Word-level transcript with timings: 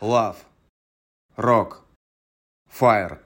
Love. 0.00 0.36
Rock. 1.36 1.78
Fire. 2.70 3.18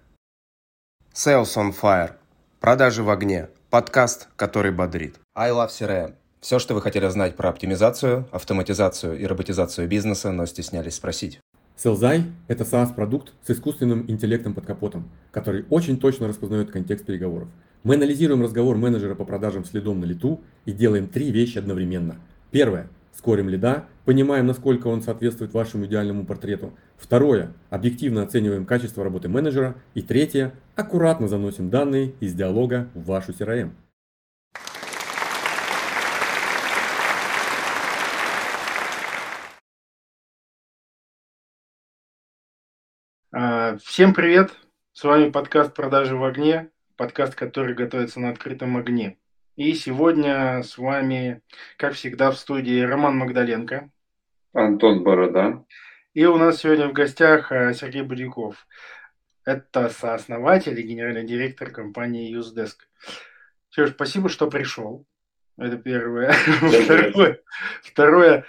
Sales 1.12 1.54
on 1.58 1.74
Fire. 1.78 2.12
Продажи 2.60 3.02
в 3.02 3.10
огне. 3.10 3.50
Подкаст, 3.68 4.28
который 4.36 4.72
бодрит. 4.72 5.20
I 5.34 5.50
Love 5.50 5.68
CRM. 5.68 6.14
Все, 6.40 6.58
что 6.58 6.72
вы 6.72 6.80
хотели 6.80 7.06
знать 7.08 7.36
про 7.36 7.50
оптимизацию, 7.50 8.26
автоматизацию 8.32 9.18
и 9.18 9.26
роботизацию 9.26 9.86
бизнеса, 9.86 10.32
но 10.32 10.46
стеснялись 10.46 10.94
спросить. 10.94 11.40
Селзай– 11.76 12.24
это 12.48 12.64
SaaS-продукт 12.64 13.34
с 13.46 13.50
искусственным 13.50 14.10
интеллектом 14.10 14.54
под 14.54 14.64
капотом, 14.64 15.10
который 15.30 15.66
очень 15.68 16.00
точно 16.00 16.26
распознает 16.26 16.70
контекст 16.70 17.04
переговоров. 17.04 17.48
Мы 17.82 17.96
анализируем 17.96 18.42
разговор 18.42 18.78
менеджера 18.78 19.14
по 19.14 19.26
продажам 19.26 19.66
следом 19.66 20.00
на 20.00 20.06
лету 20.06 20.40
и 20.64 20.72
делаем 20.72 21.06
три 21.06 21.32
вещи 21.32 21.58
одновременно. 21.58 22.16
Первое– 22.50 22.88
скорим 23.12 23.48
лида, 23.48 23.86
понимаем, 24.04 24.46
насколько 24.46 24.88
он 24.88 25.02
соответствует 25.02 25.52
вашему 25.52 25.86
идеальному 25.86 26.26
портрету. 26.26 26.76
Второе, 26.96 27.52
объективно 27.70 28.22
оцениваем 28.22 28.66
качество 28.66 29.04
работы 29.04 29.28
менеджера. 29.28 29.76
И 29.94 30.02
третье, 30.02 30.54
аккуратно 30.76 31.28
заносим 31.28 31.70
данные 31.70 32.14
из 32.20 32.34
диалога 32.34 32.88
в 32.94 33.04
вашу 33.04 33.32
CRM. 33.32 33.72
А, 43.34 43.76
всем 43.78 44.12
привет! 44.12 44.52
С 44.92 45.04
вами 45.04 45.30
подкаст 45.30 45.74
«Продажи 45.74 46.16
в 46.16 46.22
огне», 46.22 46.70
подкаст, 46.96 47.34
который 47.34 47.74
готовится 47.74 48.20
на 48.20 48.28
открытом 48.28 48.76
огне. 48.76 49.16
И 49.56 49.74
сегодня 49.74 50.62
с 50.62 50.78
вами, 50.78 51.42
как 51.76 51.92
всегда, 51.92 52.30
в 52.30 52.38
студии 52.38 52.80
Роман 52.80 53.18
Магдаленко. 53.18 53.90
Антон 54.54 55.04
Борода. 55.04 55.64
И 56.14 56.24
у 56.24 56.38
нас 56.38 56.60
сегодня 56.60 56.88
в 56.88 56.94
гостях 56.94 57.52
э, 57.52 57.74
Сергей 57.74 58.00
Будяков. 58.00 58.66
Это 59.44 59.90
сооснователь 59.90 60.78
и 60.80 60.82
генеральный 60.82 61.26
директор 61.26 61.70
компании 61.70 62.34
UseDesk. 62.34 62.76
Сереж, 63.68 63.90
спасибо, 63.90 64.30
что 64.30 64.48
пришел. 64.48 65.06
Это 65.58 65.76
первое. 65.76 66.32
Второе, 66.32 67.40
второе. 67.82 68.46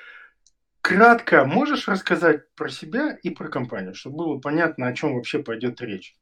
Кратко 0.80 1.44
можешь 1.44 1.89
рассказать 1.89 2.53
про 2.55 2.70
себя 2.70 3.17
и 3.23 3.30
про 3.30 3.49
компанию, 3.49 3.94
чтобы 3.94 4.17
было 4.17 4.39
понятно, 4.39 4.88
о 4.88 4.94
чем 4.94 5.16
вообще 5.16 5.39
пойдет 5.39 5.81
речь? 5.81 6.16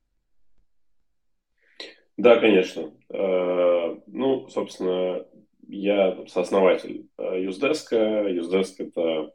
Да, 2.21 2.39
конечно. 2.39 2.93
Э, 3.09 3.95
ну, 4.05 4.47
собственно, 4.47 5.25
я 5.67 6.23
сооснователь 6.27 7.09
Юздеска. 7.17 7.95
Э, 7.95 8.31
Юздеск– 8.31 8.79
это 8.79 9.33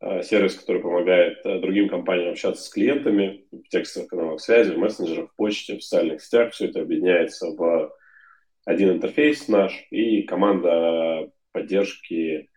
э, 0.00 0.22
сервис, 0.22 0.54
который 0.54 0.80
помогает 0.80 1.42
другим 1.44 1.90
компаниям 1.90 2.30
общаться 2.30 2.62
с 2.62 2.70
клиентами 2.70 3.44
в 3.52 3.68
текстовых 3.68 4.08
каналах 4.08 4.40
связи, 4.40 4.70
в 4.70 4.78
мессенджерах, 4.78 5.32
в 5.32 5.36
почте, 5.36 5.76
в 5.76 5.82
социальных 5.82 6.22
сетях. 6.22 6.54
Все 6.54 6.68
это 6.68 6.80
объединяется 6.80 7.50
в 7.50 7.94
один 8.64 8.92
интерфейс 8.92 9.46
наш, 9.48 9.86
и 9.90 10.22
команда 10.22 11.30
поддержки 11.52 12.48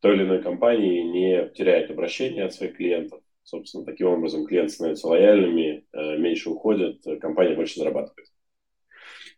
той 0.00 0.14
или 0.14 0.22
иной 0.22 0.42
компании 0.42 1.02
не 1.02 1.50
теряет 1.50 1.90
обращения 1.90 2.44
от 2.44 2.54
своих 2.54 2.78
клиентов. 2.78 3.20
Собственно, 3.42 3.84
таким 3.84 4.06
образом 4.06 4.46
клиенты 4.46 4.72
становятся 4.72 5.06
лояльными, 5.08 5.84
меньше 5.92 6.48
уходят, 6.48 7.04
компания 7.20 7.54
больше 7.54 7.78
зарабатывает. 7.78 8.32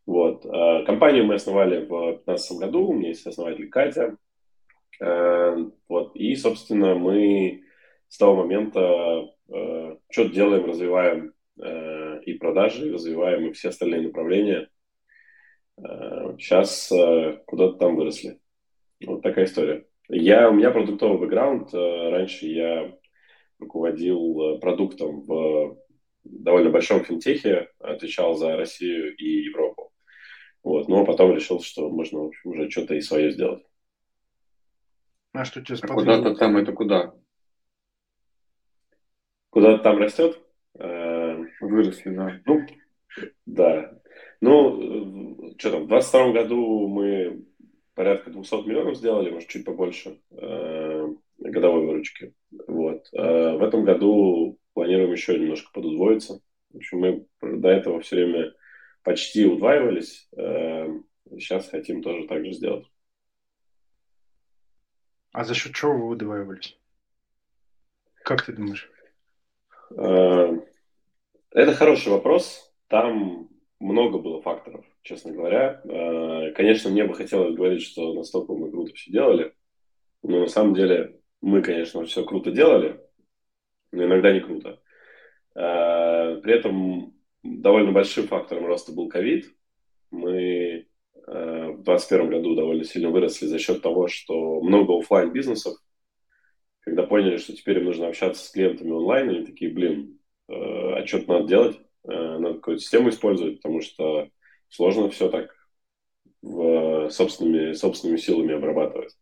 Вот. 0.07 0.45
Э, 0.45 0.85
компанию 0.85 1.25
мы 1.25 1.35
основали 1.35 1.85
в 1.85 1.89
2015 1.89 2.59
году, 2.59 2.89
у 2.89 2.93
меня 2.93 3.09
есть 3.09 3.27
основатель 3.27 3.69
Катя. 3.69 4.17
Э, 5.01 5.57
вот. 5.89 6.15
И, 6.15 6.35
собственно, 6.37 6.95
мы 6.95 7.65
с 8.09 8.19
того 8.19 8.37
момента 8.37 9.31
э, 9.49 9.97
что-то 10.11 10.35
делаем, 10.35 10.67
развиваем 10.67 11.33
и 11.57 12.33
продажи, 12.33 12.93
развиваем 12.93 13.47
и 13.47 13.53
все 13.53 13.69
остальные 13.69 14.09
направления. 14.09 14.69
Сейчас 15.77 16.93
куда-то 17.47 17.75
там 17.75 17.95
выросли. 17.95 18.41
Вот 19.07 19.23
такая 19.23 19.45
история. 19.45 19.87
Я, 20.09 20.51
у 20.51 20.55
меня 20.55 20.73
продуктовый 20.73 21.21
бэкграунд. 21.21 21.73
Раньше 21.73 22.47
я 22.47 22.93
руководил 23.61 24.59
продуктом 24.59 25.21
в 25.21 25.79
довольно 26.25 26.71
большом 26.71 27.05
финтехе, 27.05 27.69
отвечал 27.79 28.35
за 28.35 28.57
Россию 28.57 29.15
и 29.15 29.45
Европу. 29.45 29.94
Вот, 30.65 30.89
но 30.89 31.05
потом 31.05 31.35
решил, 31.35 31.61
что 31.61 31.91
можно, 31.91 32.21
в 32.21 32.27
общем, 32.29 32.51
уже 32.51 32.71
что-то 32.71 32.95
и 32.95 33.03
свое 33.03 33.31
сделать. 33.31 33.63
А 35.33 35.45
что 35.45 35.61
тебе 35.61 35.77
а 35.83 35.87
Куда-то 35.87 36.35
там 36.35 36.57
это 36.57 36.73
куда? 36.73 37.15
Куда-то 39.51 39.83
там 39.83 39.99
растет? 39.99 40.41
Э, 40.79 41.45
Выросли, 41.61 42.15
да. 42.15 42.41
Ну, 42.47 42.67
да. 43.45 44.01
Ну, 44.41 45.55
что 45.59 45.71
там, 45.71 45.85
в 45.85 45.89
22 45.89 46.33
году 46.33 46.89
мы 46.89 47.45
порядка 47.95 48.31
200 48.31 48.67
миллионов 48.67 48.97
сделали, 48.97 49.31
может, 49.31 49.49
чуть 49.49 49.67
побольше 49.67 50.19
э, 50.31 51.09
годовой 51.39 51.87
выручки. 51.87 52.33
Вот. 52.67 53.07
А 53.13 53.57
в 53.57 53.63
этом 53.63 53.85
году 53.85 54.59
планируем 54.73 55.13
еще 55.13 55.39
немножко 55.39 55.71
подудвоиться. 55.73 56.41
В 56.73 56.77
общем, 56.79 56.99
мы 56.99 57.27
до 57.43 57.69
этого 57.69 58.01
все 58.01 58.17
время 58.17 58.55
почти 59.05 59.47
удваивались. 59.47 60.29
Сейчас 60.33 61.67
эм, 61.67 61.71
хотим 61.71 62.03
тоже 62.03 62.27
так 62.27 62.45
же 62.45 62.53
сделать. 62.53 62.87
А 65.33 65.45
за 65.45 65.55
счет 65.55 65.75
чего 65.75 65.93
вы 65.93 66.09
удваивались? 66.09 66.79
Как 68.25 68.45
ты 68.45 68.53
думаешь? 68.53 68.91
Эм, 69.91 70.65
это 71.51 71.75
хороший 71.75 72.13
вопрос. 72.13 72.73
Там 72.89 73.49
много 73.79 74.19
было 74.19 74.41
факторов, 74.41 74.85
честно 75.03 75.33
говоря. 75.33 75.81
Э, 75.85 76.53
конечно, 76.53 76.91
мне 76.91 77.05
бы 77.05 77.15
хотелось 77.15 77.55
говорить, 77.55 77.83
что 77.83 78.15
настолько 78.15 78.55
мы 78.55 78.71
круто 78.71 78.95
все 78.95 79.11
делали. 79.13 79.55
Но 80.23 80.41
на 80.41 80.47
самом 80.47 80.75
деле 80.75 81.21
мы, 81.43 81.61
конечно, 81.61 82.05
все 82.07 82.25
круто 82.25 82.51
делали, 82.51 82.99
но 83.93 84.05
иногда 84.05 84.33
не 84.33 84.41
круто. 84.41 84.81
Э, 85.55 86.41
при 86.43 86.55
этом 86.55 87.14
довольно 87.45 87.93
большим 87.93 88.27
фактором 88.27 88.67
роста 88.67 88.93
был 88.93 89.09
ковид. 89.09 89.53
Мы 90.11 90.33
э, 90.33 90.87
в 91.17 91.83
2021 91.83 92.31
году 92.31 92.55
довольно 92.57 92.85
сильно 92.85 93.11
выросли 93.11 93.47
за 93.47 93.59
счет 93.59 93.83
того, 93.83 94.09
что 94.09 94.61
много 94.63 94.99
офлайн 94.99 95.33
бизнесов, 95.33 95.77
когда 96.81 97.05
поняли, 97.05 97.37
что 97.37 97.55
теперь 97.55 97.79
им 97.79 97.85
нужно 97.85 98.09
общаться 98.09 98.45
с 98.45 98.51
клиентами 98.51 98.91
онлайн, 98.91 99.29
они 99.29 99.47
такие, 99.47 99.71
блин, 99.71 100.19
э, 100.49 100.55
а 100.55 101.07
что-то 101.07 101.29
надо 101.33 101.49
делать, 101.49 101.77
э, 102.05 102.39
надо 102.39 102.55
какую-то 102.55 102.83
систему 102.83 103.11
использовать, 103.11 103.57
потому 103.57 103.81
что 103.81 104.29
сложно 104.69 105.11
все 105.11 105.29
так 105.29 105.55
в, 106.43 107.11
собственными, 107.11 107.73
собственными 107.73 108.19
силами 108.19 108.55
обрабатывать. 108.55 109.17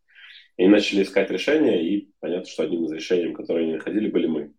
И 0.56 0.66
начали 0.66 1.02
искать 1.02 1.30
решения, 1.30 1.82
и 1.82 2.10
понятно, 2.20 2.46
что 2.46 2.62
одним 2.62 2.84
из 2.84 2.92
решений, 2.92 3.32
которые 3.32 3.64
они 3.64 3.74
находили, 3.74 4.10
были 4.10 4.26
мы. 4.26 4.52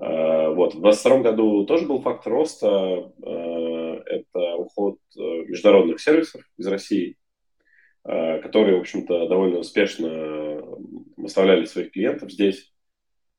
Э, 0.00 0.48
вот. 0.48 0.74
В 0.74 0.80
2022 0.80 1.18
году 1.18 1.66
тоже 1.66 1.86
был 1.86 2.00
фактор 2.00 2.32
роста. 2.32 3.12
Э, 3.22 4.02
это 4.06 4.56
уход 4.56 4.98
э, 5.16 5.20
международных 5.20 6.00
сервисов 6.00 6.42
из 6.56 6.66
России, 6.66 7.16
которые, 8.04 8.78
в 8.78 8.80
общем-то, 8.80 9.28
довольно 9.28 9.58
успешно 9.58 10.60
оставляли 11.24 11.66
своих 11.66 11.92
клиентов 11.92 12.32
здесь, 12.32 12.72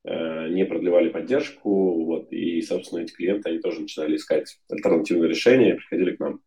не 0.05 0.65
продлевали 0.65 1.09
поддержку. 1.09 2.05
Вот. 2.05 2.31
И, 2.31 2.61
собственно, 2.61 3.01
эти 3.01 3.11
клиенты, 3.13 3.49
они 3.49 3.59
тоже 3.59 3.81
начинали 3.81 4.15
искать 4.15 4.57
альтернативные 4.69 5.29
решения 5.29 5.75
приходили 5.75 6.15
к 6.15 6.19
нам. 6.21 6.39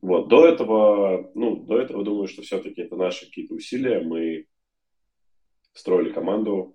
Вот. 0.00 0.28
До 0.28 0.46
этого, 0.46 1.30
ну, 1.34 1.56
до 1.56 1.78
этого, 1.78 2.02
думаю, 2.02 2.26
что 2.26 2.40
все-таки 2.40 2.80
это 2.80 2.96
наши 2.96 3.26
какие-то 3.26 3.54
усилия. 3.54 4.00
Мы 4.00 4.46
строили 5.74 6.10
команду, 6.10 6.74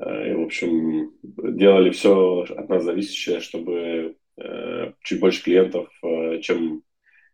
и, 0.00 0.34
в 0.34 0.42
общем, 0.42 1.12
делали 1.22 1.90
все 1.90 2.42
от 2.42 2.68
нас 2.68 2.84
зависящее, 2.84 3.40
чтобы 3.40 4.16
э, 4.36 4.92
чуть 5.02 5.20
больше 5.20 5.42
клиентов, 5.42 5.88
э, 6.02 6.40
чем 6.40 6.82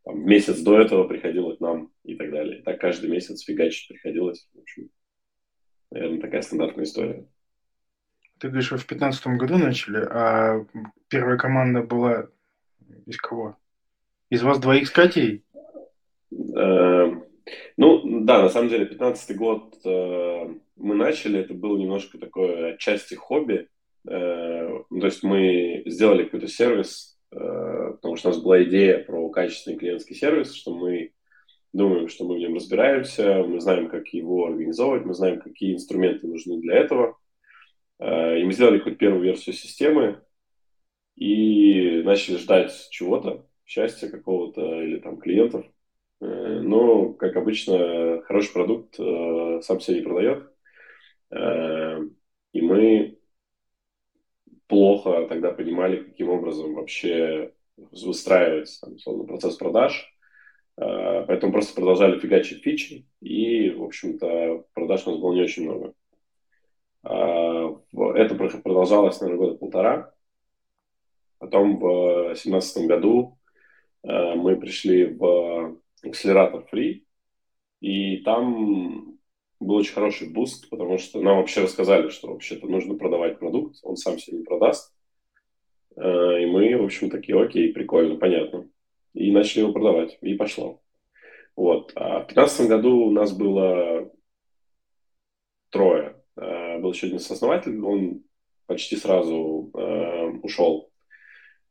там, 0.04 0.24
месяц 0.26 0.60
до 0.60 0.80
этого 0.80 1.04
приходило 1.06 1.54
к 1.54 1.60
нам 1.60 1.90
и 2.04 2.14
так 2.14 2.30
далее. 2.30 2.62
Так 2.62 2.80
каждый 2.80 3.10
месяц 3.10 3.42
фигачить 3.42 3.88
приходилось. 3.88 4.48
В 4.54 4.60
общем, 4.60 4.88
наверное, 5.90 6.20
такая 6.20 6.42
стандартная 6.42 6.84
история. 6.84 7.26
Ты 8.38 8.48
говоришь, 8.48 8.70
вы 8.70 8.78
в 8.78 8.86
2015 8.86 9.26
году 9.38 9.58
начали, 9.58 9.98
а 10.10 10.66
первая 11.08 11.36
команда 11.36 11.82
была 11.82 12.28
из 13.06 13.16
кого? 13.18 13.56
Из 14.30 14.42
вас 14.42 14.58
двоих 14.58 14.88
с 14.88 14.90
Катей? 14.90 15.44
Ну, 17.76 18.20
да, 18.24 18.42
на 18.42 18.48
самом 18.48 18.68
деле, 18.68 18.86
15 18.86 19.36
год 19.36 19.74
э, 19.84 20.54
мы 20.76 20.94
начали, 20.94 21.40
это 21.40 21.54
было 21.54 21.76
немножко 21.76 22.18
такое 22.18 22.74
отчасти 22.74 23.14
хобби. 23.14 23.68
Э, 24.08 24.68
ну, 24.90 25.00
то 25.00 25.06
есть 25.06 25.22
мы 25.22 25.82
сделали 25.86 26.24
какой-то 26.24 26.48
сервис, 26.48 27.18
э, 27.32 27.36
потому 27.36 28.16
что 28.16 28.28
у 28.28 28.32
нас 28.32 28.42
была 28.42 28.62
идея 28.64 28.98
про 29.04 29.28
качественный 29.28 29.78
клиентский 29.78 30.16
сервис, 30.16 30.54
что 30.54 30.74
мы 30.74 31.12
думаем, 31.72 32.08
что 32.08 32.24
мы 32.24 32.36
в 32.36 32.38
нем 32.38 32.54
разбираемся, 32.54 33.42
мы 33.42 33.60
знаем, 33.60 33.88
как 33.88 34.08
его 34.08 34.46
организовывать, 34.46 35.04
мы 35.04 35.14
знаем, 35.14 35.40
какие 35.40 35.74
инструменты 35.74 36.26
нужны 36.26 36.60
для 36.60 36.76
этого. 36.76 37.18
Э, 37.98 38.38
и 38.38 38.44
мы 38.44 38.52
сделали 38.52 38.78
хоть 38.78 38.98
первую 38.98 39.22
версию 39.22 39.54
системы 39.54 40.22
и 41.16 42.02
начали 42.04 42.36
ждать 42.36 42.88
чего-то, 42.90 43.46
счастья 43.64 44.08
какого-то 44.08 44.82
или 44.82 44.98
там 44.98 45.18
клиентов. 45.18 45.66
Э, 46.24 46.60
но, 46.60 47.12
как 47.12 47.36
обычно, 47.36 48.22
хороший 48.22 48.52
продукт 48.52 48.98
э, 48.98 49.60
сам 49.62 49.80
себя 49.80 49.96
не 49.98 50.02
продает. 50.02 50.50
И 52.52 52.60
мы 52.60 53.18
плохо 54.68 55.26
тогда 55.28 55.50
понимали, 55.50 56.04
каким 56.04 56.28
образом 56.28 56.74
вообще 56.74 57.52
выстраивается 57.76 58.82
там, 58.82 58.94
условно, 58.94 59.24
процесс 59.24 59.56
продаж. 59.56 60.14
Поэтому 60.76 61.52
просто 61.52 61.74
продолжали 61.74 62.20
фигачить 62.20 62.62
фичи, 62.62 63.08
и, 63.20 63.70
в 63.70 63.82
общем-то, 63.82 64.64
продаж 64.74 65.04
у 65.06 65.10
нас 65.10 65.20
было 65.20 65.32
не 65.32 65.42
очень 65.42 65.64
много. 65.64 65.94
Это 67.02 68.34
продолжалось, 68.62 69.20
наверное, 69.20 69.46
года 69.46 69.58
полтора. 69.58 70.14
Потом 71.38 71.78
в 71.78 72.26
2017 72.26 72.86
году 72.86 73.38
э, 74.04 74.34
мы 74.34 74.56
пришли 74.56 75.06
в 75.06 75.76
акселератор 76.02 76.66
ФРИИ, 76.72 77.02
и 77.80 78.18
там 78.18 79.18
был 79.60 79.76
очень 79.76 79.94
хороший 79.94 80.30
буст, 80.30 80.68
потому 80.70 80.98
что 80.98 81.20
нам 81.20 81.38
вообще 81.38 81.62
рассказали, 81.62 82.08
что 82.10 82.28
вообще-то 82.28 82.66
нужно 82.66 82.94
продавать 82.94 83.38
продукт, 83.38 83.78
он 83.82 83.96
сам 83.96 84.18
себе 84.18 84.38
не 84.38 84.44
продаст. 84.44 84.94
Э, 85.96 86.42
и 86.42 86.46
мы, 86.46 86.76
в 86.76 86.84
общем, 86.84 87.10
такие, 87.10 87.40
окей, 87.40 87.72
прикольно, 87.72 88.16
понятно. 88.16 88.68
И 89.12 89.30
начали 89.30 89.60
его 89.60 89.72
продавать, 89.72 90.18
и 90.20 90.34
пошло. 90.34 90.80
Вот. 91.56 91.92
А 91.94 92.20
в 92.20 92.26
2015 92.26 92.68
году 92.68 93.06
у 93.06 93.10
нас 93.10 93.32
было 93.32 94.10
трое 95.70 96.16
Э, 96.36 96.78
был 96.78 96.92
еще 96.92 97.06
один 97.06 97.18
сооснователь, 97.18 97.80
он 97.80 98.22
почти 98.66 98.96
сразу 98.96 99.70
э, 99.74 100.26
ушел. 100.42 100.90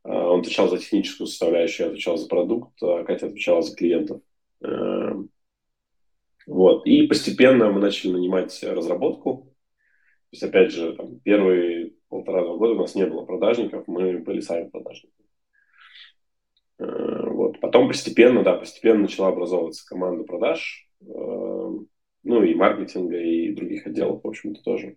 Э, 0.04 0.10
он 0.10 0.42
отвечал 0.42 0.70
за 0.70 0.78
техническую 0.78 1.28
составляющую, 1.28 1.86
я 1.86 1.92
отвечал 1.92 2.18
за 2.18 2.28
продукт, 2.28 2.82
а 2.82 3.04
Катя 3.04 3.28
отвечала 3.28 3.62
за 3.62 3.76
клиентов. 3.76 4.22
Э, 4.62 5.14
вот. 6.46 6.86
И 6.86 7.08
постепенно 7.08 7.72
мы 7.72 7.80
начали 7.80 8.12
нанимать 8.12 8.62
разработку. 8.64 9.50
То 10.32 10.36
есть, 10.36 10.44
опять 10.44 10.72
же, 10.72 10.94
там, 10.94 11.20
первые 11.20 11.94
полтора-два 12.10 12.58
года 12.58 12.74
у 12.74 12.78
нас 12.78 12.96
не 12.96 13.06
было 13.06 13.24
продажников, 13.24 13.88
мы 13.88 14.18
были 14.18 14.40
сами 14.40 14.70
продажниками. 14.70 15.28
Э, 16.80 17.30
вот. 17.30 17.60
Потом 17.60 17.88
постепенно, 17.88 18.44
да, 18.44 18.58
постепенно 18.58 19.02
начала 19.02 19.30
образовываться 19.30 19.88
команда 19.88 20.24
продаж. 20.24 20.88
Ну 22.26 22.42
и 22.42 22.56
маркетинга, 22.56 23.18
и 23.18 23.54
других 23.54 23.86
отделов, 23.86 24.24
в 24.24 24.28
общем-то, 24.28 24.64
тоже. 24.64 24.96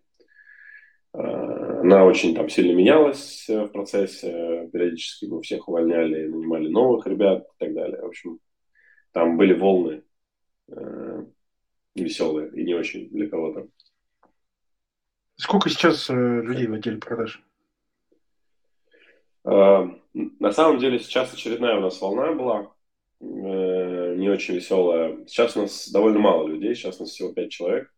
А, 1.17 1.81
она 1.81 2.05
очень 2.05 2.35
там 2.35 2.49
сильно 2.49 2.77
менялась 2.77 3.49
э, 3.49 3.65
в 3.65 3.69
процессе, 3.69 4.69
периодически 4.73 5.27
мы 5.27 5.41
всех 5.43 5.69
увольняли, 5.69 6.27
нанимали 6.27 6.69
новых 6.69 7.07
ребят 7.07 7.47
и 7.47 7.65
так 7.65 7.75
далее. 7.75 8.01
В 8.03 8.07
общем, 8.07 8.39
там 9.13 9.37
были 9.37 9.55
волны 9.55 10.03
э, 10.69 11.25
веселые 11.95 12.51
и 12.55 12.65
не 12.65 12.75
очень 12.75 13.09
для 13.09 13.29
кого-то. 13.29 13.69
Сколько 15.37 15.71
сейчас 15.71 16.11
э, 16.11 16.15
людей 16.15 16.67
в 16.67 16.75
отделе 16.75 16.99
продаж? 16.99 17.43
Э, 19.45 19.89
на 20.13 20.53
самом 20.53 20.79
деле 20.79 20.99
сейчас 20.99 21.33
очередная 21.33 21.77
у 21.77 21.81
нас 21.81 22.01
волна 22.01 22.33
была. 22.33 22.73
Э, 23.21 24.15
не 24.17 24.29
очень 24.29 24.57
веселая. 24.57 25.25
Сейчас 25.27 25.57
у 25.57 25.63
нас 25.63 25.89
довольно 25.91 26.19
мало 26.19 26.47
людей, 26.47 26.75
сейчас 26.75 26.99
у 26.99 27.05
нас 27.05 27.11
всего 27.11 27.33
5 27.33 27.51
человек. 27.51 27.96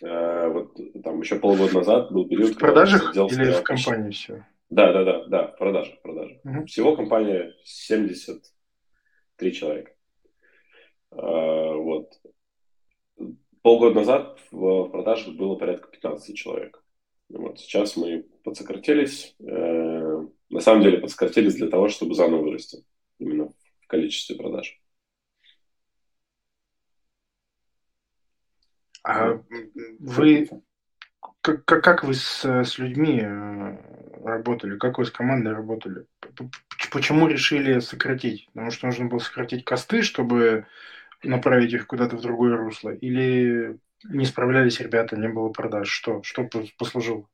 Э, 0.00 0.48
вот 0.48 0.76
там 1.02 1.20
еще 1.20 1.38
полгода 1.38 1.74
назад 1.74 2.12
был 2.12 2.28
период... 2.28 2.52
В 2.52 2.58
продажах 2.58 3.14
или 3.14 3.52
в 3.52 3.62
компании 3.62 4.10
все? 4.10 4.46
Да, 4.70 4.92
да, 4.92 5.04
да, 5.04 5.24
да, 5.26 5.46
в 5.48 5.58
продажах, 5.58 5.98
в 5.98 6.02
продажах. 6.02 6.38
Угу. 6.44 6.66
Всего 6.66 6.96
компания 6.96 7.52
73 7.64 9.52
человека. 9.52 9.92
Э, 11.10 11.16
вот. 11.74 12.08
Полгода 13.62 13.94
назад 13.94 14.40
в 14.50 14.88
продажах 14.88 15.34
было 15.34 15.54
порядка 15.56 15.88
15 15.88 16.36
человек. 16.36 16.82
Вот. 17.28 17.60
Сейчас 17.60 17.96
мы 17.96 18.24
подсократились. 18.44 19.36
На 19.38 20.60
самом 20.60 20.82
деле 20.82 20.98
подсократились 20.98 21.54
для 21.54 21.68
того, 21.68 21.88
чтобы 21.88 22.14
заново 22.14 22.42
вырасти. 22.42 22.84
Именно 23.18 23.52
количестве 23.92 24.36
продаж. 24.36 24.81
А 29.02 29.40
вы 29.98 30.48
как, 31.40 31.64
как 31.64 32.04
вы 32.04 32.14
с, 32.14 32.44
с 32.44 32.78
людьми 32.78 33.20
э, 33.22 33.76
работали? 34.24 34.78
Как 34.78 34.98
вы 34.98 35.04
с 35.04 35.10
командой 35.10 35.52
работали? 35.52 36.06
Почему 36.92 37.26
решили 37.26 37.80
сократить? 37.80 38.46
Потому 38.52 38.70
что 38.70 38.86
нужно 38.86 39.06
было 39.06 39.18
сократить 39.18 39.64
косты, 39.64 40.02
чтобы 40.02 40.66
направить 41.22 41.72
их 41.72 41.86
куда-то 41.86 42.16
в 42.16 42.20
другое 42.20 42.56
русло? 42.56 42.90
Или 42.90 43.78
не 44.04 44.24
справлялись 44.24 44.80
ребята, 44.80 45.16
не 45.16 45.28
было 45.28 45.48
продаж? 45.48 45.88
Что, 45.88 46.22
что 46.22 46.48
послужило? 46.78 47.26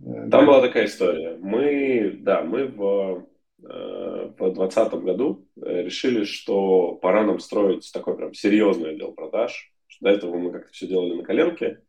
Э, 0.00 0.28
Там 0.30 0.46
была 0.46 0.60
такая 0.60 0.84
история. 0.84 1.36
Мы, 1.40 2.18
да, 2.20 2.42
мы 2.42 2.66
в 2.66 3.26
Э, 3.62 4.30
в 4.38 4.54
2020 4.54 4.94
году 4.94 5.46
решили, 5.56 6.24
что 6.24 6.92
пора 6.92 7.24
нам 7.24 7.40
строить 7.40 7.90
такой 7.92 8.16
прям 8.16 8.34
серьезный 8.34 8.90
отдел 8.90 9.12
продаж. 9.12 9.72
До 10.00 10.10
этого 10.10 10.36
мы 10.36 10.52
как-то 10.52 10.72
все 10.72 10.86
делали 10.86 11.14
на 11.14 11.22
коленке, 11.22 11.82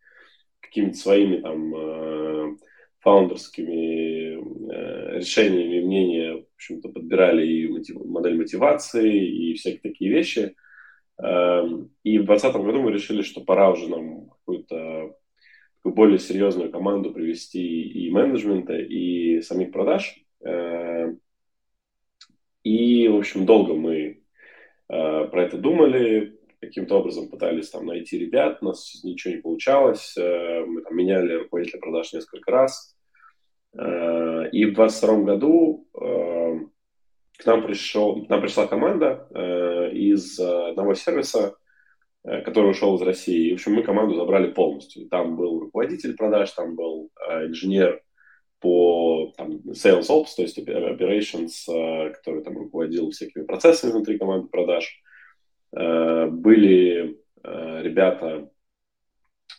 какими-то 0.60 0.98
своими 0.98 1.38
там 1.38 1.76
э, 1.76 2.58
фаундерскими 3.00 5.18
решениями, 5.18 5.86
мнения, 5.86 6.36
в 6.36 6.46
общем-то, 6.56 6.90
подбирали 6.90 7.46
и 7.46 7.68
мотив, 7.68 7.98
модель 8.06 8.38
мотивации, 8.38 9.26
и 9.26 9.54
всякие 9.56 9.82
такие 9.82 10.12
вещи. 10.12 10.56
Эм, 11.20 11.92
и 12.04 12.20
в 12.20 12.26
2020 12.26 12.62
году 12.62 12.82
мы 12.82 12.92
решили, 12.92 13.22
что 13.22 13.42
пора 13.42 13.72
уже 13.72 13.90
нам 13.90 14.30
какую-то 14.30 15.16
более 15.84 16.20
серьезную 16.20 16.70
команду 16.70 17.14
привести 17.14 17.84
и 17.84 18.12
менеджмента, 18.12 18.78
и 18.78 19.42
самих 19.42 19.72
продаж. 19.72 20.18
И, 22.68 23.08
в 23.08 23.16
общем, 23.16 23.46
долго 23.46 23.74
мы 23.74 23.96
э, 23.96 24.16
про 24.90 25.44
это 25.44 25.58
думали, 25.58 26.37
каким-то 26.60 27.00
образом 27.00 27.30
пытались 27.30 27.70
там 27.70 27.86
найти 27.86 28.18
ребят, 28.18 28.60
у 28.62 28.66
нас 28.66 29.02
ничего 29.04 29.36
не 29.36 29.42
получалось, 29.42 30.16
э, 30.18 30.66
мы 30.66 30.82
там 30.82 30.96
меняли 30.96 31.34
руководителя 31.34 31.80
продаж 31.80 32.14
несколько 32.14 32.52
раз. 32.52 32.96
Э, 33.78 34.50
и 34.52 34.66
в 34.66 34.74
22 34.74 35.22
году 35.24 35.88
э, 35.94 36.60
к 37.38 37.46
нам, 37.46 37.64
пришел, 37.64 38.26
к 38.26 38.30
нам 38.30 38.42
пришла 38.42 38.66
команда 38.66 39.28
из 39.94 40.40
одного 40.40 40.96
сервиса, 40.96 41.56
который 42.24 42.72
ушел 42.72 42.96
из 42.96 43.02
России. 43.04 43.50
И, 43.50 43.52
в 43.52 43.54
общем, 43.56 43.76
мы 43.76 43.84
команду 43.84 44.16
забрали 44.16 44.52
полностью. 44.52 45.08
Там 45.08 45.38
был 45.38 45.60
руководитель 45.60 46.16
продаж, 46.16 46.52
там 46.52 46.76
был 46.76 47.12
инженер 47.30 48.02
по 48.60 49.34
там, 49.38 49.58
sales 49.70 50.10
ops, 50.10 50.30
то 50.36 50.42
есть 50.42 50.58
operations, 50.58 52.12
который 52.12 52.44
там 52.44 52.58
руководил 52.58 53.12
всякими 53.12 53.44
процессами 53.44 53.92
внутри 53.92 54.18
команды 54.18 54.48
продаж. 54.48 55.00
Э, 55.76 56.28
были 56.28 57.20
э, 57.44 57.82
ребята, 57.82 58.50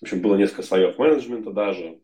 в 0.00 0.02
общем, 0.02 0.22
было 0.22 0.36
несколько 0.36 0.62
слоев 0.62 0.98
менеджмента 0.98 1.50
даже, 1.50 1.98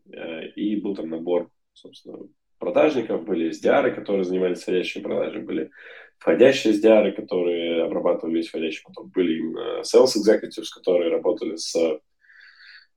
и 0.55 0.75
был 0.75 0.95
там 0.95 1.09
набор, 1.09 1.49
собственно, 1.73 2.17
продажников, 2.57 3.23
были 3.23 3.51
SDR, 3.51 3.93
которые 3.93 4.25
занимались 4.25 4.63
входящими 4.63 5.03
продажами, 5.03 5.45
были 5.45 5.71
входящие 6.17 6.73
SDR, 6.73 7.11
которые 7.11 7.83
обрабатывали 7.83 8.41
входящие, 8.41 8.83
потом 8.85 9.09
были 9.11 9.41
sales 9.81 10.15
executives, 10.17 10.67
которые 10.73 11.09
работали 11.09 11.55
с 11.55 11.75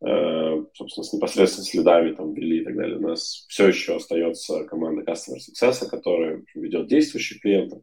Э, 0.00 0.64
собственно, 0.74 1.04
с 1.04 1.12
непосредственно 1.12 1.66
следами 1.66 2.14
там 2.14 2.32
ввели 2.32 2.60
и 2.60 2.64
так 2.64 2.76
далее. 2.76 2.98
У 2.98 3.08
нас 3.08 3.44
все 3.48 3.68
еще 3.68 3.96
остается 3.96 4.64
команда 4.64 5.02
Customer 5.02 5.38
Success, 5.38 5.88
которая 5.88 6.44
ведет 6.54 6.86
действующих 6.86 7.40
клиентов. 7.40 7.82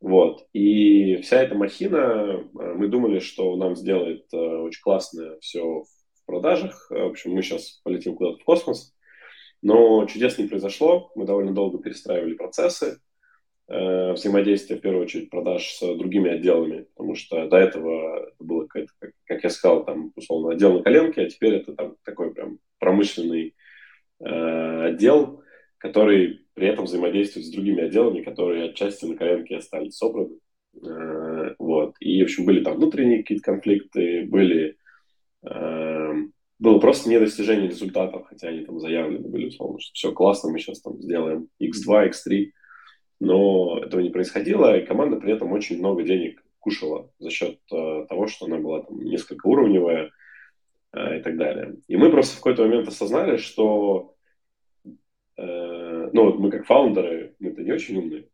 Вот. 0.00 0.46
И 0.52 1.16
вся 1.16 1.42
эта 1.42 1.54
махина, 1.54 1.96
э, 1.96 2.44
мы 2.54 2.88
думали, 2.88 3.18
что 3.18 3.56
нам 3.56 3.74
сделает 3.74 4.26
э, 4.32 4.36
очень 4.36 4.82
классное 4.82 5.38
все 5.40 5.82
в 5.82 6.26
продажах. 6.26 6.88
В 6.90 7.06
общем, 7.06 7.32
мы 7.32 7.42
сейчас 7.42 7.80
полетим 7.82 8.14
куда-то 8.14 8.38
в 8.38 8.44
космос. 8.44 8.94
Но 9.60 10.06
чудес 10.06 10.38
не 10.38 10.46
произошло. 10.46 11.10
Мы 11.16 11.24
довольно 11.24 11.52
долго 11.52 11.78
перестраивали 11.82 12.34
процессы 12.34 13.00
э, 13.68 14.12
взаимодействия, 14.12 14.76
в 14.76 14.80
первую 14.80 15.02
очередь, 15.02 15.30
продаж 15.30 15.68
с 15.68 15.80
другими 15.80 16.30
отделами, 16.30 16.86
потому 16.94 17.16
что 17.16 17.48
до 17.48 17.56
этого 17.56 18.28
это 18.28 18.44
было, 18.44 18.66
как, 18.66 19.42
я 19.42 19.50
сказал, 19.50 19.84
там, 19.84 20.12
условно, 20.14 20.52
отдел 20.52 20.74
на 20.74 20.82
коленке, 20.82 21.22
а 21.22 21.28
теперь 21.28 21.54
это 21.54 21.74
там 21.74 21.96
такой 22.04 22.32
прям 22.32 22.60
промышленный 22.78 23.56
э, 24.20 24.84
отдел, 24.90 25.42
который 25.78 26.40
при 26.54 26.66
этом 26.66 26.84
взаимодействует 26.84 27.46
с 27.46 27.50
другими 27.50 27.84
отделами, 27.84 28.22
которые 28.22 28.70
отчасти 28.70 29.04
на 29.04 29.16
коленке 29.16 29.56
остались 29.56 29.96
собраны. 29.96 30.38
Э, 30.84 31.54
вот. 31.58 31.94
И, 32.00 32.20
в 32.20 32.24
общем, 32.24 32.44
были 32.44 32.62
там 32.62 32.76
внутренние 32.76 33.18
какие-то 33.18 33.44
конфликты, 33.44 34.26
были... 34.26 34.76
Э, 35.44 36.14
было 36.58 36.80
просто 36.80 37.08
недостижение 37.08 37.68
результатов, 37.68 38.26
хотя 38.26 38.48
они 38.48 38.64
там 38.64 38.80
заявлены 38.80 39.28
были, 39.28 39.46
условно, 39.46 39.78
что 39.78 39.92
все 39.94 40.12
классно, 40.12 40.50
мы 40.50 40.58
сейчас 40.58 40.80
там 40.80 41.00
сделаем 41.00 41.48
X2, 41.62 42.10
X3, 42.10 42.50
но 43.20 43.78
этого 43.78 44.00
не 44.00 44.10
происходило, 44.10 44.76
и 44.76 44.84
команда 44.84 45.18
при 45.18 45.32
этом 45.32 45.52
очень 45.52 45.78
много 45.78 46.02
денег 46.02 46.42
кушала 46.58 47.08
за 47.20 47.30
счет 47.30 47.60
э, 47.72 48.06
того, 48.08 48.26
что 48.26 48.46
она 48.46 48.58
была 48.58 48.82
там 48.82 49.00
несколько 49.04 49.46
уровневая 49.46 50.10
и 50.90 51.20
так 51.20 51.36
далее. 51.36 51.76
И 51.86 51.96
мы 51.96 52.10
просто 52.10 52.34
в 52.34 52.38
какой-то 52.38 52.62
момент 52.62 52.88
осознали, 52.88 53.36
что 53.36 54.16
э, 55.38 56.10
ну 56.12 56.24
вот 56.24 56.38
мы 56.38 56.50
как 56.50 56.66
фаундеры, 56.66 57.34
мы-то 57.38 57.62
не 57.62 57.72
очень 57.72 57.96
умные, 57.96 58.28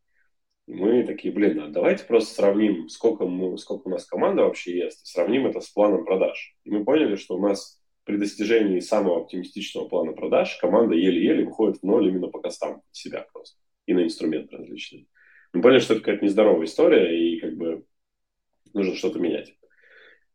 мы 0.67 1.05
такие, 1.05 1.33
блин, 1.33 1.61
а 1.61 1.69
давайте 1.69 2.05
просто 2.05 2.35
сравним, 2.35 2.89
сколько, 2.89 3.27
мы, 3.27 3.57
сколько 3.59 3.89
у 3.89 3.91
нас 3.91 4.07
команда 4.07 4.43
вообще 4.45 4.79
есть, 4.79 5.07
сравним 5.07 5.47
это 5.47 5.61
с 5.61 5.69
планом 5.69 6.05
продаж. 6.05 6.57
И 6.65 6.71
мы 6.71 6.85
поняли, 6.85 7.17
что 7.17 7.37
у 7.37 7.41
нас 7.41 7.83
при 8.05 8.17
достижении 8.17 8.81
самого 8.81 9.23
оптимистичного 9.23 9.89
плана 9.89 10.13
продаж 10.13 10.57
команда 10.57 10.95
еле-еле 10.95 11.45
выходит 11.45 11.79
в 11.79 11.83
ноль 11.85 12.09
именно 12.09 12.29
по 12.29 12.41
костам 12.41 12.83
себя 12.93 13.27
просто 13.33 13.59
и 13.87 13.95
на 13.95 14.05
инструменты 14.05 14.57
различные. 14.57 15.07
Мы 15.53 15.63
поняли, 15.63 15.81
что 15.81 15.95
это 15.95 16.03
какая-то 16.03 16.25
нездоровая 16.25 16.65
история, 16.65 17.19
и 17.19 17.39
как 17.41 17.57
бы 17.57 17.85
нужно 18.73 18.95
что-то 18.95 19.19
менять. 19.19 19.55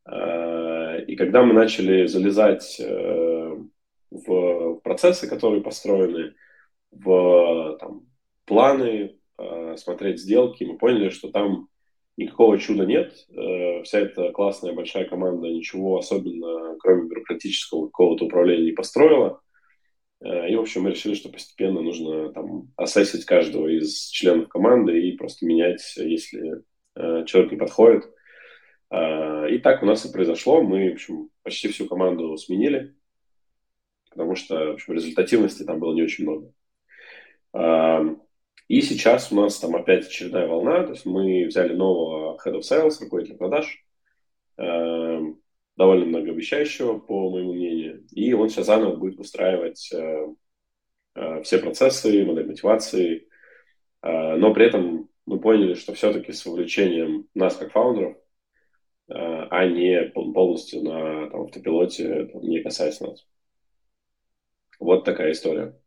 А, 0.06 0.98
и 0.98 1.16
когда 1.16 1.44
мы 1.44 1.54
начали 1.54 2.06
залезать 2.06 2.80
э, 2.80 3.58
в 4.12 4.76
процессы, 4.84 5.28
которые 5.28 5.62
построены, 5.62 6.36
в 6.92 7.78
там, 7.80 8.08
планы, 8.46 9.20
Э, 9.40 9.78
смотреть 9.78 10.20
сделки, 10.20 10.64
мы 10.66 10.78
поняли, 10.78 11.10
что 11.10 11.30
там 11.32 11.70
никакого 12.18 12.58
чуда 12.58 12.86
нет. 12.86 13.14
Э, 13.30 13.84
вся 13.84 14.00
эта 14.00 14.32
классная 14.32 14.74
большая 14.74 15.06
команда 15.06 15.48
ничего 15.48 15.98
особенно, 15.98 16.76
кроме 16.80 17.08
бюрократического 17.08 17.86
какого-то 17.86 18.26
управления, 18.26 18.66
не 18.66 18.72
построила. 18.74 19.40
Э, 20.22 20.50
и, 20.50 20.56
в 20.56 20.62
общем, 20.62 20.84
мы 20.84 20.92
решили, 20.92 21.14
что 21.14 21.30
постепенно 21.30 21.82
нужно 21.82 22.34
там 22.34 22.74
ассессить 22.76 23.24
каждого 23.24 23.68
из 23.68 24.10
членов 24.10 24.50
команды 24.50 25.08
и 25.08 25.16
просто 25.16 25.46
менять, 25.46 25.82
если 25.96 26.64
человек 26.96 27.52
не 27.52 27.58
подходит. 27.58 28.04
И 28.92 29.58
так 29.60 29.82
у 29.82 29.86
нас 29.86 30.06
и 30.06 30.12
произошло. 30.12 30.62
Мы, 30.62 30.90
в 30.90 30.94
общем, 30.94 31.30
почти 31.44 31.70
всю 31.70 31.86
команду 31.88 32.36
сменили, 32.36 32.94
потому 34.10 34.36
что, 34.36 34.56
в 34.56 34.74
общем, 34.74 34.94
результативности 34.96 35.64
там 35.64 35.80
было 35.80 35.94
не 35.94 36.04
очень 36.04 36.26
много. 36.26 36.52
И 37.54 38.82
сейчас 38.82 39.32
у 39.32 39.36
нас 39.36 39.58
там 39.60 39.76
опять 39.76 40.06
очередная 40.06 40.48
волна, 40.48 40.84
то 40.84 40.92
есть 40.92 41.06
мы 41.06 41.46
взяли 41.48 41.74
нового 41.74 42.38
Head 42.46 42.54
of 42.54 42.62
Sales, 42.62 43.02
руководителя 43.02 43.38
продаж, 43.38 43.84
довольно 45.80 46.06
многообещающего, 46.06 47.00
по 47.00 47.30
моему 47.32 47.54
мнению, 47.54 48.06
и 48.12 48.34
он 48.34 48.50
сейчас 48.50 48.66
заново 48.66 48.98
будет 48.98 49.18
выстраивать 49.18 49.90
э, 49.94 50.28
э, 51.16 51.42
все 51.44 51.58
процессы, 51.60 52.26
модель 52.26 52.48
мотивации, 52.48 53.30
э, 54.02 54.36
но 54.36 54.54
при 54.54 54.66
этом 54.66 55.10
мы 55.26 55.40
поняли, 55.40 55.76
что 55.76 55.94
все-таки 55.94 56.34
с 56.34 56.46
вовлечением 56.46 57.30
нас 57.34 57.56
как 57.56 57.72
фаундеров, 57.72 58.18
а 59.08 59.66
не 59.66 60.04
полностью 60.14 60.84
на 60.84 61.30
там, 61.30 61.44
автопилоте, 61.44 62.30
не 62.36 62.62
касаясь 62.62 63.00
нас. 63.00 63.26
Вот 64.80 65.06
такая 65.06 65.32
история 65.32 65.80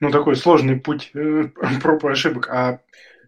ну, 0.00 0.10
такой 0.10 0.36
сложный 0.36 0.76
путь 0.76 1.10
э, 1.14 1.44
проб 1.82 2.04
и 2.04 2.08
ошибок. 2.08 2.48
А 2.50 2.80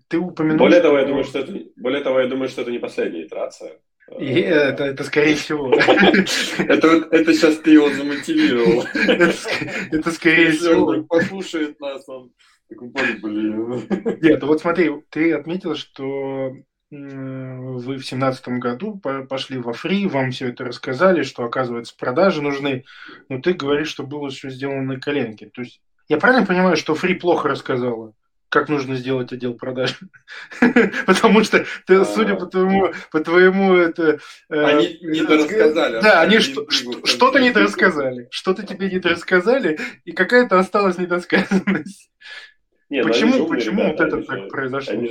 ты 0.08 0.18
упомянул... 0.18 0.58
Более 0.58 0.80
того, 0.80 0.98
я 0.98 1.06
думаю, 1.06 1.24
что 1.24 1.38
это, 1.38 1.54
более 1.76 2.02
того, 2.02 2.20
я 2.20 2.26
думаю, 2.26 2.48
что 2.48 2.62
это 2.62 2.70
не 2.70 2.78
последняя 2.78 3.24
итерация. 3.24 3.78
И 4.18 4.40
это, 4.40 4.84
это 4.84 5.04
скорее 5.04 5.36
всего. 5.36 5.72
Это, 5.78 7.08
это 7.10 7.32
сейчас 7.32 7.56
ты 7.58 7.70
его 7.70 7.88
замотивировал. 7.88 8.84
Это 8.94 10.10
скорее 10.10 10.50
всего. 10.50 10.86
Он 10.86 11.06
послушает 11.06 11.80
нас, 11.80 12.06
он 12.08 12.32
такой, 12.68 12.90
блин. 13.22 13.88
Нет, 14.20 14.42
вот 14.42 14.60
смотри, 14.60 14.90
ты 15.08 15.32
отметил, 15.32 15.76
что 15.76 16.52
вы 16.90 17.96
в 17.96 18.04
семнадцатом 18.04 18.60
году 18.60 19.00
пошли 19.28 19.56
во 19.56 19.72
фри, 19.72 20.06
вам 20.06 20.30
все 20.30 20.48
это 20.48 20.64
рассказали, 20.64 21.22
что, 21.22 21.44
оказывается, 21.44 21.94
продажи 21.96 22.42
нужны, 22.42 22.84
но 23.30 23.40
ты 23.40 23.54
говоришь, 23.54 23.88
что 23.88 24.02
было 24.02 24.28
все 24.28 24.50
сделано 24.50 24.82
на 24.82 25.00
коленке. 25.00 25.46
То 25.46 25.62
есть 25.62 25.80
я 26.12 26.18
правильно 26.18 26.44
понимаю, 26.44 26.76
что 26.76 26.94
Фри 26.94 27.14
плохо 27.14 27.48
рассказала? 27.48 28.12
как 28.50 28.68
нужно 28.68 28.96
сделать 28.96 29.32
отдел 29.32 29.54
продаж. 29.54 29.98
Потому 31.06 31.42
что, 31.42 31.64
ты, 31.86 31.94
а. 31.94 32.04
судя 32.04 32.34
по 32.34 32.44
твоему, 32.44 32.92
по 33.10 33.20
твоему 33.20 33.72
это... 33.72 34.18
Э, 34.50 34.64
они 34.64 34.98
не 35.00 35.22
рассказали. 35.22 36.02
Да, 36.02 36.20
они 36.20 36.38
что-то 36.38 37.38
не 37.38 37.50
рассказали. 37.50 38.28
Что-то 38.30 38.66
тебе 38.66 38.90
не 38.90 38.98
рассказали, 38.98 39.78
и 40.04 40.12
какая-то 40.12 40.58
осталась 40.58 40.98
недосказанность. 40.98 42.10
Ну 42.90 43.02
почему, 43.04 43.46
почему 43.46 43.84
вот 43.84 43.98
это 43.98 44.22
так 44.22 44.50
произошло? 44.50 45.02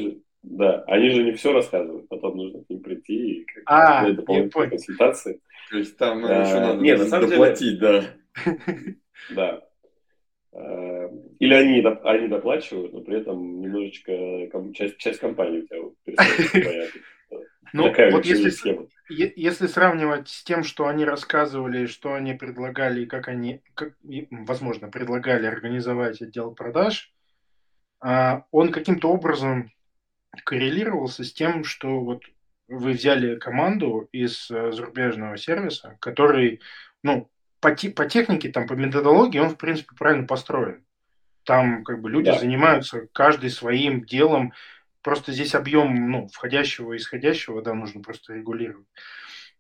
Да, 0.43 0.83
они 0.85 1.09
же 1.09 1.23
не 1.23 1.31
все 1.31 1.51
рассказывают, 1.51 2.07
потом 2.09 2.37
нужно 2.37 2.63
к 2.63 2.69
ним 2.69 2.83
прийти 2.83 3.13
и 3.13 3.45
а, 3.65 4.07
дополнительные 4.11 4.69
консультации. 4.69 5.41
То 5.71 5.77
есть 5.77 5.97
там 5.97 6.19
еще 6.19 6.59
надо 6.59 6.79
нет, 6.79 6.99
на 6.99 7.05
самом 7.07 7.27
доплатить, 7.27 7.79
да. 7.79 8.03
Да. 9.31 9.61
Э, 10.53 11.09
или 11.39 11.53
они, 11.53 11.85
они 12.03 12.27
доплачивают, 12.27 12.93
но 12.93 13.01
при 13.01 13.19
этом 13.19 13.61
немножечко 13.61 14.13
часть, 14.73 14.97
часть 14.97 15.19
компании 15.19 15.61
у 15.61 15.95
тебя 16.05 16.87
Ну, 17.73 17.83
Такая 17.83 18.11
вот 18.11 18.25
если, 18.25 18.49
схема. 18.49 18.87
если 19.07 19.65
сравнивать 19.65 20.27
с 20.27 20.43
тем, 20.43 20.63
что 20.63 20.87
они 20.87 21.05
рассказывали, 21.05 21.85
что 21.85 22.13
они 22.13 22.33
предлагали, 22.33 23.05
как 23.05 23.29
они, 23.29 23.61
как, 23.75 23.93
возможно, 24.29 24.89
предлагали 24.89 25.45
организовать 25.45 26.21
отдел 26.21 26.53
продаж, 26.53 27.13
а, 28.01 28.45
он 28.51 28.73
каким-то 28.73 29.09
образом 29.09 29.71
коррелировался 30.43 31.23
с 31.23 31.31
тем, 31.31 31.63
что 31.63 32.01
вот 32.01 32.23
вы 32.67 32.91
взяли 32.91 33.37
команду 33.37 34.09
из 34.11 34.49
э, 34.49 34.71
зарубежного 34.71 35.37
сервиса, 35.37 35.97
который, 35.99 36.61
ну, 37.03 37.29
по, 37.61 37.75
по 37.95 38.05
технике, 38.05 38.49
там, 38.49 38.67
по 38.67 38.73
методологии 38.73 39.39
он, 39.39 39.49
в 39.49 39.57
принципе, 39.57 39.95
правильно 39.97 40.27
построен. 40.27 40.83
Там 41.43 41.83
как 41.83 42.01
бы 42.01 42.09
люди 42.09 42.31
да. 42.31 42.39
занимаются 42.39 43.07
каждый 43.13 43.49
своим 43.49 44.03
делом. 44.03 44.53
Просто 45.01 45.31
здесь 45.31 45.55
объем 45.55 46.11
ну, 46.11 46.27
входящего 46.27 46.93
и 46.93 46.97
исходящего, 46.97 47.61
да, 47.61 47.73
нужно 47.73 48.01
просто 48.01 48.33
регулировать. 48.33 48.87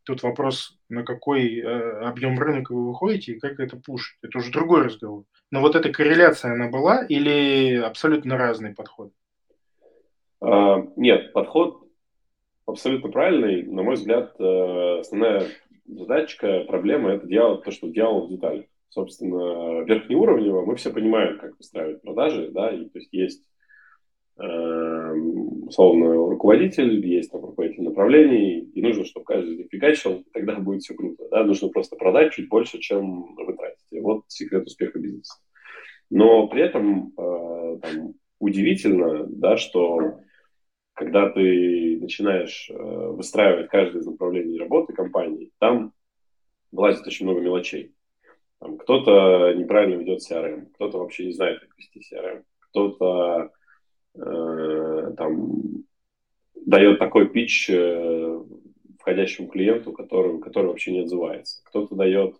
Тут 0.03 0.23
вопрос, 0.23 0.79
на 0.89 1.03
какой 1.03 1.59
э, 1.59 2.05
объем 2.05 2.39
рынка 2.39 2.73
вы 2.73 2.87
выходите 2.87 3.33
и 3.33 3.39
как 3.39 3.59
это 3.59 3.77
пушить. 3.77 4.17
Это 4.23 4.39
уже 4.39 4.51
другой 4.51 4.85
разговор. 4.85 5.25
Но 5.51 5.61
вот 5.61 5.75
эта 5.75 5.91
корреляция, 5.91 6.53
она 6.53 6.69
была 6.69 7.05
или 7.05 7.75
абсолютно 7.75 8.35
разный 8.37 8.73
подход? 8.73 9.11
А, 10.41 10.83
нет, 10.95 11.33
подход 11.33 11.87
абсолютно 12.65 13.11
правильный. 13.11 13.63
На 13.63 13.83
мой 13.83 13.95
взгляд, 13.95 14.33
э, 14.39 14.99
основная 15.01 15.47
задачка, 15.85 16.63
проблема– 16.67 17.11
это 17.13 17.27
дьявол, 17.27 17.61
то, 17.61 17.71
что 17.71 17.87
дьявол 17.87 18.27
в 18.27 18.31
деталях. 18.31 18.65
Собственно, 18.89 19.83
верхнеуровнево 19.85 20.65
мы 20.65 20.75
все 20.75 20.91
понимаем, 20.91 21.39
как 21.39 21.57
выстраивать 21.57 22.01
продажи, 22.01 22.49
да, 22.51 22.71
и 22.71 22.89
то 22.89 22.99
есть 22.99 23.13
есть 23.13 23.43
э, 24.37 25.11
условно 25.67 26.13
руководитель, 26.13 27.05
есть 27.05 27.31
там 27.31 27.45
руководитель 27.45 27.83
направлений, 27.83 28.59
и 28.59 28.81
нужно, 28.81 29.05
чтобы 29.05 29.25
каждый 29.25 29.55
из 29.55 29.69
фигачил, 29.69 30.25
тогда 30.33 30.59
будет 30.59 30.81
все 30.81 30.93
круто. 30.93 31.23
Да? 31.31 31.45
Нужно 31.45 31.69
просто 31.69 31.95
продать 31.95 32.33
чуть 32.33 32.49
больше, 32.49 32.79
чем 32.79 33.33
вы 33.35 33.53
тратите. 33.53 34.01
Вот 34.01 34.23
секрет 34.27 34.65
успеха 34.65 34.99
бизнеса. 34.99 35.35
Но 36.09 36.47
при 36.47 36.61
этом 36.63 37.13
э, 37.17 37.79
там, 37.81 38.13
удивительно, 38.39 39.25
да, 39.27 39.55
что 39.55 40.19
когда 41.01 41.29
ты 41.29 41.97
начинаешь 41.99 42.69
э, 42.69 42.75
выстраивать 42.75 43.69
каждое 43.69 44.01
из 44.01 44.05
направлений 44.05 44.59
работы 44.59 44.93
компании, 44.93 45.49
там 45.57 45.93
влазит 46.71 47.07
очень 47.07 47.25
много 47.25 47.41
мелочей. 47.41 47.95
Там 48.59 48.77
кто-то 48.77 49.51
неправильно 49.55 49.99
ведет 49.99 50.19
CRM, 50.19 50.67
кто-то 50.75 50.99
вообще 50.99 51.25
не 51.25 51.33
знает, 51.33 51.59
как 51.59 51.75
вести 51.75 52.01
CRM, 52.01 52.43
кто-то 52.59 53.49
э, 54.13 55.13
там 55.17 55.85
дает 56.67 56.99
такой 56.99 57.29
пич 57.29 57.67
э, 57.71 58.43
входящему 58.99 59.47
клиенту, 59.47 59.93
который, 59.93 60.39
который 60.39 60.67
вообще 60.67 60.91
не 60.91 60.99
отзывается. 60.99 61.63
Кто-то 61.65 61.95
дает 61.95 62.35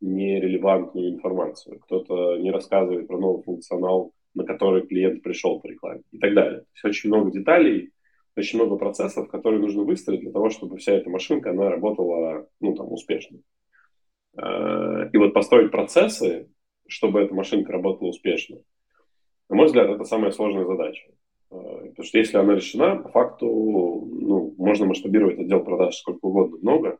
нерелевантную 0.00 1.08
информацию, 1.08 1.80
кто-то 1.80 2.36
не 2.36 2.52
рассказывает 2.52 3.08
про 3.08 3.18
новый 3.18 3.42
функционал, 3.42 4.12
на 4.34 4.44
который 4.44 4.86
клиент 4.86 5.24
пришел 5.24 5.58
по 5.58 5.66
рекламе 5.66 6.02
и 6.12 6.18
так 6.18 6.34
далее. 6.34 6.60
То 6.60 6.66
есть 6.74 6.84
очень 6.84 7.10
много 7.10 7.32
деталей, 7.32 7.90
очень 8.36 8.58
много 8.58 8.76
процессов, 8.76 9.28
которые 9.28 9.60
нужно 9.60 9.82
выстроить 9.82 10.20
для 10.20 10.32
того, 10.32 10.50
чтобы 10.50 10.76
вся 10.76 10.92
эта 10.92 11.08
машинка, 11.08 11.50
она 11.50 11.70
работала, 11.70 12.48
ну, 12.60 12.74
там, 12.74 12.92
успешно. 12.92 13.38
Э, 14.36 15.08
и 15.12 15.16
вот 15.16 15.32
построить 15.32 15.70
процессы, 15.70 16.50
чтобы 16.86 17.20
эта 17.20 17.34
машинка 17.34 17.72
работала 17.72 18.08
успешно, 18.08 18.58
на 19.48 19.56
мой 19.56 19.66
взгляд, 19.66 19.88
это 19.88 20.04
самая 20.04 20.32
сложная 20.32 20.64
задача. 20.64 21.08
Потому 21.48 22.02
что 22.02 22.18
если 22.18 22.36
она 22.36 22.54
решена, 22.54 22.96
по 22.96 23.08
факту 23.08 23.46
ну, 23.46 24.54
можно 24.58 24.86
масштабировать 24.86 25.38
отдел 25.38 25.62
продаж 25.62 25.94
сколько 25.96 26.26
угодно 26.26 26.58
много, 26.60 26.98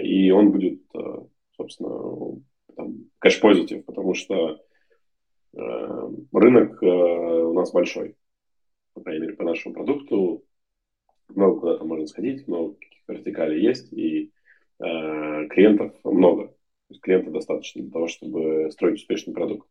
и 0.00 0.30
он 0.30 0.52
будет, 0.52 0.80
собственно, 1.56 2.40
там, 2.76 2.94
кэш-позитив, 3.18 3.84
потому 3.84 4.14
что 4.14 4.60
рынок 5.52 6.80
у 6.80 7.52
нас 7.54 7.72
большой, 7.72 8.14
по 8.98 9.04
крайней 9.04 9.22
мере, 9.22 9.36
по 9.36 9.44
нашему 9.44 9.74
продукту. 9.74 10.44
Много 11.28 11.60
куда-то 11.60 11.84
можно 11.84 12.06
сходить, 12.06 12.48
много 12.48 12.74
каких 12.74 13.02
вертикалей 13.08 13.62
есть, 13.62 13.92
и 13.92 14.32
клиентов 14.78 15.92
много. 16.04 16.48
То 16.88 16.94
есть 16.94 17.02
клиентов 17.02 17.34
достаточно 17.34 17.82
для 17.82 17.90
того, 17.90 18.06
чтобы 18.06 18.70
строить 18.70 18.96
успешный 18.96 19.34
продукт. 19.34 19.68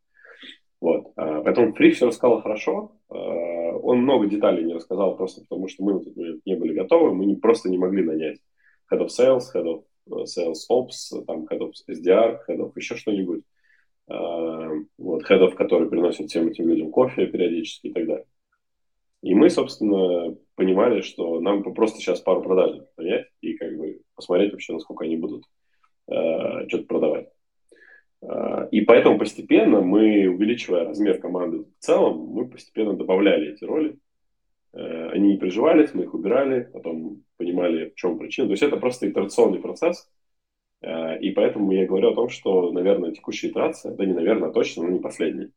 Вот. 0.79 1.11
А, 1.15 1.41
поэтому 1.41 1.73
Фри 1.73 1.91
все 1.91 2.07
рассказал 2.07 2.41
хорошо. 2.41 2.91
А, 3.09 3.15
он 3.15 4.03
много 4.03 4.27
деталей 4.27 4.63
не 4.63 4.73
рассказал, 4.73 5.17
просто 5.17 5.41
потому 5.41 5.67
что 5.67 5.83
мы 5.83 5.93
на 5.93 5.99
тот 6.01 6.15
момент 6.15 6.41
не 6.45 6.55
были 6.55 6.73
готовы. 6.73 7.13
Мы 7.13 7.25
не, 7.25 7.35
просто 7.35 7.69
не 7.69 7.77
могли 7.77 8.03
нанять 8.03 8.37
Head 8.91 9.01
of 9.01 9.07
Sales, 9.07 9.41
Head 9.53 9.65
of 9.65 9.83
э, 10.07 10.23
Sales 10.25 10.61
Ops, 10.71 11.25
там, 11.25 11.45
Head 11.45 11.59
of 11.59 11.71
SDR, 11.89 12.39
Head 12.47 12.59
of 12.59 12.71
еще 12.75 12.95
что-нибудь. 12.95 13.41
А, 14.07 14.69
вот, 14.97 15.23
Head 15.29 15.41
of, 15.41 15.55
который 15.55 15.89
приносит 15.89 16.29
всем 16.29 16.47
этим 16.47 16.67
людям 16.67 16.91
кофе 16.91 17.25
периодически 17.25 17.87
и 17.87 17.93
так 17.93 18.05
далее. 18.05 18.25
И 19.21 19.33
мы, 19.33 19.49
собственно, 19.49 20.35
понимали, 20.55 21.01
что 21.01 21.39
нам 21.39 21.63
просто 21.63 21.99
сейчас 21.99 22.21
пару 22.21 22.41
продажников 22.41 22.89
нанять 22.97 23.27
и 23.41 23.53
как 23.53 23.75
бы 23.77 24.01
посмотреть 24.15 24.51
вообще, 24.51 24.73
насколько 24.73 25.05
они 25.05 25.17
будут 25.17 25.43
э, 26.07 26.67
что-то 26.67 26.85
продавать. 26.85 27.29
Э, 28.21 28.67
и 28.71 28.81
поэтому 28.81 29.17
постепенно 29.17 29.81
мы, 29.81 30.27
увеличивая 30.27 30.85
размер 30.85 31.19
команды 31.19 31.59
в 31.59 31.79
целом, 31.79 32.19
мы 32.27 32.47
постепенно 32.47 32.93
добавляли 32.93 33.53
эти 33.53 33.63
роли. 33.63 33.97
Э, 34.73 35.09
они 35.09 35.33
не 35.33 35.37
приживались, 35.37 35.93
мы 35.93 36.03
их 36.03 36.13
убирали, 36.13 36.69
потом 36.71 37.23
понимали, 37.37 37.89
в 37.89 37.95
чем 37.95 38.19
причина. 38.19 38.47
То 38.47 38.53
есть 38.53 38.63
это 38.63 38.77
просто 38.77 39.09
итерационный 39.09 39.59
процесс. 39.59 40.09
Э, 40.81 41.19
и 41.19 41.31
поэтому 41.31 41.71
я 41.71 41.85
говорю 41.85 42.11
о 42.11 42.15
том, 42.15 42.29
что, 42.29 42.71
наверное, 42.71 43.11
текущая 43.11 43.49
итерация, 43.49 43.95
да 43.95 44.05
не 44.05 44.13
наверное, 44.13 44.49
а 44.49 44.53
точно, 44.53 44.83
но 44.83 44.89
не 44.89 44.99
последняя. 44.99 45.51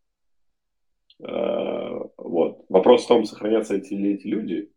Вот. 2.22 2.64
Вопрос 2.68 3.04
в 3.04 3.08
том, 3.08 3.24
сохранятся 3.24 3.76
эти, 3.76 3.94
ли 3.94 4.14
эти 4.14 4.26
люди, 4.26 4.70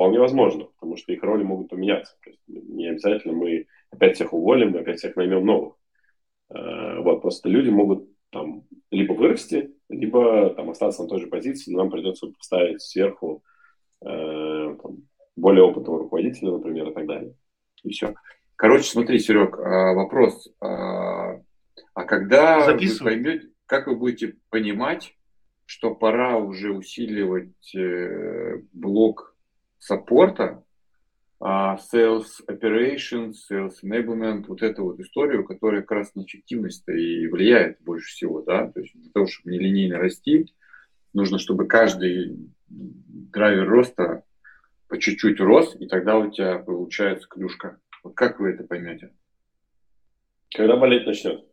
вполне 0.00 0.18
возможно, 0.18 0.64
потому 0.64 0.96
что 0.96 1.12
их 1.12 1.22
роли 1.22 1.42
могут 1.42 1.68
поменяться. 1.68 2.16
То 2.24 2.30
есть 2.30 2.40
не 2.48 2.88
обязательно 2.88 3.34
мы 3.34 3.66
опять 3.90 4.14
всех 4.14 4.32
уволим, 4.32 4.70
мы 4.70 4.80
опять 4.80 4.98
всех 4.98 5.14
наймем 5.14 5.44
новых. 5.44 5.74
Э, 6.48 7.00
вот, 7.00 7.20
просто 7.20 7.50
люди 7.50 7.68
могут 7.68 8.08
там 8.30 8.64
либо 8.90 9.12
вырасти, 9.12 9.74
либо 9.90 10.54
там 10.54 10.70
остаться 10.70 11.02
на 11.02 11.08
той 11.08 11.20
же 11.20 11.26
позиции, 11.26 11.70
но 11.70 11.80
нам 11.80 11.90
придется 11.90 12.28
поставить 12.28 12.80
сверху 12.80 13.42
э, 14.02 14.76
там, 14.82 15.02
более 15.36 15.64
опытного 15.64 15.98
руководителя, 15.98 16.52
например, 16.52 16.88
и 16.88 16.94
так 16.94 17.06
далее. 17.06 17.34
И 17.82 17.90
все. 17.90 18.14
Короче, 18.56 18.84
смотри, 18.84 19.18
Серег, 19.18 19.58
а, 19.58 19.92
вопрос. 19.92 20.48
А, 20.60 21.40
а 21.94 22.04
когда 22.04 22.64
Записывай. 22.64 23.16
вы 23.16 23.22
поймете, 23.22 23.48
как 23.66 23.86
вы 23.86 23.96
будете 23.96 24.36
понимать, 24.48 25.14
что 25.70 25.94
пора 25.94 26.36
уже 26.36 26.72
усиливать 26.72 27.76
э, 27.76 28.60
блок 28.72 29.36
саппорта, 29.78 30.64
а 31.38 31.76
sales 31.76 32.26
operations, 32.48 33.34
sales 33.48 33.74
enablement, 33.84 34.46
вот 34.48 34.62
эту 34.62 34.82
вот 34.82 34.98
историю, 34.98 35.44
которая 35.44 35.82
как 35.82 35.92
раз 35.92 36.14
на 36.16 36.24
эффективность 36.24 36.82
и 36.88 37.28
влияет 37.28 37.80
больше 37.82 38.08
всего, 38.08 38.42
да, 38.42 38.66
то 38.66 38.80
есть 38.80 39.00
для 39.00 39.12
того, 39.12 39.28
чтобы 39.28 39.52
нелинейно 39.52 39.98
расти, 39.98 40.52
нужно, 41.12 41.38
чтобы 41.38 41.68
каждый 41.68 42.50
драйвер 42.66 43.68
роста 43.68 44.24
по 44.88 44.98
чуть-чуть 44.98 45.38
рос, 45.38 45.76
и 45.78 45.86
тогда 45.86 46.18
у 46.18 46.32
тебя 46.32 46.58
получается 46.58 47.28
клюшка. 47.28 47.78
Вот 48.02 48.16
как 48.16 48.40
вы 48.40 48.50
это 48.50 48.64
поймете? 48.64 49.14
Когда 50.52 50.76
болеть 50.76 51.06
начнет. 51.06 51.44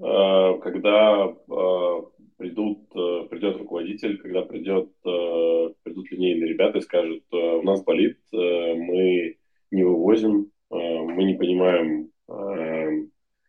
А, 0.00 0.58
когда 0.58 1.26
а, 1.26 2.10
придут, 2.40 2.78
э, 2.94 3.26
придет 3.28 3.58
руководитель, 3.58 4.16
когда 4.16 4.40
придет, 4.40 4.88
э, 5.04 5.74
придут 5.82 6.10
линейные 6.10 6.48
ребята 6.48 6.78
и 6.78 6.80
скажут, 6.80 7.22
э, 7.30 7.36
у 7.36 7.62
нас 7.62 7.84
болит, 7.84 8.18
мы 8.32 9.36
не 9.70 9.84
вывозим, 9.84 10.50
мы 10.70 11.24
не 11.24 11.34
понимаем, 11.34 12.10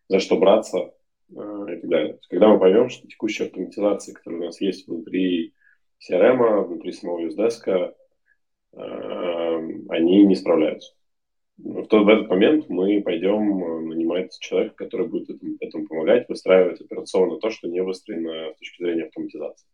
за 0.08 0.18
что 0.20 0.36
браться 0.36 0.92
и 1.30 1.34
так 1.34 1.88
далее. 1.88 2.18
Когда 2.28 2.48
мы 2.48 2.60
поймем, 2.60 2.90
что 2.90 3.08
текущие 3.08 3.46
автоматизации, 3.46 4.12
которые 4.12 4.42
у 4.42 4.44
нас 4.44 4.60
есть 4.60 4.86
внутри 4.86 5.54
CRM, 5.98 6.66
внутри 6.66 6.92
самого 6.92 7.26
USDesk, 7.26 7.94
они 8.72 10.24
не 10.24 10.34
справляются 10.34 10.94
в, 11.62 11.86
тот, 11.86 12.04
в 12.04 12.08
этот 12.08 12.28
момент 12.28 12.68
мы 12.68 13.00
пойдем 13.02 13.64
э, 13.64 13.80
нанимать 13.82 14.36
человека, 14.40 14.74
который 14.74 15.06
будет 15.06 15.30
этому, 15.30 15.56
этому 15.60 15.86
помогать, 15.86 16.28
выстраивать 16.28 16.80
операционно 16.80 17.38
то, 17.38 17.50
что 17.50 17.68
не 17.68 17.82
выстроено 17.82 18.52
с 18.52 18.58
точки 18.58 18.82
зрения 18.82 19.04
автоматизации. 19.04 19.68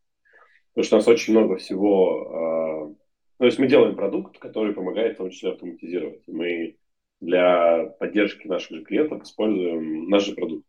Потому 0.74 0.84
что 0.84 0.96
у 0.96 0.98
нас 0.98 1.08
очень 1.08 1.32
много 1.32 1.56
всего... 1.56 2.92
Э, 2.92 3.04
то 3.38 3.44
есть 3.44 3.58
мы 3.58 3.68
делаем 3.68 3.96
продукт, 3.96 4.38
который 4.38 4.74
помогает 4.74 5.14
в 5.14 5.18
том 5.18 5.30
числе 5.30 5.52
автоматизировать. 5.52 6.22
Мы 6.26 6.76
для 7.20 7.86
поддержки 7.98 8.46
наших 8.46 8.78
же 8.78 8.84
клиентов 8.84 9.22
используем 9.22 10.08
наш 10.08 10.26
же 10.26 10.34
продукт. 10.34 10.66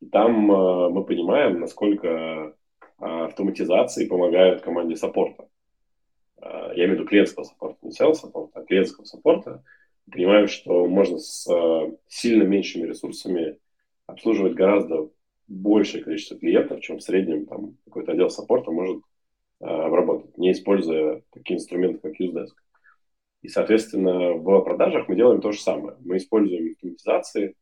И 0.00 0.06
там 0.06 0.52
э, 0.52 0.88
мы 0.90 1.04
понимаем, 1.04 1.60
насколько 1.60 2.08
э, 2.08 2.52
автоматизации 2.98 4.06
помогают 4.06 4.60
команде 4.60 4.96
саппорта. 4.96 5.48
Э, 6.42 6.72
я 6.74 6.84
имею 6.84 6.90
в 6.90 6.92
виду 7.00 7.04
клиентского 7.06 7.44
саппорта, 7.44 7.78
не 7.80 7.92
sales 7.92 8.14
саппорта, 8.14 8.60
а 8.60 8.64
клиентского 8.64 9.06
саппорта– 9.06 9.64
понимаем, 10.10 10.48
что 10.48 10.86
можно 10.86 11.18
с 11.18 11.46
э, 11.50 11.92
сильно 12.08 12.42
меньшими 12.44 12.86
ресурсами 12.86 13.58
обслуживать 14.06 14.54
гораздо 14.54 15.10
большее 15.46 16.04
количество 16.04 16.38
клиентов, 16.38 16.80
чем 16.80 16.98
в 16.98 17.02
среднем 17.02 17.46
там, 17.46 17.76
какой-то 17.84 18.12
отдел 18.12 18.30
саппорта 18.30 18.70
может 18.70 19.02
э, 19.60 19.64
обработать, 19.64 20.36
не 20.38 20.52
используя 20.52 21.22
такие 21.30 21.56
инструменты, 21.56 22.00
как 22.00 22.20
UseDesk. 22.20 22.54
И, 23.42 23.48
соответственно, 23.48 24.32
в 24.34 24.60
продажах 24.62 25.08
мы 25.08 25.16
делаем 25.16 25.40
то 25.40 25.52
же 25.52 25.60
самое. 25.60 25.96
Мы 26.00 26.16
используем 26.16 26.72
автоматизации, 26.72 27.54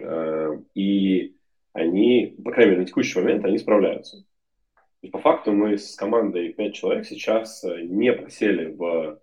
э, 0.00 0.50
и 0.74 1.36
они, 1.72 2.36
по 2.44 2.52
крайней 2.52 2.72
мере, 2.72 2.82
на 2.82 2.86
текущий 2.86 3.18
момент 3.18 3.44
они 3.44 3.58
справляются. 3.58 4.24
И 5.02 5.08
по 5.08 5.18
факту 5.18 5.52
мы 5.52 5.76
с 5.76 5.96
командой 5.96 6.52
5 6.52 6.74
человек 6.74 7.06
сейчас 7.06 7.62
не 7.64 8.12
просели 8.12 8.72
в 8.72 9.20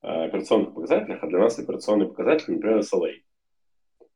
операционных 0.00 0.74
показателях, 0.74 1.22
а 1.22 1.26
для 1.26 1.38
нас 1.38 1.58
операционный 1.58 2.06
показатель, 2.06 2.52
например, 2.54 2.78
SLA. 2.78 3.12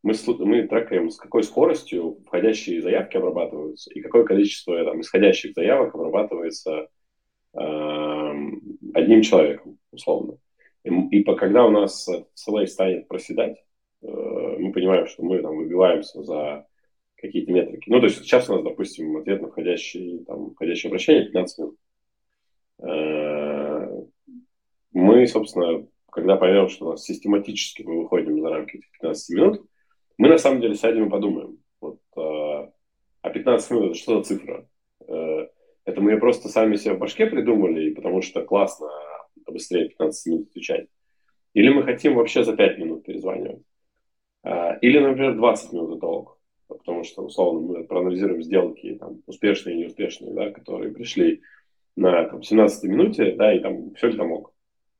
Мы, 0.03 0.15
мы 0.41 0.67
трекаем, 0.67 1.11
с 1.11 1.17
какой 1.17 1.43
скоростью 1.43 2.19
входящие 2.27 2.83
заявки 2.83 3.17
обрабатываются 3.17 3.91
и 3.91 4.01
какое 4.03 4.25
количество 4.25 4.85
там, 4.85 5.01
исходящих 5.01 5.55
заявок 5.55 5.95
обрабатывается 5.95 6.89
э, 7.55 7.59
одним 8.95 9.23
человеком, 9.23 9.79
условно. 9.91 10.39
И, 10.85 10.91
и 10.91 11.23
по, 11.23 11.35
когда 11.35 11.65
у 11.65 11.71
нас 11.71 12.07
SLA 12.09 12.67
станет 12.67 13.09
проседать, 13.09 13.65
э, 14.03 14.07
мы 14.07 14.73
понимаем, 14.73 15.07
что 15.07 15.23
мы 15.23 15.41
там 15.41 15.57
выбиваемся 15.57 16.23
за 16.23 16.67
какие-то 17.17 17.53
метрики. 17.53 17.89
Ну, 17.89 18.01
то 18.01 18.07
есть 18.07 18.19
сейчас 18.19 18.51
у 18.51 18.55
нас, 18.55 18.63
допустим, 18.63 19.17
ответ 19.17 19.41
на 19.41 19.49
входящий, 19.49 20.23
там, 20.27 20.51
входящее 20.51 20.91
обращение 20.91 21.25
15 21.25 21.59
минут. 21.59 21.77
Э, 22.81 23.64
мы, 24.95 25.27
собственно, 25.27 25.87
когда 26.11 26.37
поймем, 26.37 26.69
что 26.69 26.87
у 26.87 26.91
нас 26.93 27.05
систематически 27.05 27.83
мы 27.83 28.03
выходим 28.03 28.41
за 28.41 28.49
рамки 28.49 28.77
этих 28.77 28.91
15 28.93 29.37
минут, 29.37 29.67
мы 30.17 30.29
на 30.29 30.39
самом 30.39 30.61
деле 30.61 30.75
сядем 30.77 31.07
и 31.07 31.11
подумаем, 31.11 31.59
вот, 31.81 31.99
э, 32.17 32.71
а 33.23 33.31
15 33.31 33.71
минут 33.71 33.85
это 33.91 33.95
что 33.95 34.19
за 34.19 34.25
цифра? 34.25 34.69
Э, 35.07 35.49
это 35.85 36.01
мы 36.01 36.19
просто 36.19 36.49
сами 36.49 36.77
себе 36.77 36.95
в 36.95 36.99
башке 36.99 37.27
придумали, 37.27 37.93
потому 37.93 38.23
что 38.23 38.43
классно 38.43 38.89
быстрее 39.47 39.89
15 39.89 40.27
минут 40.27 40.49
отвечать. 40.51 40.87
Или 41.53 41.69
мы 41.69 41.83
хотим 41.83 42.15
вообще 42.15 42.45
за 42.45 42.57
5 42.57 42.79
минут 42.79 43.05
перезванивать. 43.05 43.63
Э, 44.45 44.79
или, 44.81 44.99
например, 44.99 45.37
20 45.37 45.73
минут 45.73 45.99
это 45.99 46.07
ок. 46.07 46.39
Потому 46.69 47.05
что, 47.05 47.23
условно, 47.23 47.61
мы 47.61 47.85
проанализируем 47.85 48.43
сделки, 48.43 48.97
там, 48.99 49.23
успешные 49.27 49.77
и 49.77 49.79
неуспешные, 49.81 50.33
да, 50.33 50.51
которые 50.51 50.93
пришли 50.93 51.43
на 51.97 52.25
там, 52.25 52.43
17 52.43 52.85
минуте, 52.85 53.33
да, 53.33 53.53
и 53.55 53.61
там 53.61 53.95
все 53.95 54.09
ли 54.09 54.17
там 54.17 54.33
ок. 54.33 54.54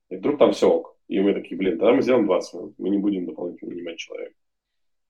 И 0.09 0.17
вдруг 0.17 0.39
там 0.39 0.53
все 0.53 0.71
ок. 0.71 0.97
И 1.09 1.21
мы 1.21 1.35
такие, 1.35 1.57
блин, 1.57 1.79
тогда 1.79 1.93
мы 1.93 2.03
сделаем 2.03 2.27
20 2.27 2.55
минут, 2.55 2.75
мы 2.79 2.89
не 2.91 2.99
будем 2.99 3.27
дополнительно 3.27 3.73
нанимать 3.73 3.99
человека. 3.99 4.35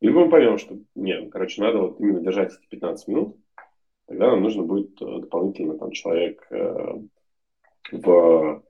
Либо 0.00 0.20
мы 0.20 0.30
поймем, 0.30 0.58
что 0.58 0.76
нет, 0.94 1.30
короче, 1.30 1.62
надо 1.62 1.78
вот 1.78 2.00
именно 2.00 2.20
держать 2.20 2.52
эти 2.52 2.68
15 2.68 3.08
минут, 3.08 3.36
тогда 4.06 4.30
нам 4.30 4.42
нужно 4.42 4.64
будет 4.64 5.00
э, 5.00 5.20
дополнительно 5.20 5.78
там 5.78 5.92
человек 5.92 6.46
э, 6.50 6.98
в, 7.92 8.62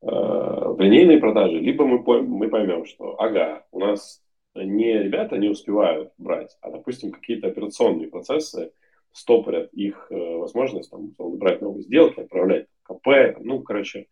э, 0.00 0.06
в 0.06 0.80
линейной 0.80 1.18
продаже, 1.18 1.58
либо 1.58 1.84
мы, 1.84 2.22
мы 2.22 2.48
поймем, 2.48 2.84
что 2.86 3.20
ага, 3.20 3.64
у 3.70 3.78
нас 3.78 4.22
не 4.54 5.02
ребята 5.02 5.38
не 5.38 5.48
успевают 5.48 6.12
брать, 6.18 6.56
а, 6.60 6.70
допустим, 6.70 7.12
какие-то 7.12 7.48
операционные 7.48 8.08
процессы 8.08 8.72
стопорят 9.12 9.72
их 9.72 10.06
э, 10.10 10.36
возможность 10.36 10.90
там, 10.90 11.12
брать 11.18 11.60
новые 11.60 11.82
сделки, 11.82 12.20
отправлять 12.20 12.66
КП, 12.82 13.38
ну, 13.40 13.62
короче, 13.62 14.06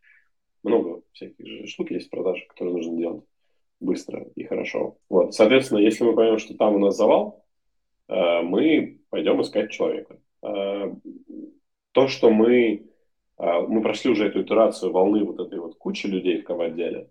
много 0.62 1.03
всяких 1.12 1.46
же 1.46 1.66
штук 1.66 1.90
есть 1.90 2.09
в 2.09 2.11
продаже, 2.11 2.44
которые 2.49 2.77
нужно 2.77 2.96
делать 2.96 3.25
быстро 3.81 4.27
и 4.35 4.44
хорошо. 4.44 4.99
Вот. 5.09 5.35
Соответственно, 5.35 5.79
если 5.79 6.05
мы 6.05 6.14
поймем, 6.14 6.38
что 6.38 6.57
там 6.57 6.75
у 6.75 6.79
нас 6.79 6.96
завал, 6.96 7.44
э, 8.09 8.42
мы 8.42 9.01
пойдем 9.09 9.40
искать 9.40 9.70
человека. 9.70 10.18
Э, 10.42 10.92
то, 11.92 12.07
что 12.09 12.31
мы, 12.31 12.87
э, 13.38 13.61
мы 13.68 13.83
прошли 13.83 14.11
уже 14.11 14.27
эту 14.27 14.42
итерацию 14.42 14.92
волны 14.92 15.25
вот 15.25 15.40
этой 15.40 15.59
вот 15.59 15.77
кучи 15.77 16.07
людей 16.07 16.40
в 16.40 16.44
КВ-отделе, 16.44 17.09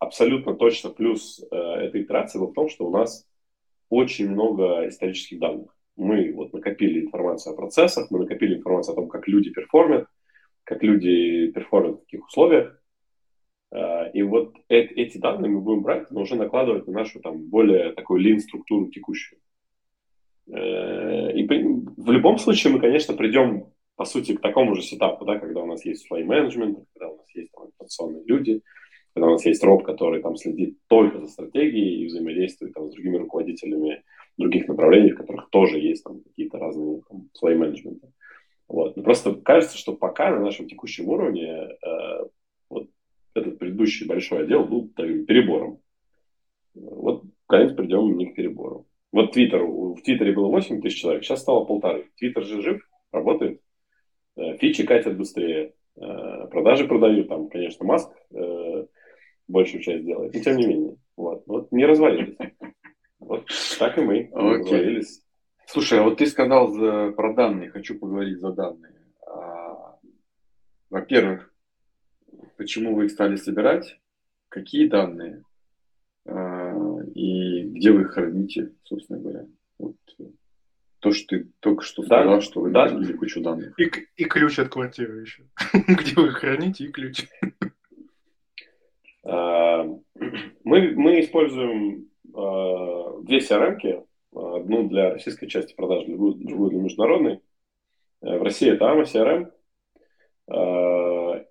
абсолютно 0.00 0.54
точно 0.56 0.90
плюс 0.90 1.40
этой 1.52 2.02
итерации 2.02 2.40
был 2.40 2.48
в 2.48 2.54
том, 2.54 2.68
что 2.68 2.86
у 2.86 2.90
нас 2.90 3.24
очень 3.88 4.28
много 4.28 4.88
исторических 4.88 5.38
данных. 5.38 5.72
Мы 5.94 6.32
вот 6.32 6.52
накопили 6.52 7.04
информацию 7.04 7.52
о 7.52 7.56
процессах, 7.56 8.10
мы 8.10 8.18
накопили 8.18 8.56
информацию 8.56 8.94
о 8.94 8.96
том, 8.96 9.08
как 9.08 9.28
люди 9.28 9.50
перформят, 9.50 10.08
как 10.66 10.82
люди 10.82 11.50
перформят 11.52 11.96
в 11.96 12.00
каких 12.00 12.26
условиях, 12.26 12.76
Э, 13.72 14.10
и 14.12 14.22
вот 14.22 14.54
эти 14.68 15.18
данные 15.18 15.50
мы 15.50 15.60
будем 15.60 15.82
брать, 15.82 16.10
но 16.10 16.22
уже 16.22 16.36
накладывать 16.36 16.86
на 16.86 16.92
нашу 16.92 17.20
там 17.20 17.48
более 17.48 17.92
такую 17.92 18.20
лин-структуру 18.20 18.88
текущую. 18.88 19.40
Э, 20.48 21.32
и 21.32 21.46
в 21.46 22.10
любом 22.10 22.38
случае 22.38 22.72
мы, 22.72 22.80
конечно, 22.80 23.14
придем, 23.14 23.72
по 23.96 24.04
сути, 24.04 24.34
к 24.34 24.40
такому 24.40 24.74
же 24.74 24.82
сетапу, 24.82 25.24
да, 25.24 25.38
когда 25.38 25.62
у 25.62 25.66
нас 25.66 25.84
есть 25.84 26.06
слои 26.06 26.24
менеджмента, 26.24 26.84
когда 26.92 27.12
у 27.12 27.16
нас 27.16 27.34
есть 27.34 27.50
там, 27.52 27.64
операционные 27.64 28.24
люди, 28.24 28.62
когда 29.14 29.28
у 29.28 29.32
нас 29.32 29.44
есть 29.46 29.64
роб, 29.64 29.82
который 29.82 30.22
там 30.22 30.36
следит 30.36 30.78
только 30.88 31.20
за 31.20 31.28
стратегией 31.28 32.02
и 32.02 32.06
взаимодействует 32.06 32.74
там, 32.74 32.88
с 32.88 32.92
другими 32.92 33.16
руководителями 33.16 34.04
других 34.36 34.68
направлений, 34.68 35.12
в 35.12 35.16
которых 35.16 35.48
тоже 35.50 35.78
есть 35.78 36.04
там 36.04 36.20
какие-то 36.20 36.58
разные 36.58 37.00
там, 37.08 37.30
слои 37.32 37.54
менеджмента. 37.54 38.08
Вот. 38.68 38.96
Но 38.96 39.02
просто 39.02 39.34
кажется, 39.34 39.78
что 39.78 39.94
пока 39.94 40.30
на 40.30 40.40
нашем 40.40 40.68
текущем 40.68 41.08
уровне 41.08 41.48
э, 41.50 42.24
вот 42.68 42.88
этот 43.34 43.58
предыдущий 43.58 44.06
большой 44.06 44.44
отдел 44.44 44.64
был 44.64 44.90
таким 44.94 45.26
перебором. 45.26 45.80
Вот, 46.74 47.24
конец 47.46 47.74
придем 47.74 48.16
не 48.16 48.26
к 48.26 48.34
перебору. 48.34 48.86
Вот 49.12 49.32
Твиттер, 49.32 49.64
в 49.64 50.00
Твиттере 50.02 50.32
было 50.32 50.48
8 50.48 50.82
тысяч 50.82 51.00
человек, 51.00 51.24
сейчас 51.24 51.40
стало 51.40 51.64
полторы. 51.64 52.10
Твиттер 52.16 52.44
же 52.44 52.60
жив, 52.60 52.88
работает. 53.12 53.60
Э, 54.36 54.56
фичи 54.58 54.84
катят 54.84 55.16
быстрее, 55.16 55.72
э, 55.96 56.46
продажи 56.50 56.86
продают, 56.86 57.28
там, 57.28 57.48
конечно, 57.48 57.86
Маск 57.86 58.10
э, 58.34 58.86
большую 59.48 59.82
часть 59.82 60.04
делает, 60.04 60.34
но 60.34 60.40
тем 60.40 60.56
не 60.56 60.66
менее. 60.66 60.96
Вот, 61.16 61.44
вот 61.46 61.72
не 61.72 61.86
развалились. 61.86 62.36
Вот 63.18 63.46
так 63.78 63.96
и 63.96 64.02
мы 64.02 64.30
okay. 64.30 64.58
развалились. 64.58 65.25
Слушай, 65.66 66.00
а 66.00 66.02
вот 66.04 66.18
ты 66.18 66.26
сказал 66.26 66.70
за, 66.70 67.12
про 67.12 67.34
данные, 67.34 67.70
хочу 67.70 67.98
поговорить 67.98 68.40
за 68.40 68.52
данные. 68.52 68.94
А, 69.26 69.98
во-первых, 70.90 71.52
почему 72.56 72.94
вы 72.94 73.06
их 73.06 73.10
стали 73.10 73.36
собирать, 73.36 74.00
какие 74.48 74.88
данные 74.88 75.42
а, 76.24 77.00
и 77.14 77.64
где 77.64 77.90
вы 77.90 78.02
их 78.02 78.12
храните, 78.12 78.72
собственно 78.84 79.18
говоря. 79.18 79.46
Вот 79.78 79.96
то, 81.00 81.12
что 81.12 81.36
ты 81.36 81.48
только 81.60 81.84
что 81.84 82.02
сказал, 82.02 82.40
что 82.40 82.60
вы 82.60 82.70
да. 82.70 82.86
накопили 82.86 83.12
кучу 83.12 83.40
данных. 83.40 83.78
И, 83.78 83.90
и 84.16 84.24
ключ 84.24 84.58
от 84.58 84.68
квартиры 84.70 85.20
еще. 85.20 85.44
где 85.72 86.20
вы 86.20 86.28
их 86.28 86.38
храните 86.38 86.84
и 86.84 86.88
ключ. 86.88 87.26
А, 89.22 89.84
мы, 90.64 90.92
мы 90.96 91.20
используем 91.20 92.08
а, 92.34 93.20
две 93.22 93.38
CRM-ки. 93.38 94.00
Одну 94.36 94.88
для 94.88 95.10
российской 95.10 95.46
части 95.46 95.74
продаж, 95.74 96.04
другую, 96.06 96.34
для 96.34 96.80
международной. 96.80 97.40
Э, 98.22 98.38
в 98.38 98.42
России 98.42 98.70
это 98.70 98.84
AMA 98.84 99.04
CRM. 99.04 99.52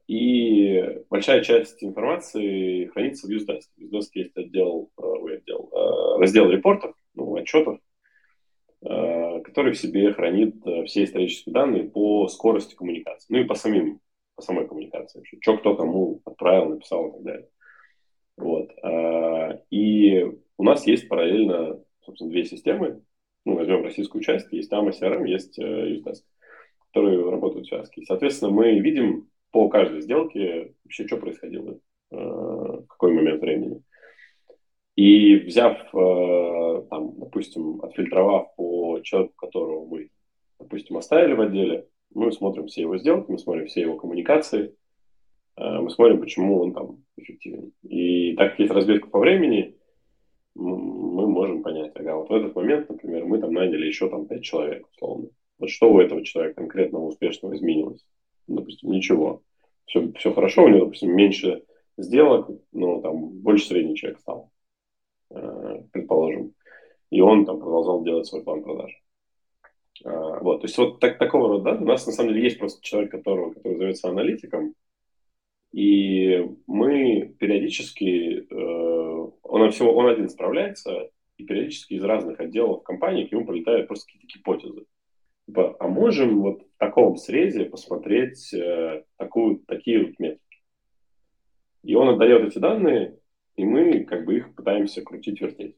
И 0.07 1.03
большая 1.09 1.41
часть 1.43 1.83
информации 1.83 2.85
хранится 2.85 3.27
в 3.27 3.31
UseDesk. 3.31 3.63
В 3.75 3.81
UseDesk 3.81 4.09
есть 4.13 4.37
отдел, 4.37 4.91
э, 4.97 5.01
ой, 5.01 5.37
отдел 5.37 5.69
э, 5.71 6.19
раздел 6.19 6.49
репортов, 6.49 6.95
ну, 7.15 7.35
отчетов, 7.35 7.79
э, 8.83 9.41
который 9.41 9.73
в 9.73 9.79
себе 9.79 10.13
хранит 10.13 10.55
все 10.85 11.03
исторические 11.03 11.53
данные 11.53 11.85
по 11.85 12.27
скорости 12.27 12.75
коммуникации, 12.75 13.25
ну 13.29 13.39
и 13.39 13.45
по 13.45 13.55
самим, 13.55 13.99
по 14.35 14.43
самой 14.43 14.67
коммуникации, 14.67 15.23
что 15.41 15.57
кто 15.57 15.75
кому 15.75 16.21
отправил, 16.23 16.69
написал 16.69 17.07
и 17.07 17.11
так 17.13 17.23
далее. 17.23 17.49
Вот. 18.37 18.69
И 19.71 20.23
у 20.57 20.63
нас 20.63 20.85
есть 20.85 21.07
параллельно, 21.07 21.79
собственно, 22.05 22.31
две 22.31 22.45
системы. 22.45 23.01
Ну, 23.45 23.55
возьмем 23.55 23.83
российскую 23.83 24.23
часть, 24.23 24.51
есть 24.51 24.71
AMA 24.71 24.91
CRM, 24.91 25.27
есть 25.27 25.59
UseDesk, 25.59 26.23
которые 26.91 27.29
работают 27.29 27.65
в 27.65 27.69
связке. 27.69 28.03
Соответственно, 28.05 28.51
мы 28.51 28.79
видим 28.79 29.29
по 29.51 29.69
каждой 29.69 30.01
сделке 30.01 30.73
вообще 30.83 31.07
что 31.07 31.15
происходило, 31.15 31.79
э, 32.11 32.15
в 32.15 32.85
какой 32.87 33.13
момент 33.13 33.41
времени. 33.41 33.81
И 34.97 35.35
взяв, 35.37 35.77
э, 35.93 36.83
там, 36.89 37.17
допустим, 37.17 37.81
отфильтровав 37.81 38.53
по 38.55 38.99
человеку, 39.01 39.33
которого 39.35 39.85
мы, 39.85 40.09
допустим, 40.59 40.97
оставили 40.97 41.33
в 41.33 41.39
отделе, 41.39 41.87
мы 42.13 42.33
смотрим 42.33 42.67
все 42.67 42.81
его 42.81 42.97
сделки, 42.97 43.31
мы 43.31 43.37
смотрим 43.37 43.67
все 43.67 43.79
его 43.79 43.95
коммуникации, 43.95 44.75
э, 45.55 45.79
мы 45.79 45.89
смотрим, 45.89 46.19
почему 46.19 46.59
он 46.59 46.73
там 46.73 47.03
эффективен. 47.15 47.71
И 47.83 48.35
так 48.35 48.51
как 48.51 48.59
есть 48.59 48.73
разбивка 48.73 49.09
по 49.09 49.19
времени, 49.19 49.77
мы 50.55 51.27
можем 51.27 51.63
понять, 51.63 51.91
ага, 51.95 52.15
вот 52.15 52.29
в 52.29 52.33
этот 52.33 52.55
момент, 52.55 52.89
например, 52.89 53.25
мы 53.25 53.39
там 53.39 53.53
наняли 53.53 53.85
еще 53.85 54.09
там 54.09 54.25
пять 54.25 54.43
человек, 54.43 54.87
условно. 54.91 55.29
Вот 55.59 55.69
что 55.69 55.91
у 55.91 55.99
этого 55.99 56.23
человека 56.23 56.61
конкретного 56.61 57.05
успешного 57.05 57.55
изменилось? 57.55 58.05
допустим, 58.47 58.91
ничего. 58.91 59.41
Все, 59.85 60.11
все 60.13 60.33
хорошо, 60.33 60.63
у 60.63 60.67
него, 60.67 60.85
допустим, 60.85 61.15
меньше 61.15 61.63
сделок, 61.97 62.49
но 62.71 63.01
там 63.01 63.29
больше 63.29 63.67
средний 63.67 63.95
человек 63.95 64.19
стал, 64.19 64.51
э, 65.31 65.81
предположим. 65.91 66.53
И 67.11 67.21
он 67.21 67.45
там 67.45 67.59
продолжал 67.59 68.03
делать 68.03 68.25
свой 68.25 68.43
план 68.43 68.63
продаж. 68.63 68.91
Э, 70.03 70.39
вот, 70.41 70.61
то 70.61 70.65
есть 70.65 70.77
вот 70.77 70.99
так, 70.99 71.17
такого 71.17 71.49
рода, 71.49 71.71
да, 71.71 71.77
у 71.81 71.85
нас 71.85 72.05
на 72.05 72.11
самом 72.11 72.33
деле 72.33 72.43
есть 72.43 72.59
просто 72.59 72.83
человек, 72.83 73.11
которого, 73.11 73.53
который 73.53 73.77
зовется 73.77 74.09
аналитиком, 74.09 74.73
и 75.71 76.49
мы 76.67 77.35
периодически, 77.37 78.47
э, 78.49 78.94
он, 79.47 79.71
всего, 79.71 79.95
он 79.95 80.07
один 80.07 80.29
справляется, 80.29 81.09
и 81.37 81.43
периодически 81.43 81.93
из 81.93 82.03
разных 82.03 82.39
отделов 82.39 82.83
компании 82.83 83.25
к 83.25 83.31
нему 83.31 83.45
прилетают 83.45 83.87
просто 83.87 84.05
какие-то 84.07 84.27
гипотезы. 84.27 84.85
Типа, 85.45 85.75
а 85.79 85.87
можем 85.87 86.41
вот 86.41 86.61
в 86.63 86.77
таком 86.77 87.17
срезе 87.17 87.65
посмотреть 87.65 88.53
э, 88.53 89.03
такую, 89.17 89.57
такие 89.67 90.05
вот 90.05 90.19
метрики. 90.19 90.63
И 91.83 91.93
он 91.93 92.09
отдает 92.09 92.47
эти 92.47 92.57
данные, 92.57 93.19
и 93.55 93.63
мы 93.63 94.03
как 94.05 94.25
бы 94.25 94.37
их 94.37 94.55
пытаемся 94.55 95.03
крутить, 95.03 95.39
вертеть. 95.39 95.77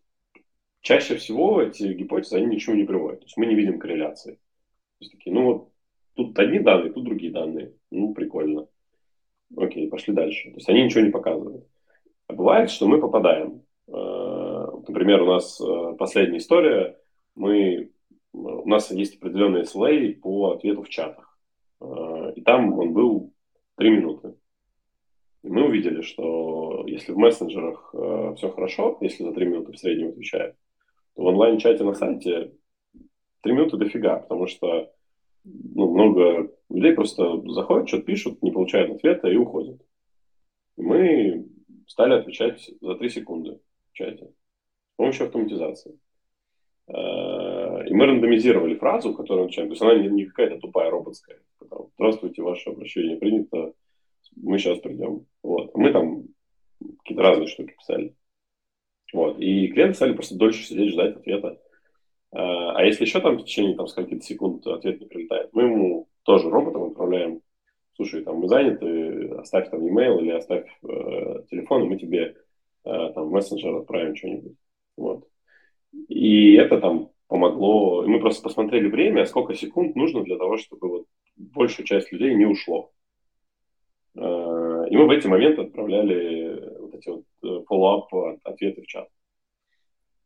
Чаще 0.81 1.15
всего 1.15 1.61
эти 1.61 1.91
гипотезы, 1.93 2.37
они 2.37 2.55
ничего 2.55 2.75
не 2.75 2.85
приводят. 2.85 3.19
То 3.19 3.25
есть 3.25 3.37
мы 3.37 3.45
не 3.45 3.55
видим 3.55 3.79
корреляции. 3.79 4.33
То 4.33 5.01
есть 5.01 5.11
такие, 5.11 5.33
ну 5.33 5.43
вот 5.43 5.71
тут 6.13 6.39
одни 6.39 6.59
данные, 6.59 6.93
тут 6.93 7.03
другие 7.03 7.33
данные. 7.33 7.73
Ну, 7.91 8.13
прикольно. 8.13 8.67
Окей, 9.55 9.89
пошли 9.89 10.13
дальше. 10.13 10.51
То 10.51 10.55
есть 10.55 10.69
они 10.69 10.83
ничего 10.83 11.01
не 11.01 11.11
показывают. 11.11 11.67
А 12.27 12.33
бывает, 12.33 12.69
что 12.69 12.87
мы 12.87 12.99
попадаем. 12.99 13.63
Э, 13.87 14.67
например, 14.87 15.23
у 15.23 15.27
нас 15.27 15.59
э, 15.61 15.95
последняя 15.97 16.37
история. 16.37 16.97
Мы 17.35 17.91
у 18.33 18.67
нас 18.67 18.91
есть 18.91 19.17
определенный 19.17 19.63
SLA 19.63 20.13
по 20.15 20.51
ответу 20.51 20.83
в 20.83 20.89
чатах. 20.89 21.37
Э, 21.81 22.33
и 22.35 22.41
там 22.41 22.77
он 22.77 22.93
был 22.93 23.33
3 23.77 23.89
минуты. 23.89 24.35
И 25.43 25.49
мы 25.49 25.65
увидели, 25.65 26.01
что 26.01 26.83
если 26.87 27.13
в 27.13 27.17
мессенджерах 27.17 27.91
э, 27.93 28.33
все 28.35 28.49
хорошо, 28.49 28.97
если 29.01 29.23
за 29.23 29.31
3 29.31 29.45
минуты 29.45 29.71
в 29.71 29.77
среднем 29.77 30.09
отвечает, 30.09 30.55
то 31.15 31.23
в 31.23 31.25
онлайн-чате 31.25 31.83
на 31.83 31.93
сайте 31.93 32.53
3 33.41 33.53
минуты 33.53 33.77
дофига, 33.77 34.17
потому 34.19 34.47
что 34.47 34.91
ну, 35.43 35.93
много 35.93 36.51
людей 36.69 36.93
просто 36.93 37.41
заходят, 37.51 37.87
что-то 37.87 38.03
пишут, 38.03 38.43
не 38.43 38.51
получают 38.51 38.91
ответа 38.91 39.29
и 39.29 39.37
уходят. 39.37 39.81
Мы 40.75 41.47
стали 41.87 42.13
отвечать 42.13 42.69
за 42.79 42.95
3 42.95 43.09
секунды 43.09 43.59
в 43.91 43.93
чате 43.93 44.25
с 44.25 44.97
помощью 44.97 45.25
автоматизации. 45.25 45.97
Э, 46.87 47.85
и 47.87 47.93
мы 47.93 48.05
рандомизировали 48.05 48.75
фразу, 48.75 49.13
которую 49.13 49.43
он 49.43 49.47
начинаем. 49.47 49.69
То 49.69 49.73
есть 49.73 49.81
она 49.81 49.95
не, 49.95 50.25
какая-то 50.25 50.59
тупая 50.59 50.89
роботская. 50.89 51.39
Там, 51.69 51.87
Здравствуйте, 51.97 52.41
ваше 52.41 52.69
обращение 52.69 53.17
принято. 53.17 53.73
Мы 54.35 54.59
сейчас 54.59 54.79
придем. 54.79 55.25
Вот. 55.43 55.75
Мы 55.75 55.91
там 55.91 56.23
какие-то 56.99 57.23
разные 57.23 57.47
штуки 57.47 57.75
писали. 57.77 58.15
Вот. 59.13 59.39
И 59.39 59.67
клиенты 59.69 59.95
стали 59.95 60.13
просто 60.13 60.35
дольше 60.35 60.63
сидеть, 60.63 60.91
ждать 60.91 61.15
ответа. 61.15 61.59
Э, 62.31 62.37
а 62.39 62.83
если 62.83 63.05
еще 63.05 63.19
там 63.19 63.37
в 63.37 63.43
течение 63.43 63.75
там, 63.75 63.87
скольких 63.87 64.23
секунд 64.23 64.65
ответ 64.67 64.99
не 64.99 65.07
прилетает, 65.07 65.49
мы 65.53 65.63
ему 65.63 66.09
тоже 66.23 66.49
роботом 66.49 66.83
отправляем. 66.83 67.41
Слушай, 67.97 68.23
там 68.23 68.37
мы 68.37 68.47
заняты, 68.47 69.29
оставь 69.39 69.71
там 69.71 69.83
e-mail 69.83 70.21
или 70.21 70.29
оставь 70.29 70.67
э, 70.83 71.43
телефон, 71.49 71.83
и 71.83 71.87
мы 71.87 71.97
тебе 71.97 72.35
э, 72.85 73.11
там 73.13 73.29
мессенджер 73.29 73.75
отправим 73.75 74.15
что-нибудь. 74.15 74.55
Вот. 74.95 75.27
И 76.07 76.53
это 76.53 76.79
там 76.79 77.09
помогло. 77.27 78.03
И 78.03 78.07
мы 78.07 78.19
просто 78.19 78.43
посмотрели 78.43 78.87
время, 78.87 79.25
сколько 79.25 79.55
секунд 79.55 79.95
нужно 79.95 80.23
для 80.23 80.37
того, 80.37 80.57
чтобы 80.57 80.89
вот 80.89 81.05
большую 81.35 81.87
часть 81.87 82.11
людей 82.11 82.35
не 82.35 82.45
ушло. 82.45 82.91
Э, 84.15 84.85
и 84.91 84.95
мы 84.95 85.07
в 85.07 85.09
эти 85.09 85.25
моменты 85.25 85.63
отправляли 85.63 86.77
вот 86.79 86.93
эти 86.93 87.09
вот 87.09 87.23
э, 87.43 87.63
follow-up 87.67 88.39
ответы 88.43 88.83
в 88.83 88.85
чат. 88.85 89.07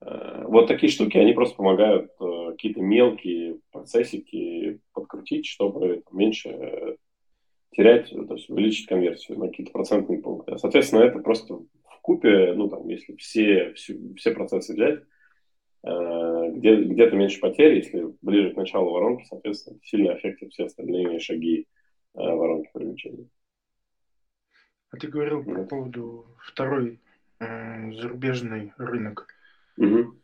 Э, 0.01 0.43
вот 0.45 0.67
такие 0.67 0.91
штуки, 0.91 1.17
они 1.17 1.31
просто 1.31 1.55
помогают 1.55 2.12
какие-то 2.17 2.81
мелкие 2.81 3.60
процессики 3.71 4.81
подкрутить, 4.91 5.45
чтобы 5.45 6.03
меньше 6.12 6.97
терять, 7.71 8.10
то 8.10 8.34
есть 8.36 8.49
увеличить 8.49 8.88
конверсию 8.88 9.39
на 9.39 9.47
какие-то 9.47 9.71
процентные 9.71 10.19
пункты. 10.19 10.57
Соответственно, 10.57 11.01
это 11.01 11.19
просто 11.19 11.55
в 11.55 12.01
купе, 12.01 12.53
ну 12.53 12.69
там, 12.69 12.88
если 12.88 13.15
все, 13.15 13.73
все, 13.73 13.97
все 14.15 14.31
процессы 14.31 14.73
взять, 14.73 15.03
где, 15.84 16.75
где-то 16.75 17.15
меньше 17.15 17.39
потерь, 17.39 17.77
если 17.77 18.13
ближе 18.21 18.51
к 18.51 18.57
началу 18.57 18.91
воронки, 18.91 19.25
соответственно, 19.27 19.79
сильно 19.84 20.13
аффектит 20.13 20.51
все 20.51 20.65
остальные 20.65 21.19
шаги 21.19 21.67
воронки 22.13 22.69
привлечения. 22.73 23.27
А 24.91 24.97
ты 24.97 25.07
говорил 25.07 25.43
по 25.43 25.63
поводу 25.63 26.25
второй 26.39 26.99
э, 27.39 27.91
зарубежный 27.93 28.73
рынок. 28.77 29.27
Угу. 29.77 30.15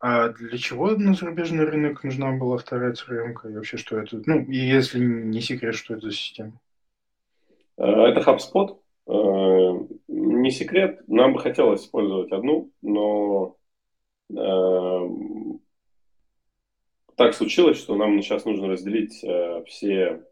А 0.00 0.28
для 0.30 0.58
чего 0.58 0.90
на 0.90 1.14
зарубежный 1.14 1.64
рынок 1.64 2.02
нужна 2.02 2.36
была 2.36 2.58
вторая 2.58 2.92
CRM? 2.92 3.34
И 3.48 3.54
вообще, 3.54 3.76
что 3.76 3.98
это? 3.98 4.20
Ну, 4.26 4.44
и 4.44 4.56
если 4.56 4.98
не 4.98 5.40
секрет, 5.40 5.76
что 5.76 5.94
это 5.94 6.06
за 6.06 6.12
система? 6.12 6.60
Э, 7.78 7.84
это 7.84 8.20
HubSpot. 8.20 8.78
Э, 9.06 9.86
не 10.08 10.50
секрет. 10.50 11.00
Нам 11.06 11.32
бы 11.32 11.40
хотелось 11.40 11.82
использовать 11.82 12.32
одну, 12.32 12.70
но 12.82 13.56
э, 14.30 15.08
так 17.16 17.34
случилось, 17.34 17.78
что 17.78 17.96
нам 17.96 18.20
сейчас 18.22 18.44
нужно 18.44 18.68
разделить 18.68 19.24
все 19.66 20.22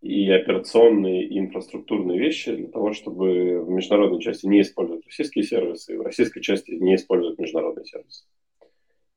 и 0.00 0.30
операционные, 0.30 1.24
и 1.24 1.38
инфраструктурные 1.38 2.18
вещи 2.18 2.54
для 2.54 2.68
того, 2.68 2.92
чтобы 2.92 3.60
в 3.62 3.68
международной 3.68 4.20
части 4.20 4.46
не 4.46 4.62
использовать 4.62 5.04
российские 5.06 5.44
сервисы, 5.44 5.94
и 5.94 5.96
в 5.96 6.02
российской 6.02 6.40
части 6.40 6.72
не 6.72 6.96
использовать 6.96 7.38
международные 7.38 7.84
сервисы. 7.84 8.24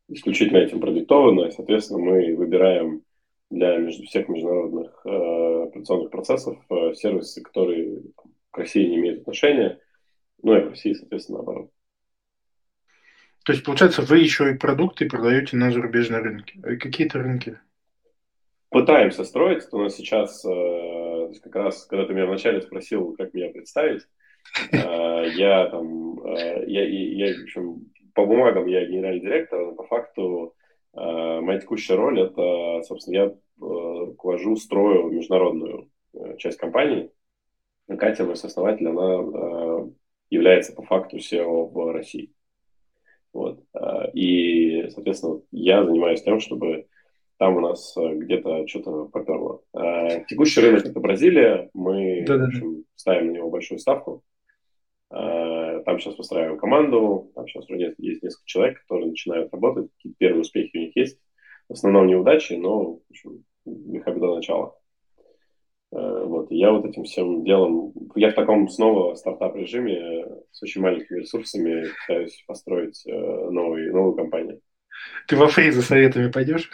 Исключительно 0.07 0.57
этим 0.57 0.81
продиктовано, 0.81 1.45
и, 1.45 1.51
соответственно, 1.51 1.99
мы 1.99 2.35
выбираем 2.35 3.03
для 3.51 3.77
между 3.77 4.03
всех 4.05 4.27
международных 4.27 5.01
э, 5.05 5.63
операционных 5.67 6.09
процессов 6.09 6.57
э, 6.69 6.93
сервисы, 6.95 7.41
которые 7.41 8.01
там, 8.21 8.31
к 8.49 8.57
России 8.57 8.87
не 8.87 8.97
имеют 8.97 9.21
отношения, 9.21 9.79
ну 10.41 10.55
и 10.55 10.61
в 10.61 10.69
России, 10.69 10.93
соответственно, 10.93 11.39
наоборот. 11.39 11.69
То 13.45 13.53
есть, 13.53 13.63
получается, 13.63 14.01
вы 14.01 14.19
еще 14.19 14.51
и 14.51 14.57
продукты 14.57 15.07
продаете 15.07 15.57
на 15.57 15.71
зарубежные 15.71 16.21
рынки. 16.21 16.59
А 16.63 16.75
какие 16.77 17.07
то 17.07 17.19
рынки? 17.19 17.59
пытаемся 18.71 19.23
строить. 19.25 19.67
У 19.71 19.77
нас 19.77 19.95
сейчас, 19.95 20.43
э, 20.45 21.31
как 21.43 21.55
раз, 21.55 21.85
когда 21.85 22.05
ты 22.05 22.13
меня 22.13 22.25
вначале 22.25 22.61
спросил, 22.61 23.13
как 23.17 23.33
меня 23.33 23.51
представить, 23.51 24.03
э, 24.71 25.29
я 25.35 25.67
там, 25.67 26.19
э, 26.25 26.63
я, 26.67 26.87
я, 26.87 27.37
в 27.37 27.43
общем, 27.43 27.91
по 28.15 28.25
бумагам 28.25 28.65
я 28.65 28.85
генеральный 28.85 29.21
директор, 29.21 29.59
но 29.59 29.73
по 29.73 29.83
факту 29.83 30.55
моя 30.93 31.59
текущая 31.59 31.95
роль 31.95 32.21
это, 32.21 32.81
собственно, 32.83 33.15
я 33.15 33.35
руковожу, 33.59 34.55
строю 34.55 35.09
международную 35.09 35.89
часть 36.37 36.57
компании. 36.57 37.11
Катя, 37.87 38.23
мой 38.23 38.33
основатель, 38.33 38.87
она 38.87 39.87
является 40.29 40.73
по 40.73 40.83
факту 40.83 41.17
SEO 41.17 41.69
в 41.69 41.91
России. 41.91 42.33
Вот. 43.33 43.63
И, 44.13 44.87
соответственно, 44.89 45.41
я 45.51 45.85
занимаюсь 45.85 46.23
тем, 46.23 46.39
чтобы 46.39 46.87
там 47.41 47.57
у 47.57 47.59
нас 47.59 47.97
э, 47.97 48.13
где-то 48.17 48.67
что-то 48.67 49.05
поперло. 49.05 49.61
Текущий 50.27 50.61
рынок 50.61 50.85
это 50.85 50.99
Бразилия. 50.99 51.71
Мы 51.73 52.23
да, 52.27 52.37
в 52.37 52.43
общем, 52.43 52.85
ставим 52.95 53.27
на 53.27 53.31
него 53.31 53.49
большую 53.49 53.79
ставку. 53.79 54.21
А, 55.11 55.81
там 55.81 55.99
сейчас 55.99 56.17
выстраиваем 56.17 56.57
команду. 56.57 57.31
Там 57.35 57.47
сейчас 57.47 57.69
уже 57.69 57.93
есть 57.97 58.23
несколько 58.23 58.45
человек, 58.45 58.81
которые 58.81 59.09
начинают 59.09 59.51
работать. 59.53 59.91
Какие-то 59.97 60.17
первые 60.17 60.41
успехи 60.41 60.77
у 60.77 60.79
них 60.79 60.95
есть. 60.95 61.19
В 61.67 61.73
основном 61.73 62.07
неудачи, 62.07 62.53
но 62.53 62.95
в 62.95 63.01
общем, 63.09 63.43
их 63.65 64.05
до 64.05 64.35
начала. 64.35 64.75
А, 65.91 66.23
вот. 66.23 66.51
я 66.51 66.71
вот 66.71 66.85
этим 66.85 67.03
всем 67.03 67.43
делом... 67.43 67.93
Я 68.15 68.31
в 68.31 68.35
таком 68.35 68.69
снова 68.69 69.15
стартап-режиме 69.15 70.25
с 70.51 70.63
очень 70.63 70.81
маленькими 70.81 71.19
ресурсами 71.19 71.87
пытаюсь 72.07 72.43
построить 72.47 73.05
э, 73.05 73.11
новый, 73.11 73.91
новую 73.91 74.15
компанию. 74.15 74.61
Ты 75.27 75.35
во 75.35 75.47
фри 75.47 75.71
за 75.71 75.81
советами 75.81 76.31
пойдешь? 76.31 76.69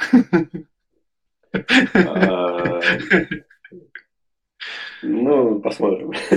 Ну, 5.04 5.60
посмотрим. 5.60 6.12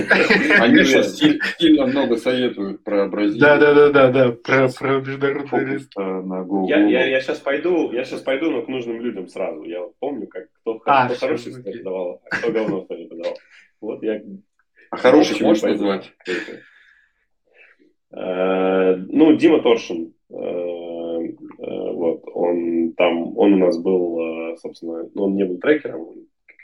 Они 0.61 0.85
сейчас 0.85 1.16
сильно 1.16 1.87
много 1.87 2.16
советуют 2.16 2.85
про 2.85 3.07
Бразилию. 3.09 3.40
Да, 3.40 3.59
да, 3.59 3.75
да, 3.75 3.90
да, 3.90 4.11
да, 4.11 4.33
про, 4.33 4.68
про 4.68 5.01
международный. 5.01 5.81
На 5.96 6.66
я, 6.68 6.87
я, 6.87 7.07
я 7.07 7.20
сейчас 7.20 7.38
пойду, 7.38 7.90
я 7.92 8.05
сейчас 8.05 8.20
пойду, 8.20 8.51
но 8.51 8.62
к 8.62 8.68
нужным 8.68 9.01
людям 9.01 9.29
сразу. 9.29 9.62
Я 9.64 9.87
помню, 9.99 10.27
как 10.27 10.49
кто, 10.61 10.81
а, 10.85 11.07
кто 11.07 11.14
хороший 11.16 11.53
совет 11.53 11.83
давал, 11.83 12.23
а 12.31 12.37
кто 12.37 12.53
говно 12.53 12.85
совет 12.87 13.09
давал. 13.09 13.38
Вот 13.81 14.03
я. 14.03 14.20
А 14.90 14.96
хороший 14.96 15.40
можешь 15.42 15.62
назвать? 15.62 16.12
Э, 18.12 18.96
ну, 18.96 19.37
Дима 19.37 19.62
Торшин 19.62 20.12
э, 20.31 20.81
Э, 21.59 21.92
вот, 21.92 22.23
он 22.35 22.92
там, 22.96 23.37
он 23.37 23.55
у 23.55 23.57
нас 23.59 23.79
был, 23.79 24.57
собственно, 24.59 25.09
ну, 25.14 25.25
он 25.25 25.37
не 25.37 25.44
был 25.44 25.59
трекером, 25.59 26.09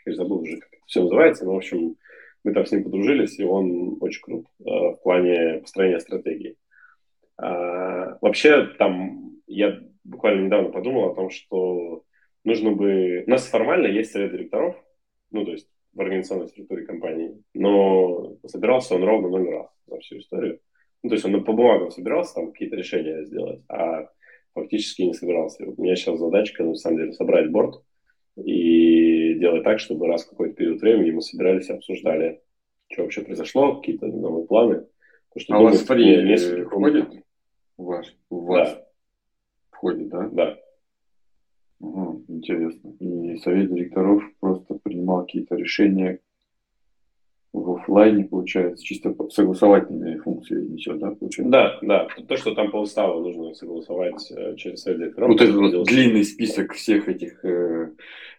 я 0.07 0.15
забыл 0.15 0.41
уже, 0.41 0.59
как 0.59 0.73
это 0.73 0.83
все 0.87 1.03
называется, 1.03 1.45
но, 1.45 1.55
в 1.55 1.57
общем, 1.57 1.97
мы 2.45 2.53
там 2.53 2.65
с 2.65 2.73
ним 2.73 2.85
подружились, 2.85 3.39
и 3.39 3.45
он 3.45 3.99
очень 4.01 4.23
крут 4.23 4.47
э, 4.61 4.65
в 4.65 5.01
плане 5.03 5.61
построения 5.61 6.01
стратегии. 6.01 6.57
А, 7.37 8.19
вообще, 8.21 8.67
там, 8.79 9.33
я 9.47 9.81
буквально 10.05 10.47
недавно 10.47 10.71
подумал 10.71 11.11
о 11.11 11.15
том, 11.15 11.31
что 11.31 12.05
нужно 12.45 12.73
бы... 12.73 13.25
У 13.27 13.31
нас 13.31 13.47
формально 13.47 13.89
есть 13.89 14.13
совет 14.13 14.33
директоров, 14.33 14.77
ну, 15.31 15.45
то 15.45 15.53
есть 15.53 15.69
в 15.93 16.01
организационной 16.01 16.49
структуре 16.49 16.87
компании, 16.87 17.43
но 17.55 18.37
собирался 18.47 18.95
он 18.95 19.05
ровно 19.05 19.29
ноль 19.29 19.49
раз 19.51 19.69
за 19.87 19.99
всю 19.99 20.19
историю. 20.19 20.61
Ну, 21.03 21.11
то 21.11 21.15
есть 21.15 21.25
он 21.25 21.43
по 21.45 21.53
бумагам 21.53 21.91
собирался 21.91 22.35
там 22.35 22.53
какие-то 22.53 22.77
решения 22.77 23.25
сделать, 23.25 23.63
а 23.69 24.09
фактически 24.55 25.03
не 25.03 25.15
собирался. 25.15 25.65
Вот 25.65 25.79
у 25.79 25.83
меня 25.83 25.97
сейчас 25.97 26.19
задачка, 26.19 26.65
на 26.65 26.75
самом 26.75 26.99
деле, 26.99 27.13
собрать 27.13 27.51
борт 27.51 27.83
и 28.37 29.35
делать 29.35 29.65
так, 29.65 29.81
чтобы 29.81 30.07
раз 30.07 30.25
в 30.25 30.31
какой-то 30.31 30.55
период 30.55 30.81
времени 30.81 31.11
мы 31.11 31.23
собирались 31.23 31.69
и 31.69 31.73
обсуждали, 31.73 32.43
что 32.93 33.03
вообще 33.03 33.23
произошло, 33.23 33.77
какие-то 33.77 34.07
новые 34.07 34.47
планы. 34.47 34.87
Потому 35.29 35.41
что, 35.41 35.55
а 35.55 35.59
думаю, 35.59 35.75
у 35.75 35.79
вас 35.79 35.89
несколько 36.25 36.71
входит? 36.71 37.09
Вас? 37.77 38.15
У 38.31 38.41
вас? 38.41 38.75
Да. 38.75 38.87
Входит, 39.71 40.09
да? 40.09 40.29
Да. 40.33 40.59
Угу, 41.81 42.25
интересно. 42.29 42.95
И 43.01 43.37
совет 43.39 43.73
директоров 43.73 44.23
просто 44.41 44.79
принимал 44.83 45.25
какие-то 45.25 45.57
решения, 45.57 46.21
в 47.53 47.71
офлайне, 47.73 48.25
получается, 48.25 48.85
чисто 48.85 49.15
согласовательные 49.31 50.19
функции 50.19 50.61
несет, 50.61 50.99
да, 50.99 51.11
получается? 51.11 51.51
Да, 51.51 51.79
да. 51.83 52.09
То, 52.29 52.37
что 52.37 52.55
там 52.55 52.71
по 52.71 52.79
уставу 52.79 53.21
нужно 53.21 53.55
согласовать 53.55 54.31
э, 54.31 54.57
через 54.57 54.85
директоров. 54.85 55.31
Вот 55.31 55.41
этот 55.41 55.57
вот 55.57 55.87
длинный 55.87 56.25
список 56.25 56.75
всех 56.75 57.09
этих 57.09 57.45
э, 57.45 57.91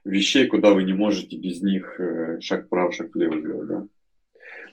вещей, 0.05 0.47
куда 0.47 0.73
вы 0.73 0.83
не 0.83 0.93
можете 0.93 1.37
без 1.37 1.61
них 1.61 1.99
э, 1.99 2.39
шаг 2.41 2.65
вправо, 2.65 2.91
шаг 2.91 3.13
влево 3.13 3.41
делать, 3.41 3.67
да? 3.67 3.87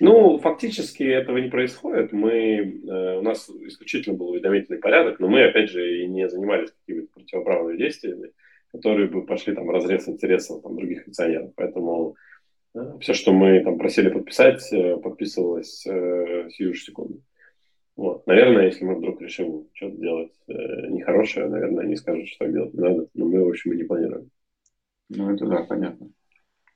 Ну, 0.00 0.38
фактически 0.38 1.02
этого 1.04 1.38
не 1.38 1.48
происходит. 1.48 2.12
Мы, 2.12 2.82
э, 2.86 3.18
у 3.18 3.22
нас 3.22 3.48
исключительно 3.48 4.16
был 4.16 4.30
уведомительный 4.30 4.80
порядок, 4.80 5.20
но 5.20 5.28
мы, 5.28 5.44
опять 5.44 5.70
же, 5.70 6.02
и 6.02 6.06
не 6.06 6.28
занимались 6.28 6.72
какими-то 6.72 7.08
противоправными 7.14 7.78
действиями, 7.78 8.32
которые 8.72 9.08
бы 9.08 9.24
пошли 9.24 9.54
там 9.54 9.70
разрез 9.70 10.08
интересов 10.08 10.62
там, 10.62 10.76
других 10.76 11.06
акционеров. 11.06 11.52
Поэтому 11.54 12.16
все, 13.00 13.14
что 13.14 13.32
мы 13.32 13.62
там 13.62 13.78
просили 13.78 14.08
подписать, 14.08 14.72
э, 14.72 14.96
подписывалось 14.96 15.86
э, 15.86 16.48
сию 16.50 16.74
же 16.74 16.80
секунду. 16.80 17.22
Вот. 17.96 18.26
Наверное, 18.26 18.66
если 18.66 18.84
мы 18.84 18.96
вдруг 18.96 19.20
решим 19.20 19.68
что-то 19.72 19.96
делать 19.96 20.32
э, 20.48 20.52
нехорошее, 20.88 21.48
наверное, 21.48 21.84
они 21.84 21.94
скажут, 21.96 22.26
что 22.28 22.44
так 22.44 22.52
делать 22.52 22.74
не 22.74 22.80
надо, 22.80 23.06
но 23.14 23.26
мы, 23.26 23.44
в 23.44 23.48
общем, 23.48 23.72
и 23.72 23.76
не 23.76 23.84
планируем. 23.84 24.30
Ну, 25.10 25.32
это 25.32 25.46
да, 25.46 25.62
понятно. 25.62 26.08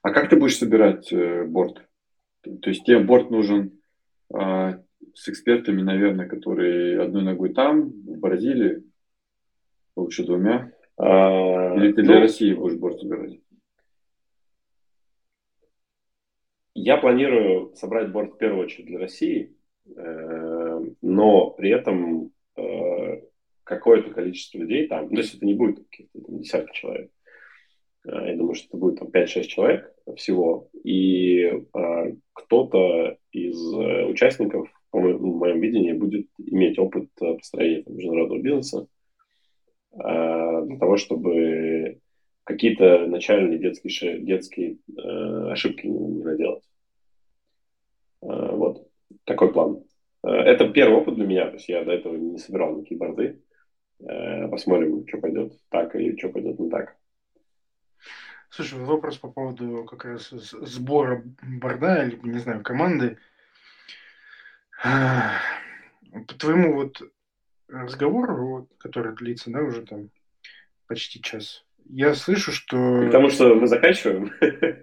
А 0.02 0.10
как 0.10 0.28
ты 0.28 0.36
будешь 0.36 0.58
собирать 0.58 1.12
э, 1.12 1.44
борт? 1.44 1.82
То 2.42 2.70
есть 2.70 2.84
тебе 2.84 3.00
борт 3.00 3.30
нужен 3.30 3.80
э, 4.32 4.78
с 5.14 5.28
экспертами, 5.28 5.82
наверное, 5.82 6.28
которые 6.28 7.02
одной 7.02 7.24
ногой 7.24 7.52
там, 7.52 7.90
в 7.90 8.18
Бразилии, 8.18 8.84
лучше 9.96 10.24
двумя. 10.24 10.70
А, 10.96 11.74
Или 11.76 11.92
ты 11.92 12.02
ну, 12.02 12.08
для 12.08 12.20
России 12.20 12.54
будешь 12.54 12.78
борт 12.78 13.00
собирать? 13.00 13.40
Я 16.80 16.96
планирую 16.96 17.74
собрать 17.74 18.12
борт 18.12 18.34
в 18.34 18.38
первую 18.38 18.64
очередь 18.64 18.86
для 18.86 19.00
России, 19.00 19.52
э, 19.96 20.80
но 21.02 21.50
при 21.50 21.70
этом 21.70 22.30
э, 22.56 23.22
какое-то 23.64 24.10
количество 24.10 24.58
людей 24.58 24.86
там, 24.86 25.08
ну, 25.08 25.16
то 25.16 25.16
есть 25.16 25.34
это 25.34 25.44
не 25.44 25.54
будет 25.54 25.84
каких-то 25.88 26.20
десятки 26.28 26.72
человек, 26.76 27.10
я 28.04 28.36
думаю, 28.36 28.54
что 28.54 28.68
это 28.68 28.76
будет 28.76 29.00
там 29.00 29.08
5-6 29.08 29.42
человек 29.42 29.92
всего, 30.16 30.68
и 30.84 31.42
э, 31.42 32.14
кто-то 32.32 33.18
из 33.32 33.74
участников, 34.10 34.68
в 34.92 35.00
моем 35.00 35.60
видении, 35.60 35.92
будет 35.92 36.28
иметь 36.38 36.78
опыт 36.78 37.10
построения 37.16 37.82
международного 37.88 38.40
бизнеса 38.40 38.86
э, 39.94 40.62
для 40.64 40.78
того, 40.78 40.96
чтобы 40.96 41.98
какие-то 42.48 43.06
начальные 43.06 43.58
детские, 43.58 44.20
детские 44.20 44.78
э, 44.96 45.52
ошибки 45.52 45.86
не, 45.86 46.24
наделать. 46.24 46.64
Э, 48.22 48.26
вот, 48.56 48.88
такой 49.24 49.52
план. 49.52 49.84
Э, 50.24 50.30
это 50.30 50.66
первый 50.70 50.96
опыт 50.96 51.16
для 51.16 51.26
меня, 51.26 51.48
то 51.48 51.56
есть 51.56 51.68
я 51.68 51.84
до 51.84 51.92
этого 51.92 52.16
не 52.16 52.38
собирал 52.38 52.74
никакие 52.74 52.98
борды. 52.98 53.42
Э, 54.00 54.48
посмотрим, 54.48 55.06
что 55.06 55.18
пойдет 55.18 55.52
так 55.68 55.94
или 55.94 56.16
что 56.16 56.30
пойдет 56.30 56.58
не 56.58 56.70
так. 56.70 56.96
Слушай, 58.48 58.78
вопрос 58.78 59.18
по 59.18 59.30
поводу 59.30 59.84
как 59.84 60.06
раз 60.06 60.30
сбора 60.30 61.22
борда 61.42 62.06
или, 62.06 62.18
не 62.22 62.38
знаю, 62.38 62.62
команды. 62.62 63.18
По 64.82 66.34
твоему 66.38 66.76
вот 66.76 67.02
разговору, 67.68 68.70
который 68.78 69.14
длится, 69.14 69.50
да, 69.50 69.60
уже 69.60 69.84
там 69.84 70.08
почти 70.86 71.20
час, 71.20 71.66
я 71.88 72.14
слышу, 72.14 72.52
что... 72.52 72.76
Потому 73.06 73.30
что 73.30 73.54
мы 73.54 73.66
заканчиваем? 73.66 74.32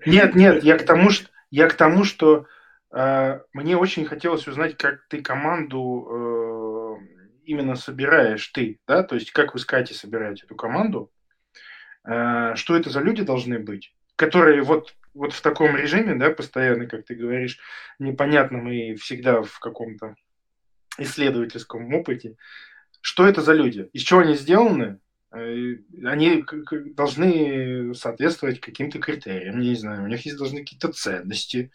Нет, 0.06 0.36
нет, 0.36 0.64
я 0.64 0.78
к 0.78 0.86
тому, 0.86 1.10
что, 1.10 1.30
я 1.52 1.68
к 1.68 1.74
тому, 1.74 2.04
что 2.04 2.48
э, 2.92 3.40
мне 3.54 3.78
очень 3.78 4.06
хотелось 4.06 4.48
узнать, 4.48 4.78
как 4.78 5.08
ты 5.08 5.22
команду 5.22 6.08
э, 6.10 7.26
именно 7.46 7.76
собираешь 7.76 8.48
ты, 8.48 8.80
да, 8.88 9.04
то 9.04 9.16
есть 9.16 9.32
как 9.32 9.54
вы 9.54 9.60
с 9.60 9.66
Катей 9.66 9.96
собираете 9.96 10.46
эту 10.46 10.56
команду, 10.56 11.12
э, 12.06 12.56
что 12.56 12.76
это 12.76 12.90
за 12.90 13.02
люди 13.02 13.24
должны 13.24 13.60
быть, 13.60 13.94
которые 14.16 14.62
вот, 14.64 14.96
вот 15.14 15.34
в 15.34 15.42
таком 15.42 15.76
режиме, 15.76 16.16
да, 16.16 16.32
постоянно, 16.32 16.88
как 16.88 17.06
ты 17.06 17.16
говоришь, 17.16 17.60
непонятном 18.00 18.70
и 18.70 18.96
всегда 18.96 19.42
в 19.42 19.60
каком-то 19.60 20.16
исследовательском 20.98 21.94
опыте, 21.94 22.38
что 23.02 23.28
это 23.28 23.42
за 23.42 23.54
люди, 23.54 23.90
из 23.94 24.02
чего 24.02 24.22
они 24.22 24.36
сделаны, 24.36 25.00
они 25.36 26.44
должны 26.96 27.94
соответствовать 27.94 28.60
каким-то 28.60 29.00
критериям, 29.00 29.60
не 29.60 29.76
знаю, 29.76 30.04
у 30.04 30.08
них 30.08 30.26
есть 30.26 30.38
должны 30.38 30.60
какие-то 30.60 30.92
ценности. 30.92 31.72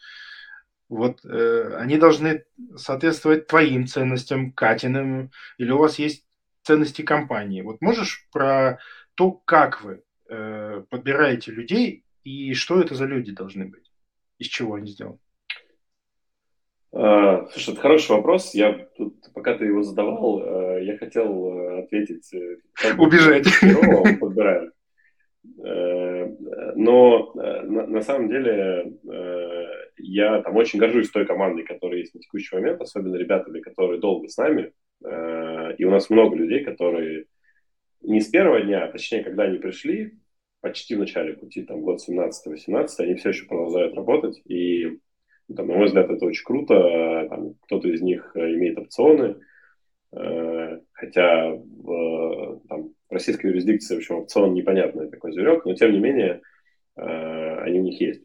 Вот 0.88 1.25
э, 1.25 1.77
они 1.77 1.99
должны 1.99 2.44
соответствовать 2.77 3.46
твоим 3.46 3.87
ценностям, 3.87 4.53
Катиным, 4.53 5.31
или 5.59 5.70
у 5.70 5.79
вас 5.79 5.99
есть 5.99 6.25
ценности 6.62 7.03
компании. 7.03 7.62
Вот 7.62 7.81
можешь 7.81 8.27
про 8.33 8.81
то, 9.14 9.33
как 9.33 9.83
вы 9.83 10.03
э, 10.29 10.83
подбираете 10.88 11.53
людей 11.53 12.05
и 12.25 12.55
что 12.55 12.81
это 12.81 12.94
за 12.94 13.05
люди 13.05 13.31
должны 13.31 13.66
быть, 13.66 13.92
из 14.38 14.49
чего 14.49 14.75
они 14.75 14.90
сделаны? 14.90 15.18
А, 16.92 17.46
слушай, 17.53 17.72
это 17.72 17.81
хороший 17.81 18.11
вопрос. 18.16 18.55
Я 18.55 18.72
тут, 18.96 19.14
пока 19.35 19.57
ты 19.57 19.66
его 19.66 19.83
задавал, 19.83 20.42
э, 20.42 20.85
я 20.85 20.98
хотел 20.98 21.59
э, 21.59 21.83
ответить. 21.85 22.33
Э, 22.35 22.94
Убежать. 22.98 23.46
Подбираем. 24.20 24.72
Но 26.76 27.33
на, 27.35 27.87
на 27.87 28.03
самом 28.03 28.29
деле 28.29 28.92
я 29.96 30.42
там 30.42 30.57
очень 30.57 30.79
горжусь 30.79 31.11
той 31.11 31.26
командой, 31.26 31.64
которая 31.64 32.00
есть 32.00 32.14
на 32.14 32.20
текущий 32.20 32.55
момент, 32.55 32.81
особенно 32.81 33.16
ребятами, 33.16 33.61
которые 33.61 34.00
долго 34.00 34.29
с 34.29 34.37
нами. 34.37 34.72
И 35.79 35.85
у 35.85 35.90
нас 35.90 36.11
много 36.11 36.37
людей, 36.37 36.62
которые 36.62 37.24
не 38.03 38.20
с 38.20 38.29
первого 38.29 38.61
дня, 38.61 38.85
а 38.85 38.92
точнее, 38.92 39.24
когда 39.24 39.44
они 39.44 39.59
пришли, 39.59 40.18
почти 40.61 40.94
в 40.94 41.00
начале 41.00 41.35
пути, 41.35 41.62
там, 41.62 41.81
год 41.81 42.00
17-18, 42.07 42.88
они 42.98 43.14
все 43.14 43.31
еще 43.31 43.46
продолжают 43.46 43.94
работать. 43.94 44.40
И 44.44 44.98
там, 45.54 45.66
на 45.66 45.74
мой 45.74 45.86
взгляд, 45.86 46.10
это 46.10 46.24
очень 46.24 46.44
круто. 46.44 47.26
Там, 47.28 47.54
кто-то 47.62 47.88
из 47.88 48.00
них 48.02 48.32
э, 48.34 48.40
имеет 48.54 48.78
опционы, 48.78 49.36
э, 50.12 50.80
хотя 50.92 51.50
в, 51.52 52.60
там, 52.68 52.90
российской 53.08 53.46
юрисдикции, 53.46 53.94
в 53.94 53.98
общем, 53.98 54.16
опцион 54.16 54.54
непонятный 54.54 55.10
такой 55.10 55.32
зверек, 55.32 55.64
но 55.64 55.74
тем 55.74 55.92
не 55.92 55.98
менее 55.98 56.42
э, 56.96 57.58
они 57.60 57.80
у 57.80 57.82
них 57.82 58.00
есть. 58.00 58.22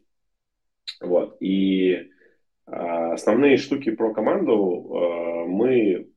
Вот. 1.00 1.36
И 1.40 2.10
основные 2.64 3.58
штуки 3.58 3.90
про 3.90 4.12
команду 4.12 5.46
мы 5.46 6.08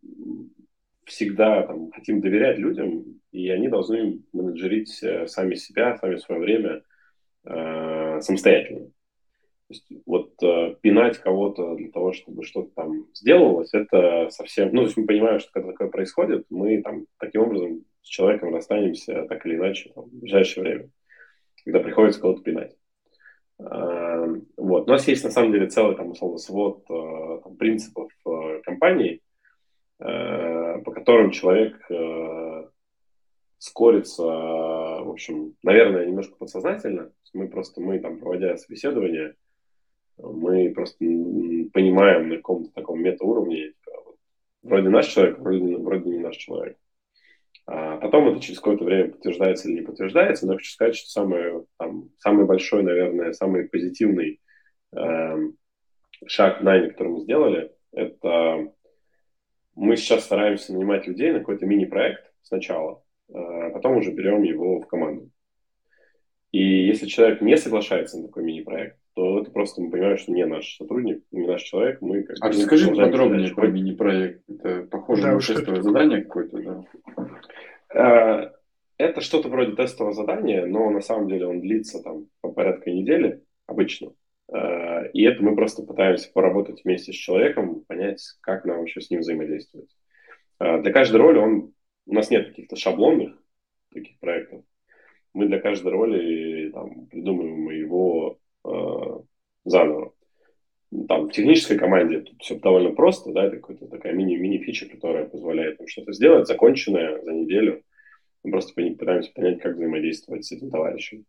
всегда 1.06 1.62
там, 1.64 1.92
хотим 1.92 2.22
доверять 2.22 2.58
людям, 2.58 3.04
и 3.32 3.50
они 3.50 3.68
должны 3.68 4.24
менеджерить 4.34 5.04
сами 5.30 5.54
себя, 5.54 5.98
сами 5.98 6.16
свое 6.16 6.40
время 6.40 6.82
самостоятельно. 7.44 8.90
То 9.70 9.74
есть 9.76 9.88
вот 10.08 10.32
э, 10.42 10.76
пинать 10.82 11.20
кого-то 11.20 11.76
для 11.76 11.92
того, 11.92 12.12
чтобы 12.12 12.44
что-то 12.44 12.72
там 12.74 13.06
сделалось, 13.14 13.72
это 13.72 14.30
совсем... 14.32 14.70
Ну, 14.74 14.82
то 14.82 14.86
есть 14.86 14.98
мы 14.98 15.06
понимаем, 15.06 15.40
что 15.40 15.52
когда 15.52 15.70
такое 15.70 15.90
происходит, 15.90 16.48
мы 16.50 16.82
там 16.82 17.06
таким 17.20 17.44
образом 17.44 17.86
с 18.02 18.08
человеком 18.08 18.52
расстанемся 18.52 19.28
так 19.30 19.46
или 19.46 19.58
иначе 19.58 19.92
там, 19.94 20.06
в 20.06 20.20
ближайшее 20.22 20.64
время, 20.64 20.90
когда 21.64 21.82
приходится 21.82 22.20
кого-то 22.20 22.42
пинать. 22.42 22.76
Э, 23.60 24.36
вот. 24.58 24.88
У 24.88 24.92
нас 24.92 25.08
есть 25.08 25.24
на 25.24 25.30
самом 25.30 25.52
деле 25.52 25.68
целый 25.68 25.96
там, 25.96 26.10
условно, 26.10 26.40
свод 26.40 26.86
э, 26.90 27.42
там, 27.44 27.56
принципов 27.56 28.12
э, 28.26 28.62
компании, 28.64 29.22
э, 30.00 30.82
по 30.84 30.92
которым 30.92 31.30
человек 31.30 31.80
э, 31.92 32.70
скорится, 33.60 34.24
в 34.24 35.10
общем, 35.12 35.54
наверное, 35.62 36.08
немножко 36.08 36.36
подсознательно. 36.38 37.12
Мы 37.36 37.50
просто, 37.50 37.82
мы 37.82 38.00
там, 38.00 38.18
проводя 38.18 38.58
собеседование, 38.58 39.36
мы 40.22 40.72
просто 40.74 40.98
понимаем 41.00 42.30
на 42.30 42.38
каком-то 42.38 42.72
таком 42.72 43.02
метауровне, 43.02 43.74
вроде 44.62 44.90
наш 44.90 45.08
человек, 45.08 45.40
вроде, 45.40 45.78
вроде 45.78 46.10
не 46.10 46.20
наш 46.20 46.36
человек. 46.36 46.78
А 47.66 47.98
потом 47.98 48.30
это 48.30 48.42
через 48.42 48.60
какое-то 48.60 48.84
время 48.84 49.12
подтверждается 49.12 49.68
или 49.68 49.80
не 49.80 49.86
подтверждается, 49.86 50.46
но 50.46 50.54
я 50.54 50.58
хочу 50.58 50.72
сказать, 50.72 50.96
что 50.96 51.10
самый, 51.10 51.66
там, 51.78 52.10
самый 52.18 52.46
большой, 52.46 52.82
наверное, 52.84 53.32
самый 53.34 53.70
позитивный 53.70 54.42
э, 54.96 55.38
шаг 56.26 56.62
в 56.62 56.64
найме, 56.64 56.90
который 56.90 57.10
мы 57.10 57.20
сделали, 57.22 57.72
это 57.92 58.72
мы 59.76 59.96
сейчас 59.98 60.26
стараемся 60.26 60.74
нанимать 60.74 61.08
людей 61.08 61.32
на 61.32 61.40
какой-то 61.40 61.66
мини-проект 61.66 62.34
сначала, 62.42 63.04
а 63.32 63.70
потом 63.70 63.98
уже 63.98 64.12
берем 64.12 64.44
его 64.44 64.82
в 64.82 64.88
команду. 64.88 65.30
И 66.52 66.88
если 66.88 67.06
человек 67.06 67.42
не 67.42 67.56
соглашается 67.56 68.18
на 68.18 68.28
такой 68.28 68.44
мини-проект, 68.44 68.99
то 69.16 69.42
это 69.42 69.52
просто 69.52 69.82
мы 69.82 69.92
понимаем, 69.92 70.18
что 70.18 70.32
не 70.32 70.46
наш 70.46 70.78
сотрудник, 70.78 71.24
не 71.32 71.48
наш 71.48 71.64
человек. 71.64 72.02
Мы 72.02 72.24
как 72.24 72.38
а 72.42 72.48
расскажи 72.50 72.94
подробнее 72.94 73.54
про 73.54 73.68
мини-проект. 73.68 74.44
Это 74.50 74.84
похоже 74.84 75.24
да, 75.24 75.34
на 75.34 75.40
тестовое 75.40 75.82
задание 75.82 76.22
какое-то, 76.24 76.62
да? 76.62 76.86
А, 77.94 78.54
это 78.98 79.22
что-то 79.22 79.50
вроде 79.50 79.76
тестового 79.76 80.14
задания, 80.14 80.66
но 80.66 80.90
на 80.90 81.02
самом 81.02 81.28
деле 81.28 81.48
он 81.48 81.62
длится 81.62 82.02
там 82.04 82.28
по 82.42 82.52
порядка 82.52 82.92
недели 82.92 83.44
обычно. 83.66 84.14
А, 84.52 85.06
и 85.14 85.24
это 85.24 85.44
мы 85.44 85.56
просто 85.56 85.84
пытаемся 85.84 86.32
поработать 86.32 86.84
вместе 86.84 87.14
с 87.14 87.16
человеком, 87.16 87.84
понять, 87.88 88.22
как 88.42 88.66
нам 88.66 88.80
вообще 88.80 89.02
с 89.02 89.10
ним 89.10 89.22
взаимодействовать. 89.22 89.90
А, 90.60 90.80
для 90.80 90.92
каждой 90.92 91.18
роли 91.18 91.38
он, 91.38 91.74
у 92.06 92.14
нас 92.14 92.30
нет 92.30 92.50
каких-то 92.50 92.76
шаблонных 92.76 93.38
таких 93.94 94.20
проектов. 94.20 94.64
Мы 95.34 95.48
для 95.48 95.60
каждой 95.60 95.92
роли 95.92 96.72
там, 96.72 97.08
придумываем 97.08 97.70
его 97.70 98.40
э, 98.66 99.20
заново. 99.66 100.14
Там 101.08 101.30
в 101.30 101.32
технической 101.32 101.78
команде 101.78 102.22
тут 102.22 102.42
все 102.42 102.56
довольно 102.56 102.92
просто, 102.92 103.32
да, 103.32 103.46
это 103.46 103.58
какая-то 103.58 103.88
такая 103.88 104.14
мини-мини-фича, 104.14 104.90
которая 104.90 105.26
позволяет 105.26 105.80
им 105.80 105.88
что-то 105.88 106.14
сделать, 106.14 106.48
законченное 106.48 107.22
за 107.22 107.32
неделю. 107.32 107.84
Мы 108.44 108.52
просто 108.52 108.74
пытаемся 108.74 109.32
понять, 109.34 109.60
как 109.60 109.76
взаимодействовать 109.76 110.46
с 110.46 110.52
этим 110.52 110.72
товарищем. 110.72 111.26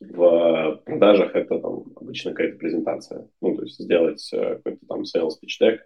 В 0.00 0.82
продажах 0.84 1.34
это 1.34 1.58
там 1.58 1.84
обычно 1.96 2.32
какая-то 2.32 2.58
презентация. 2.58 3.28
Ну, 3.40 3.56
то 3.56 3.62
есть 3.62 3.78
сделать 3.78 4.30
э, 4.32 4.56
какой-то 4.56 4.86
там 4.86 5.02
sales 5.02 5.32
pitch 5.42 5.60
deck 5.60 5.78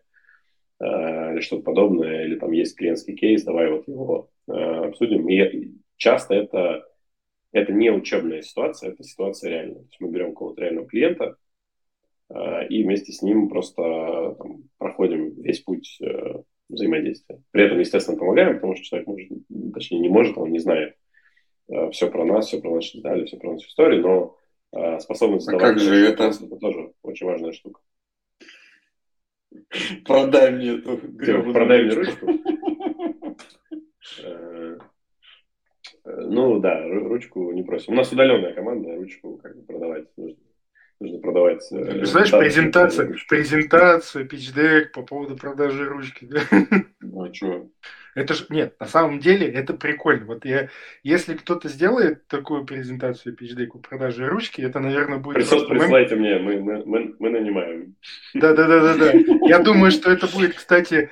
э, 0.81 1.33
или 1.35 1.41
что-то 1.41 1.63
подобное, 1.63 2.25
или 2.25 2.37
там 2.37 2.53
есть 2.53 2.77
клиентский 2.77 3.15
кейс, 3.15 3.45
давай 3.45 3.71
вот 3.71 3.89
его 3.89 4.31
э, 4.49 4.53
обсудим. 4.53 5.29
И 5.29 5.73
часто 5.97 6.35
это 6.35 6.85
это 7.53 7.73
не 7.73 7.91
учебная 7.91 8.43
ситуация, 8.43 8.93
это 8.93 9.03
ситуация 9.03 9.51
реальная. 9.51 9.81
То 9.81 9.87
есть 9.89 10.01
мы 10.01 10.11
берем 10.11 10.31
какого-то 10.31 10.63
реального 10.63 10.87
клиента 10.87 11.37
э, 12.29 12.67
и 12.69 12.85
вместе 12.85 13.13
с 13.13 13.23
ним 13.23 13.49
просто 13.49 14.37
там, 14.39 14.65
проходим 14.79 15.41
весь 15.43 15.61
путь 15.61 15.99
э, 16.01 16.43
взаимодействия. 16.69 17.43
При 17.51 17.65
этом, 17.65 17.79
естественно, 17.79 18.19
помогаем, 18.19 18.55
потому 18.55 18.77
что 18.77 18.85
человек 18.85 19.09
может, 19.09 19.29
точнее, 19.75 19.99
не 19.99 20.09
может, 20.09 20.39
он 20.39 20.53
не 20.53 20.61
знает 20.61 20.97
э, 21.69 21.91
все 21.91 22.11
про 22.11 22.25
нас, 22.25 22.47
все 22.47 22.61
про 22.61 22.75
наши 22.75 22.99
детали, 22.99 23.25
все 23.25 23.37
про 23.37 23.53
нашу 23.53 23.67
историю, 23.67 24.03
но 24.03 24.37
э, 24.73 25.01
способность 25.01 25.49
а 25.49 25.59
как 25.59 25.79
же 25.79 25.95
это? 26.07 26.25
это 26.25 26.57
тоже 26.57 26.93
очень 27.03 27.27
важная 27.27 27.53
штука. 27.53 27.81
Продай 30.05 30.53
мне 30.53 30.77
эту 30.77 30.99
Продай 31.53 31.85
мне 31.85 31.95
ручку. 31.95 32.27
Э, 34.23 34.79
ну 36.19 36.61
да, 36.61 36.87
ручку 36.87 37.53
не 37.53 37.63
просим. 37.63 37.93
У 37.93 37.97
нас 37.97 38.13
удаленная 38.13 38.53
команда, 38.53 38.97
ручку 38.97 39.39
как 39.43 39.57
бы 39.57 39.63
продавать 39.63 40.07
нужно. 40.17 40.37
Нужно 41.01 41.19
продавать. 41.19 41.67
Э, 41.73 42.05
Знаешь, 42.05 42.31
презентация, 42.31 43.15
презентацию, 43.27 44.29
пичдек 44.29 44.93
по 44.93 45.03
поводу 45.03 45.37
продажи 45.37 45.85
ручки. 45.87 46.29
Ну 47.01 47.25
а 47.25 47.35
что? 47.35 47.67
Это 48.15 48.35
же, 48.35 48.45
нет, 48.51 48.75
на 48.81 48.87
самом 48.87 49.19
деле 49.21 49.47
это 49.49 49.73
прикольно. 49.73 50.27
Вот 50.27 50.45
я, 50.45 50.69
если 51.03 51.35
кто-то 51.35 51.69
сделает 51.69 52.27
такую 52.27 52.65
презентацию 52.65 53.35
пичдеку 53.35 53.79
продажи 53.79 54.27
ручки, 54.27 54.61
это, 54.61 54.81
наверное, 54.81 55.19
будет... 55.19 55.37
Присот, 55.37 55.69
присылайте 55.69 56.17
мне, 56.17 56.39
мы, 56.39 56.61
мы, 56.61 56.85
мы, 56.85 57.15
мы 57.19 57.31
нанимаем. 57.31 57.95
Да-да-да-да-да. 58.35 59.13
Я 59.47 59.61
думаю, 59.61 59.91
что 59.91 60.11
это 60.11 60.27
будет, 60.27 60.55
кстати, 60.55 61.11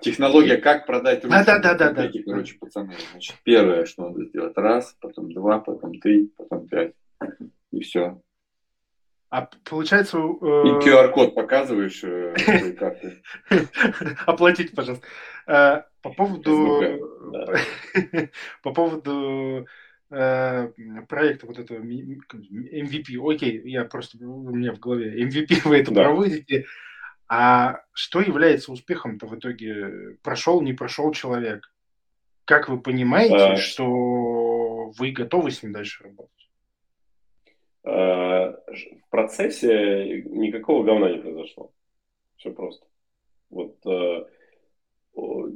Технология, 0.00 0.56
как 0.56 0.86
продать 0.86 1.24
ручку. 1.24 1.44
Да, 1.44 1.58
да, 1.58 1.74
да, 1.74 1.90
да. 1.90 2.10
Короче, 2.24 2.56
пацаны, 2.58 2.94
значит, 3.10 3.36
первое, 3.42 3.84
что 3.86 4.08
надо 4.08 4.24
сделать, 4.24 4.56
раз, 4.56 4.96
потом 5.00 5.32
два, 5.32 5.58
потом 5.58 5.98
три, 5.98 6.32
потом 6.36 6.68
пять. 6.68 6.92
И 7.72 7.80
все. 7.80 8.20
А 9.34 9.48
получается... 9.68 10.18
Э... 10.18 10.20
И 10.20 10.70
QR-код 10.86 11.34
показываешь 11.34 12.04
э, 12.04 12.72
карты. 12.78 13.20
Оплатите, 14.26 14.72
пожалуйста. 14.76 15.04
Э, 15.48 15.82
по 16.02 16.10
поводу... 16.10 17.10
По 18.62 18.72
поводу 18.72 19.66
э, 20.10 20.68
проекта 21.08 21.46
вот 21.46 21.58
этого 21.58 21.80
MVP. 21.80 23.18
Окей, 23.20 23.60
я 23.64 23.84
просто... 23.86 24.18
У 24.24 24.54
меня 24.54 24.72
в 24.72 24.78
голове 24.78 25.26
MVP 25.26 25.62
вы 25.64 25.78
это 25.78 25.92
проводите. 25.92 26.66
А 27.28 27.80
что 27.92 28.20
является 28.20 28.72
успехом-то 28.72 29.26
в 29.26 29.36
итоге? 29.38 30.16
Прошел, 30.22 30.60
не 30.60 30.72
прошел 30.72 31.12
человек? 31.12 31.72
Как 32.44 32.68
вы 32.68 32.80
понимаете, 32.80 33.34
а... 33.34 33.56
что 33.56 34.90
вы 34.90 35.12
готовы 35.12 35.50
с 35.50 35.62
ним 35.62 35.72
дальше 35.72 36.04
работать? 36.04 36.50
А, 37.84 38.50
в 38.50 39.10
процессе 39.10 40.22
никакого 40.22 40.84
говна 40.84 41.10
не 41.10 41.18
произошло. 41.18 41.72
Все 42.36 42.50
просто. 42.50 42.86
Вот 43.50 43.76
э, 43.86 44.24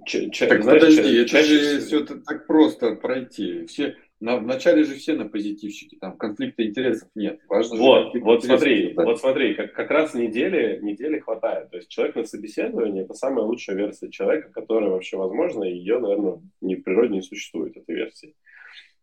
Ч, 0.07 0.47
так 0.47 0.63
знаешь, 0.63 0.81
подожди, 0.81 1.03
ча- 1.03 1.21
это 1.21 1.29
чаще... 1.29 1.59
же 1.59 1.81
все 1.81 2.05
так 2.05 2.47
просто 2.47 2.95
пройти. 2.95 3.67
Все 3.67 3.97
на, 4.21 4.37
вначале 4.39 4.85
же 4.85 4.95
все 4.95 5.15
на 5.15 5.29
позитивщике, 5.29 5.97
там 6.01 6.17
конфликта 6.17 6.67
интересов 6.67 7.09
нет. 7.15 7.41
Важно 7.49 7.77
вот, 7.77 8.13
же, 8.13 8.21
вот 8.21 8.45
смотри, 8.45 8.93
вот 8.95 9.21
смотри, 9.21 9.55
как, 9.55 9.73
как 9.73 9.91
раз 9.91 10.15
недели, 10.15 10.81
недели 10.83 11.21
хватает. 11.21 11.71
То 11.71 11.77
есть 11.77 11.89
человек 11.89 12.17
на 12.17 12.25
собеседовании– 12.25 13.03
это 13.05 13.15
самая 13.15 13.45
лучшая 13.45 13.77
версия 13.77 14.11
человека, 14.11 14.51
которая 14.51 14.91
вообще 14.91 15.17
возможна, 15.17 15.65
и 15.65 15.77
ее, 15.77 16.01
наверное, 16.01 16.41
ни 16.61 16.75
в 16.75 16.83
природе 16.83 17.15
не 17.15 17.23
существует, 17.23 17.77
этой 17.77 17.95
версии. 17.95 18.35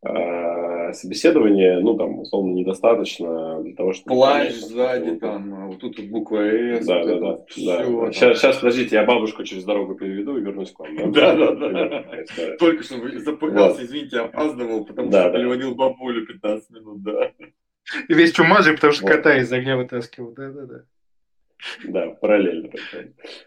А, 0.08 0.94
собеседование, 0.94 1.80
ну, 1.80 1.98
там, 1.98 2.20
условно, 2.20 2.54
недостаточно 2.54 3.60
для 3.64 3.74
того, 3.74 3.94
чтобы... 3.94 4.16
Плащ 4.16 4.54
сзади, 4.54 5.10
ну, 5.10 5.20
там, 5.20 5.68
вот 5.68 5.80
тут 5.80 5.98
вот 5.98 6.08
буква 6.08 6.42
«С». 6.44 6.86
Да, 6.86 7.04
да, 7.04 7.20
да. 7.20 7.38
да. 7.58 8.12
Сейчас, 8.12 8.40
сейчас, 8.40 8.58
подождите, 8.58 8.98
я 8.98 9.04
бабушку 9.04 9.44
через 9.44 9.64
дорогу 9.64 9.96
переведу 9.96 10.38
и 10.38 10.42
вернусь 10.42 10.72
к 10.72 10.80
вам. 10.80 11.12
Да, 11.12 11.36
да, 11.36 11.56
да. 11.56 12.06
Только 12.60 12.84
что 12.84 12.96
запугался, 13.20 13.84
извините, 13.84 14.20
опаздывал, 14.20 14.86
потому 14.86 15.12
что 15.12 15.32
переводил 15.32 15.74
бабулю 15.74 16.26
15 16.28 16.70
минут, 16.70 17.02
да. 17.02 17.32
И 18.08 18.14
весь 18.14 18.32
чумазый, 18.32 18.76
потому 18.76 18.94
что 18.94 19.08
кота 19.08 19.38
из 19.38 19.52
огня 19.52 19.76
вытаскивал, 19.76 20.34
да, 20.34 20.52
да, 20.52 20.66
да. 20.66 20.82
Да, 21.84 22.08
параллельно. 22.22 22.70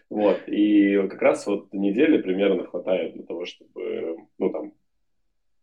Вот. 0.09 0.41
И 0.47 0.95
как 1.09 1.21
раз 1.21 1.47
вот 1.47 1.73
недели 1.73 2.21
примерно 2.21 2.65
хватает 2.65 3.13
для 3.13 3.23
того, 3.23 3.45
чтобы, 3.45 4.17
ну, 4.37 4.49
там, 4.49 4.73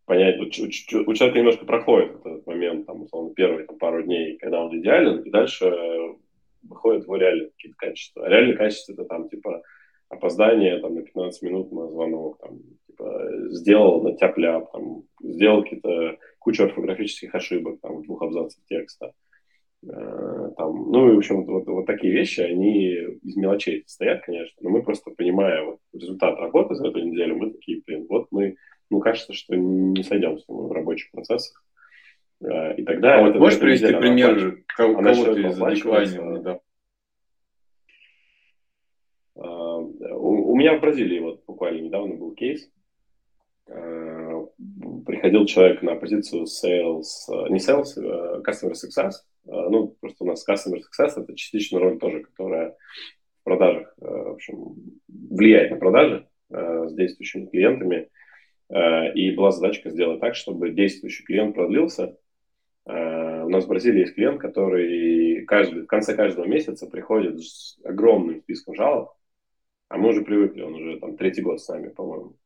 понять, 0.06 0.38
у, 0.38 0.44
у, 0.44 0.46
у 0.46 1.14
человека 1.14 1.38
немножко 1.38 1.66
проходит 1.66 2.16
этот 2.24 2.46
момент, 2.46 2.86
там, 2.86 3.02
условно, 3.02 3.34
первые 3.34 3.66
там, 3.66 3.76
пару 3.76 4.02
дней, 4.02 4.38
когда 4.38 4.64
он 4.64 4.78
идеален, 4.78 5.20
и 5.22 5.30
дальше 5.30 5.70
выходят 6.62 7.04
его 7.04 7.16
реальные 7.16 7.50
какие-то 7.50 7.76
качества. 7.76 8.24
А 8.24 8.28
реальные 8.28 8.56
качества 8.56 8.92
это 8.92 9.04
там, 9.04 9.28
типа, 9.28 9.62
опоздание 10.08 10.78
там, 10.80 10.94
на 10.94 11.02
15 11.02 11.42
минут 11.42 11.72
на 11.72 11.88
звонок, 11.88 12.38
там, 12.38 12.58
типа, 12.86 13.30
сделал 13.50 14.02
на 14.02 14.16
тяп 14.16 14.36
там, 14.72 15.02
сделал 15.20 15.62
какие-то 15.62 16.18
кучу 16.38 16.64
орфографических 16.64 17.34
ошибок, 17.34 17.80
там, 17.82 18.02
двух 18.02 18.22
абзацев 18.22 18.64
текста. 18.68 19.12
Э, 19.84 20.50
там, 20.56 20.90
ну, 20.90 21.10
и, 21.10 21.14
в 21.14 21.18
общем, 21.18 21.44
вот, 21.44 21.66
вот 21.66 21.86
такие 21.86 22.12
вещи, 22.12 22.40
они 22.40 22.92
из 23.22 23.36
мелочей 23.36 23.82
состоят, 23.86 24.22
конечно, 24.24 24.56
но 24.60 24.70
мы 24.70 24.82
просто, 24.82 25.10
понимая 25.10 25.64
вот, 25.64 25.78
результат 25.92 26.38
работы 26.38 26.74
за 26.76 26.88
эту 26.88 27.00
неделю, 27.00 27.36
мы 27.36 27.50
такие, 27.50 27.82
блин, 27.84 28.06
вот 28.08 28.28
мы 28.30 28.56
ну, 28.90 29.00
кажется, 29.00 29.32
что 29.32 29.54
не 29.54 30.02
сойдемся 30.02 30.44
мы 30.48 30.68
в 30.68 30.72
рабочих 30.72 31.10
процессах. 31.10 31.62
Э, 32.42 32.74
и 32.76 32.84
тогда... 32.84 33.18
А 33.18 33.22
вот 33.22 33.36
можешь 33.36 33.58
привести 33.58 33.94
пример 33.94 34.62
кого-то 34.66 35.10
из? 36.02 36.14
Да. 36.42 36.60
У, 39.34 40.52
у 40.52 40.56
меня 40.56 40.76
в 40.76 40.80
Бразилии 40.80 41.20
вот 41.20 41.44
буквально 41.46 41.80
недавно 41.80 42.14
был 42.14 42.32
кейс. 42.34 42.70
Э, 43.68 44.46
приходил 45.04 45.46
человек 45.46 45.82
на 45.82 45.96
позицию 45.96 46.44
sales, 46.44 47.04
э, 47.28 47.48
не 47.50 47.58
sales, 47.58 47.96
customer 48.42 48.72
success. 48.72 49.12
Ну, 49.44 49.96
просто 50.00 50.24
у 50.24 50.26
нас 50.26 50.44
customer 50.48 50.78
success– 50.78 51.12
это 51.16 51.36
частично 51.36 51.78
роль 51.78 51.98
тоже, 51.98 52.24
которая 52.24 52.70
в 53.40 53.44
продажах, 53.44 53.94
в 53.98 54.32
общем, 54.32 54.74
влияет 55.06 55.70
на 55.70 55.76
продажи 55.76 56.26
с 56.50 56.92
действующими 56.94 57.46
клиентами. 57.46 58.08
Э, 58.68 59.12
и 59.12 59.30
была 59.34 59.52
задачка 59.52 59.90
сделать 59.90 60.20
так, 60.20 60.34
чтобы 60.34 60.70
действующий 60.70 61.24
клиент 61.24 61.54
продлился. 61.54 62.16
Э, 62.86 63.44
у 63.44 63.48
нас 63.48 63.64
в 63.64 63.68
Бразилии 63.68 64.00
есть 64.00 64.14
клиент, 64.14 64.40
который 64.40 65.44
каждый, 65.46 65.82
в 65.82 65.86
конце 65.86 66.14
каждого 66.14 66.46
месяца 66.46 66.86
приходит 66.86 67.40
с 67.40 67.78
огромным 67.84 68.40
списком 68.40 68.74
жалоб, 68.74 69.10
а 69.88 69.98
мы 69.98 70.08
уже 70.08 70.22
привыкли, 70.22 70.62
он 70.62 70.74
уже 70.74 70.98
там 70.98 71.16
третий 71.16 71.42
год 71.42 71.60
с 71.60 71.68
нами, 71.68 71.88
по-моему. 71.88 72.36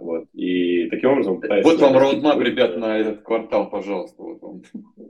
Вот. 0.00 0.28
И 0.34 0.88
таким 0.90 1.10
образом 1.10 1.40
пытается... 1.40 1.68
Вот 1.68 1.80
вам 1.80 1.96
роудмап, 1.96 2.38
ребят, 2.38 2.76
на 2.76 2.98
этот 2.98 3.22
квартал, 3.22 3.70
пожалуйста. 3.70 4.22
Вот 4.22 4.40
вам. 4.42 4.62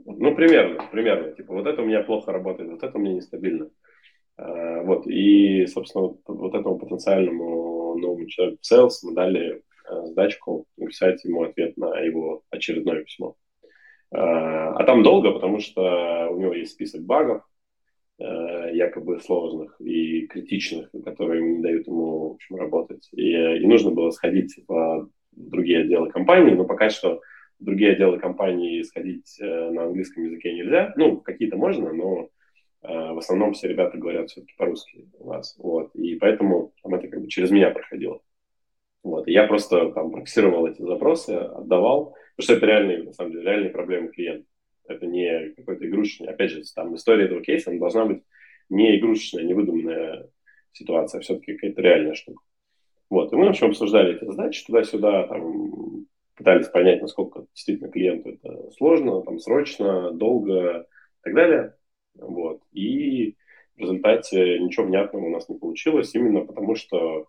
Ну, 0.05 0.33
примерно, 0.33 0.87
примерно. 0.91 1.31
Типа, 1.33 1.53
вот 1.53 1.67
это 1.67 1.81
у 1.81 1.85
меня 1.85 2.01
плохо 2.01 2.31
работает, 2.31 2.71
вот 2.71 2.81
это 2.81 2.97
у 2.97 3.01
меня 3.01 3.13
нестабильно. 3.13 3.69
Э, 4.37 4.81
вот. 4.83 5.05
И, 5.05 5.67
собственно, 5.67 6.15
вот 6.25 6.55
этому 6.55 6.79
потенциальному 6.79 7.97
новому 7.97 8.25
человеку 8.27 8.59
в 8.61 8.71
sales 8.71 8.93
мы 9.03 9.13
дали 9.13 9.61
Э, 9.89 10.05
задачку 10.05 10.65
написать 10.77 11.23
ему 11.25 11.43
ответ 11.43 11.77
на 11.77 11.99
его 11.99 12.43
очередное 12.49 13.03
письмо. 13.03 13.35
Э, 14.11 14.17
а 14.17 14.83
там 14.83 15.03
долго, 15.03 15.31
потому 15.31 15.59
что 15.59 16.27
у 16.29 16.39
него 16.39 16.53
есть 16.53 16.71
список 16.71 17.03
багов, 17.03 17.43
э, 18.19 18.71
якобы 18.73 19.19
сложных 19.19 19.79
и 19.81 20.27
критичных, 20.27 20.89
которые 21.03 21.41
не 21.41 21.61
дают 21.61 21.87
ему 21.87 22.29
в 22.29 22.33
общем, 22.33 22.55
работать. 22.55 23.09
И, 23.13 23.31
и 23.31 23.65
нужно 23.65 23.91
было 23.91 24.11
сходить 24.11 24.59
в 24.67 25.09
другие 25.31 25.81
отделы 25.81 26.09
компании, 26.11 26.53
но 26.53 26.65
пока 26.65 26.89
что 26.89 27.21
в 27.59 27.63
другие 27.63 27.91
отделы 27.93 28.19
компании 28.19 28.81
сходить 28.83 29.37
на 29.39 29.83
английском 29.83 30.23
языке 30.23 30.53
нельзя. 30.53 30.93
Ну, 30.95 31.17
какие-то 31.19 31.57
можно, 31.57 31.91
но 31.91 32.29
в 32.81 33.17
основном 33.17 33.51
все 33.51 33.67
ребята 33.67 33.97
говорят 33.97 34.29
все-таки 34.29 34.53
по-русски 34.57 35.09
у 35.19 35.33
нас. 35.33 35.55
Вот. 35.57 35.93
И 35.93 36.15
поэтому 36.15 36.73
там 36.81 36.95
это 36.95 37.09
как 37.09 37.21
бы 37.21 37.27
через 37.27 37.51
меня 37.51 37.69
проходило. 37.71 38.21
Вот. 39.03 39.27
Я 39.27 39.47
просто 39.47 39.91
там 39.91 40.11
проксировал 40.11 40.67
эти 40.67 40.81
запросы, 40.81 41.31
отдавал, 41.31 42.15
потому 42.35 42.43
что 42.43 42.53
это 42.53 42.65
реальные, 42.65 43.03
на 43.03 43.13
самом 43.13 43.31
деле, 43.31 43.43
реальные 43.43 43.69
проблемы 43.71 44.09
клиента. 44.09 44.47
Это 44.87 45.05
не 45.05 45.51
какой-то 45.55 45.87
игрушечный. 45.87 46.27
Опять 46.27 46.51
же, 46.51 46.61
там 46.75 46.95
история 46.95 47.25
этого 47.25 47.41
кейса 47.41 47.69
она 47.69 47.79
должна 47.79 48.05
быть 48.05 48.23
не 48.69 48.97
игрушечная, 48.97 49.43
не 49.43 49.53
выдуманная 49.53 50.29
ситуация, 50.71 51.19
а 51.19 51.21
все-таки 51.21 51.53
какая-то 51.53 51.81
реальная 51.81 52.13
штука. 52.13 52.41
Вот. 53.09 53.31
И 53.31 53.35
мы, 53.35 53.45
в 53.45 53.49
общем, 53.49 53.67
обсуждали 53.67 54.15
эти 54.15 54.25
задачи 54.25 54.65
туда-сюда, 54.65 55.27
там, 55.27 56.05
пытались 56.35 56.67
понять, 56.67 57.01
насколько 57.01 57.45
действительно 57.53 57.91
клиенту 57.91 58.29
это 58.29 58.71
сложно, 58.71 59.21
там, 59.21 59.39
срочно, 59.39 60.11
долго 60.11 60.81
и 60.81 61.23
так 61.23 61.33
далее. 61.33 61.75
Вот. 62.15 62.61
И 62.71 63.35
в 63.75 63.79
результате 63.79 64.59
ничего 64.59 64.85
внятного 64.85 65.25
у 65.25 65.29
нас 65.29 65.49
не 65.49 65.57
получилось, 65.57 66.13
именно 66.13 66.45
потому 66.45 66.75
что 66.75 67.27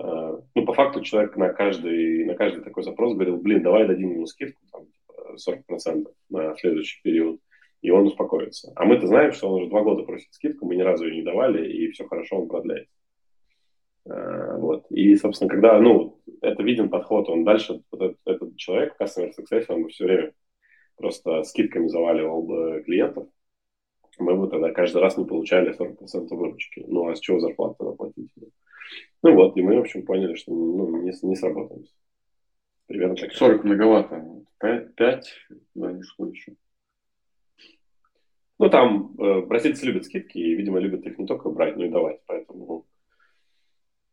ну, 0.00 0.64
по 0.64 0.74
факту 0.74 1.00
человек 1.02 1.36
на 1.36 1.48
каждый, 1.48 2.24
на 2.24 2.34
каждый 2.34 2.62
такой 2.62 2.82
запрос 2.82 3.14
говорил, 3.14 3.36
блин, 3.36 3.62
давай 3.62 3.86
дадим 3.86 4.12
ему 4.12 4.26
скидку, 4.26 4.60
там, 4.70 4.86
40% 5.34 5.64
типа, 5.64 6.10
на 6.30 6.56
следующий 6.56 7.00
период, 7.02 7.40
и 7.80 7.90
он 7.90 8.06
успокоится. 8.06 8.72
А 8.76 8.84
мы-то 8.84 9.06
знаем, 9.06 9.32
что 9.32 9.48
он 9.48 9.60
уже 9.60 9.70
два 9.70 9.82
года 9.82 10.02
просит 10.02 10.32
скидку, 10.32 10.66
мы 10.66 10.76
ни 10.76 10.82
разу 10.82 11.06
ее 11.06 11.16
не 11.16 11.22
давали, 11.22 11.70
и 11.70 11.90
все 11.90 12.06
хорошо, 12.06 12.40
он 12.40 12.48
продляет. 12.48 12.88
Э, 14.06 14.56
вот. 14.58 14.86
И, 14.90 15.16
собственно, 15.16 15.50
когда, 15.50 15.80
ну, 15.80 16.20
это 16.40 16.62
виден 16.62 16.88
подход, 16.88 17.28
он 17.28 17.44
дальше, 17.44 17.82
вот 17.90 18.02
этот, 18.02 18.18
этот 18.24 18.56
человек 18.56 18.96
Customer 19.00 19.30
Success, 19.30 19.64
он 19.68 19.88
все 19.88 20.04
время 20.04 20.32
просто 20.96 21.42
скидками 21.44 21.86
заваливал 21.88 22.42
бы 22.42 22.82
клиентов, 22.84 23.28
мы 24.18 24.36
бы 24.36 24.48
тогда 24.48 24.72
каждый 24.72 25.00
раз 25.00 25.16
не 25.16 25.24
получали 25.24 25.76
40% 25.78 26.26
выручки. 26.30 26.84
Ну, 26.88 27.08
а 27.08 27.14
с 27.14 27.20
чего 27.20 27.38
зарплату 27.38 27.76
тогда 27.78 27.92
платить? 27.94 28.32
Ну 29.22 29.34
вот, 29.34 29.56
и 29.56 29.62
мы, 29.62 29.76
в 29.76 29.80
общем, 29.80 30.04
поняли, 30.04 30.34
что 30.34 30.52
ну, 30.52 31.02
не, 31.02 31.12
не 31.22 31.36
сработаем. 31.36 31.84
Примерно 32.86 33.16
так. 33.16 33.32
40 33.32 33.64
многовато. 33.64 34.24
5, 34.60 34.94
5, 34.94 35.34
да, 35.74 35.92
не 35.92 36.02
что 36.02 36.26
еще. 36.26 36.54
Ну, 38.58 38.70
там 38.70 39.14
э, 39.18 39.42
бразильцы 39.42 39.86
любят 39.86 40.04
скидки, 40.04 40.38
и, 40.38 40.54
видимо, 40.54 40.80
любят 40.80 41.06
их 41.06 41.16
не 41.18 41.26
только 41.26 41.48
брать, 41.50 41.76
но 41.76 41.84
и 41.84 41.90
давать. 41.90 42.20
Поэтому, 42.26 42.86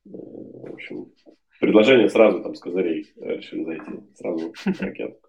э, 0.06 0.10
в 0.10 0.74
общем, 0.74 1.12
предложение 1.60 2.10
сразу 2.10 2.44
там 2.44 2.54
с 2.54 2.60
козырей 2.60 3.12
э, 3.16 3.38
решили 3.38 3.64
зайти. 3.64 3.92
Сразу 4.16 4.54
ракет. 4.80 5.20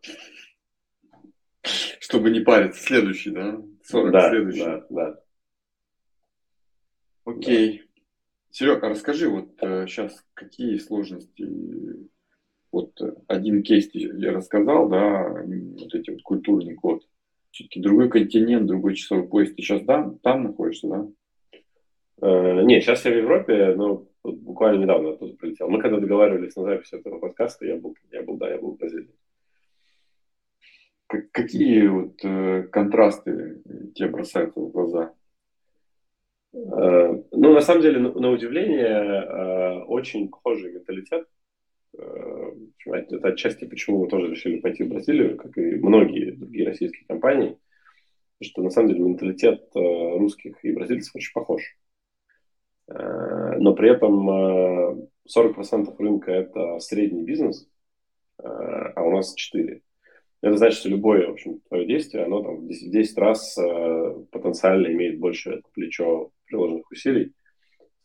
Чтобы 1.62 2.30
не 2.30 2.40
париться. 2.40 2.82
Следующий, 2.82 3.30
да? 3.30 3.58
40 3.84 4.12
да, 4.12 4.28
следующий. 4.28 4.64
Да, 4.64 4.86
да. 4.90 5.20
Окей. 7.24 7.78
Серег, 7.78 7.85
а 8.60 8.88
расскажи, 8.88 9.28
вот 9.28 9.50
э, 9.60 9.86
сейчас 9.86 10.24
какие 10.34 10.78
сложности? 10.78 11.46
Вот 12.72 12.98
э, 13.00 13.12
один 13.26 13.62
кейс 13.62 13.90
я 13.92 14.32
рассказал, 14.32 14.88
да, 14.88 15.28
вот 15.28 15.94
эти 15.94 16.10
вот 16.10 16.22
культурный 16.22 16.74
код. 16.74 17.06
Все-таки 17.50 17.80
другой 17.80 18.08
континент, 18.08 18.66
другой 18.66 18.94
часовой 18.94 19.28
пояс. 19.28 19.50
Ты 19.50 19.62
сейчас 19.62 19.82
там, 19.84 20.18
там 20.18 20.44
находишься, 20.44 20.88
да? 20.88 21.08
Э, 22.22 22.62
не, 22.62 22.80
сейчас 22.80 23.04
я 23.04 23.12
в 23.12 23.16
Европе, 23.16 23.74
но 23.76 24.06
буквально 24.24 24.82
недавно 24.82 25.10
оттуда 25.10 25.36
прилетел. 25.36 25.68
Мы 25.68 25.80
когда 25.80 26.00
договаривались 26.00 26.56
на 26.56 26.64
запись 26.64 26.92
этого 26.92 27.18
подкаста, 27.18 27.66
я 27.66 27.76
был, 27.76 27.94
я 28.10 28.22
был, 28.22 28.36
да, 28.36 28.50
я 28.50 28.58
был 28.58 28.72
в 28.72 28.78
Бразилии. 28.78 29.14
Как, 31.08 31.30
какие 31.30 31.86
вот 31.88 32.24
э, 32.24 32.62
контрасты 32.64 33.62
тебе 33.94 34.08
бросаются 34.08 34.60
в 34.60 34.70
глаза? 34.70 35.14
Э, 36.56 37.22
ну, 37.32 37.52
на 37.52 37.60
самом 37.60 37.82
деле, 37.82 37.98
на, 37.98 38.30
удивление, 38.30 38.86
э, 38.86 39.84
очень 39.84 40.28
похожий 40.28 40.72
менталитет. 40.72 41.26
Э, 41.98 42.52
это 42.86 43.28
отчасти 43.28 43.66
почему 43.66 44.04
мы 44.04 44.08
тоже 44.08 44.30
решили 44.30 44.60
пойти 44.60 44.84
в 44.84 44.88
Бразилию, 44.88 45.36
как 45.36 45.56
и 45.58 45.76
многие 45.76 46.32
другие 46.32 46.66
российские 46.66 47.04
компании, 47.06 47.58
что 48.40 48.62
на 48.62 48.70
самом 48.70 48.88
деле 48.88 49.00
менталитет 49.00 49.70
русских 49.74 50.64
и 50.64 50.72
бразильцев 50.72 51.14
очень 51.16 51.32
похож. 51.32 51.62
Но 52.88 53.74
при 53.74 53.90
этом 53.90 55.08
40% 55.26 55.96
рынка– 55.98 56.30
это 56.32 56.78
средний 56.78 57.24
бизнес, 57.24 57.68
а 58.38 59.02
у 59.02 59.10
нас 59.10 59.34
4%. 59.34 59.80
Это 60.42 60.56
значит, 60.56 60.78
что 60.78 60.90
любое, 60.90 61.26
в 61.26 61.32
общем, 61.32 61.60
твое 61.68 61.86
действие, 61.86 62.24
оно 62.24 62.42
там 62.42 62.58
в 62.58 62.68
10, 62.68 62.92
10 62.92 63.18
раз 63.18 63.58
потенциально 64.30 64.86
имеет 64.88 65.18
больше 65.18 65.62
плечо 65.72 66.30
приложенных 66.46 66.90
усилий. 66.90 67.32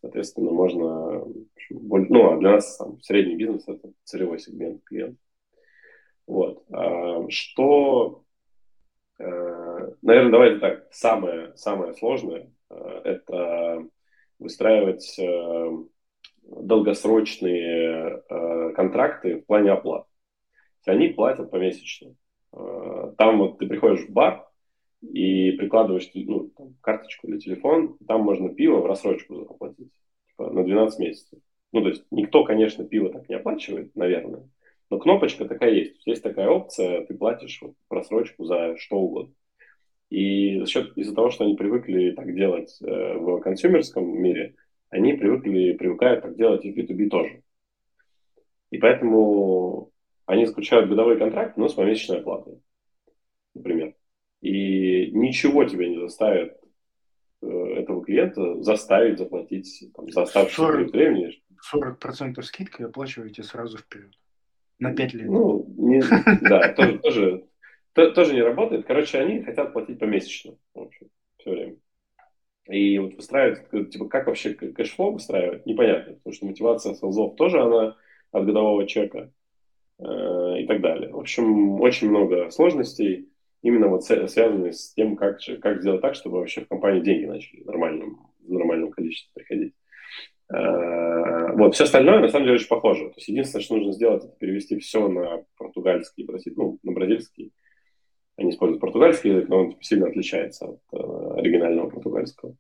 Соответственно, 0.02 0.52
можно, 0.52 1.26
ну, 1.70 2.32
а 2.32 2.38
для 2.38 2.52
нас 2.54 2.78
там, 2.78 3.00
средний 3.02 3.36
бизнес– 3.36 3.64
это 3.68 3.92
целевой 4.04 4.40
сегмент 4.40 4.84
клиента. 4.84 5.20
Вот. 6.26 6.64
А, 6.72 7.30
что, 7.30 8.24
э, 9.20 9.92
наверное, 10.02 10.32
давайте 10.32 10.60
так, 10.60 10.88
самое, 10.92 11.56
самое 11.56 11.94
сложное 11.94 12.52
э,– 12.70 13.02
это 13.04 13.86
выстраивать 14.40 15.20
э, 15.20 15.72
долгосрочные 16.42 18.24
контракты 18.76 19.42
в 19.42 19.46
плане 19.46 19.72
оплат. 19.72 20.08
Они 20.86 21.10
платят 21.10 21.52
помесячно. 21.52 22.16
Там 22.52 23.38
вот 23.38 23.60
ты 23.60 23.68
приходишь 23.68 24.08
в 24.08 24.12
бар 24.12 24.51
и 25.02 25.52
прикладываешь 25.52 26.10
ну, 26.14 26.50
там, 26.56 26.76
карточку 26.82 27.28
или 27.28 27.40
телефон, 27.40 27.98
там 28.08 28.22
можно 28.22 28.50
пиво 28.50 28.78
в 28.78 28.86
рассрочку 28.86 29.42
оплатить 29.50 29.92
типа, 30.30 30.52
на 30.52 30.64
12 30.64 31.00
месяцев. 31.00 31.40
Ну, 31.72 31.82
то 31.82 31.90
есть 31.90 32.06
никто, 32.12 32.44
конечно, 32.44 32.86
пиво 32.86 33.10
так 33.10 33.28
не 33.30 33.36
оплачивает, 33.36 33.96
наверное, 33.96 34.48
но 34.90 35.00
кнопочка 35.00 35.46
такая 35.46 35.72
есть. 35.72 36.06
Есть 36.06 36.22
такая 36.22 36.50
опция, 36.50 37.06
ты 37.06 37.16
платишь 37.16 37.60
вот, 37.62 37.74
просрочку 37.88 38.44
за 38.46 38.76
что 38.78 38.98
угодно. 38.98 39.34
И 40.10 40.60
за 40.60 40.66
счет 40.66 40.98
из-за 40.98 41.16
того, 41.16 41.30
что 41.30 41.46
они 41.46 41.56
привыкли 41.56 42.12
так 42.12 42.36
делать 42.36 42.78
э, 42.82 43.14
в 43.18 43.40
консюмерском 43.40 44.06
мире, 44.22 44.56
они 44.90 45.14
привыкли, 45.14 45.72
привыкают 45.72 46.24
так 46.24 46.36
делать 46.36 46.66
и 46.66 46.74
в 46.74 46.78
B2B 46.78 47.08
тоже. 47.08 47.42
И 48.72 48.78
поэтому 48.78 49.92
они 50.26 50.46
заключают 50.46 50.90
годовой 50.90 51.18
контракт, 51.18 51.56
но 51.56 51.70
с 51.70 51.74
помесячной 51.74 52.20
оплатой, 52.20 52.62
например. 53.54 53.96
И 54.42 55.12
ничего 55.12 55.66
тебя 55.66 55.88
не 55.88 56.00
заставит 56.00 56.58
э, 57.42 57.48
этого 57.48 58.04
клиента 58.04 58.62
заставить 58.62 59.20
заплатить 59.20 59.92
там, 59.96 60.10
за 60.10 60.24
оставшийся 60.24 60.72
период 60.72 60.92
времени. 60.92 61.42
40% 61.74 62.42
скидка 62.42 62.84
и 62.84 62.86
оплачиваете 62.88 63.44
сразу 63.44 63.78
вперед. 63.78 64.12
На 64.80 64.96
5 64.96 65.14
лет. 65.14 65.28
Ну, 65.28 65.66
не, 65.78 66.02
да, 66.42 66.74
тоже, 66.74 66.98
тоже, 67.00 67.46
тоже 67.94 68.34
не 68.34 68.42
работает. 68.42 68.86
Короче, 68.86 69.20
они 69.20 69.44
хотят 69.44 69.74
платить 69.74 70.00
помесячно, 70.00 70.56
в 70.74 70.82
общем, 70.82 71.08
все 71.38 71.52
время. 71.52 71.76
И 72.68 72.98
вот 72.98 73.14
выстраивать, 73.14 73.92
типа, 73.92 74.08
как 74.08 74.28
вообще 74.28 74.54
cash 74.54 74.84
flow 74.84 75.14
выстраивать, 75.14 75.66
непонятно, 75.68 76.14
потому 76.16 76.34
что 76.34 76.46
мотивация 76.48 76.96
sales 76.96 77.24
ов 77.24 77.36
тоже 77.36 77.62
она 77.62 77.96
от 78.32 78.46
годового 78.46 78.88
чека. 78.88 79.32
Э, 80.02 80.60
и 80.60 80.66
так 80.66 80.82
далее. 80.82 81.12
В 81.12 81.20
общем, 81.20 81.80
очень 81.80 82.10
много 82.10 82.50
сложностей, 82.50 83.30
именно 83.62 83.88
вот 83.88 84.04
связанных 84.04 84.74
с 84.74 84.94
тем, 84.94 85.16
как, 85.16 85.40
как 85.62 85.82
сделать 85.82 86.02
так, 86.02 86.16
чтобы 86.16 86.40
вообще 86.40 86.62
в 86.62 86.68
компании 86.68 87.02
деньги 87.02 87.26
начали 87.26 87.62
в 87.62 87.66
нормальном, 87.66 88.28
в 88.40 88.52
нормальном 88.52 88.92
количестве 88.92 89.32
приходить. 89.34 89.74
Э, 90.54 91.54
вот, 91.54 91.76
все 91.76 91.86
остальное 91.86 92.20
на 92.20 92.28
самом 92.30 92.46
деле 92.46 92.56
очень 92.56 92.68
похоже. 92.68 93.10
То 93.10 93.16
есть 93.18 93.28
единственное, 93.28 93.64
что 93.64 93.76
нужно 93.76 93.94
сделать, 93.94 94.24
это 94.24 94.36
перевести 94.38 94.78
все 94.80 95.08
на 95.08 95.44
португальский, 95.58 96.28
ну, 96.56 96.80
на 96.84 96.92
бразильский. 96.92 97.54
Они 98.38 98.52
используют 98.52 98.82
португальский 98.82 99.32
язык, 99.32 99.50
но 99.50 99.60
он 99.60 99.78
сильно 99.82 100.08
отличается 100.08 100.66
от 100.66 100.80
э, 100.94 101.40
оригинального 101.40 101.90
португальского. 101.90 102.56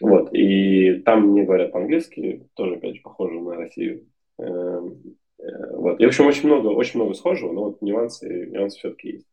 Вот, 0.00 0.34
и 0.34 0.94
там 1.04 1.34
не 1.34 1.44
говорят 1.44 1.72
по-английски, 1.72 2.48
тоже, 2.54 2.76
опять 2.76 2.96
же, 2.96 3.02
похоже 3.02 3.38
на 3.40 3.56
Россию. 3.56 4.06
Эм, 4.38 5.16
Э, 5.42 5.76
вот. 5.76 6.00
И, 6.00 6.04
в 6.04 6.08
общем, 6.08 6.26
очень 6.26 6.46
много, 6.46 6.68
очень 6.68 7.00
много 7.00 7.14
схожего, 7.14 7.52
но 7.52 7.64
вот 7.64 7.82
нюансы, 7.82 8.46
нюансы 8.46 8.78
все-таки 8.78 9.08
есть. 9.10 9.26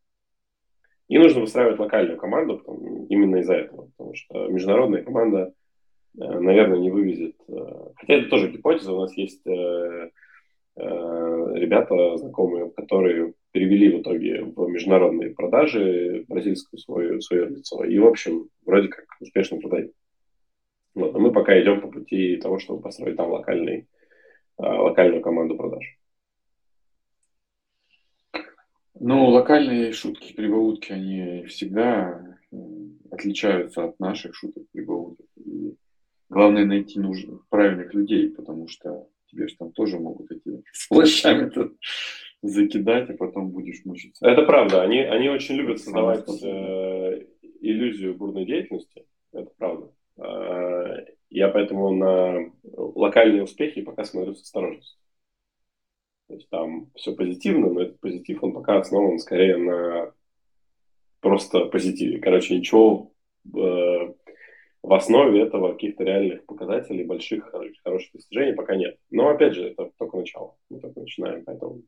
И 1.09 1.17
нужно 1.17 1.41
выстраивать 1.41 1.79
локальную 1.79 2.17
команду 2.19 2.59
потому, 2.59 3.07
именно 3.07 3.37
из-за 3.37 3.55
этого, 3.55 3.89
потому 3.97 4.13
что 4.13 4.47
международная 4.47 5.03
команда, 5.03 5.53
э, 6.15 6.39
наверное, 6.39 6.77
не 6.77 6.91
вывезет. 6.91 7.35
Э, 7.47 7.89
хотя 7.95 8.13
это 8.13 8.29
тоже 8.29 8.51
гипотеза, 8.51 8.93
у 8.93 9.01
нас 9.01 9.17
есть 9.17 9.41
ребята 10.77 12.15
знакомые, 12.15 12.69
которые 12.71 13.33
перевели 13.51 13.89
в 13.97 14.01
итоге 14.01 14.45
в 14.45 14.69
международные 14.69 15.31
продажи 15.31 16.23
бразильскую 16.29 16.79
свою, 16.79 17.19
свое 17.19 17.49
лицо. 17.49 17.83
И, 17.83 17.99
в 17.99 18.07
общем, 18.07 18.47
вроде 18.65 18.87
как 18.87 19.03
успешно 19.19 19.59
продают. 19.59 19.91
Вот. 20.95 21.13
А 21.13 21.19
мы 21.19 21.33
пока 21.33 21.59
идем 21.61 21.81
по 21.81 21.89
пути 21.89 22.37
того, 22.37 22.59
чтобы 22.59 22.81
построить 22.81 23.17
там 23.17 23.29
локальный, 23.29 23.89
локальную 24.57 25.21
команду 25.21 25.57
продаж. 25.57 25.98
Ну, 28.99 29.27
локальные 29.27 29.93
шутки, 29.93 30.33
прибаутки, 30.33 30.91
они 30.91 31.45
всегда 31.45 32.37
отличаются 33.11 33.85
от 33.85 33.99
наших 33.99 34.35
шуток, 34.35 34.63
прибауток. 34.71 35.25
И 35.37 35.75
главное 36.29 36.65
найти 36.65 36.99
нужных, 36.99 37.47
правильных 37.49 37.93
людей, 37.93 38.29
потому 38.29 38.67
что 38.67 39.07
тебе 39.27 39.47
же 39.47 39.55
там 39.57 39.71
тоже 39.71 39.99
могут 39.99 40.31
эти 40.31 40.63
флешами 40.73 41.51
закидать, 42.41 43.09
а 43.09 43.13
потом 43.13 43.51
будешь 43.51 43.83
мучиться. 43.85 44.25
Это 44.27 44.43
правда. 44.43 44.81
Они, 44.81 44.99
они 44.99 45.29
очень 45.29 45.55
любят 45.55 45.79
создавать 45.79 46.27
э, 46.43 47.25
иллюзию 47.61 48.15
бурной 48.15 48.45
деятельности. 48.45 49.05
Это 49.33 49.51
правда. 49.57 49.91
Э, 50.17 51.05
я 51.29 51.49
поэтому 51.49 51.93
на 51.93 52.51
локальные 52.73 53.43
успехи 53.43 53.81
пока 53.81 54.03
смотрю 54.03 54.33
с 54.35 54.41
осторожностью. 54.41 54.98
То 56.29 56.35
есть 56.35 56.47
там 56.49 56.91
все 56.95 57.15
позитивно, 57.15 57.71
но 57.71 57.81
этот 57.81 57.99
позитив, 57.99 58.43
он 58.43 58.53
пока 58.53 58.77
основан 58.77 59.17
скорее 59.17 59.57
на 59.57 60.13
просто 61.21 61.65
позитиве. 61.65 62.19
Короче, 62.19 62.55
ничего 62.55 63.11
э, 63.45 64.13
в 64.83 64.93
основе 64.93 65.41
этого 65.41 65.71
каких-то 65.73 66.03
реальных 66.03 66.45
показателей, 66.45 67.03
больших, 67.03 67.51
хороших 67.83 68.11
достижений 68.13 68.53
пока 68.53 68.75
нет. 68.75 68.99
Но, 69.09 69.29
опять 69.29 69.55
же, 69.55 69.69
это 69.69 69.89
только 69.97 70.17
начало. 70.17 70.55
Мы 70.69 70.79
только 70.79 70.99
начинаем, 70.99 71.43
поэтому... 71.43 71.81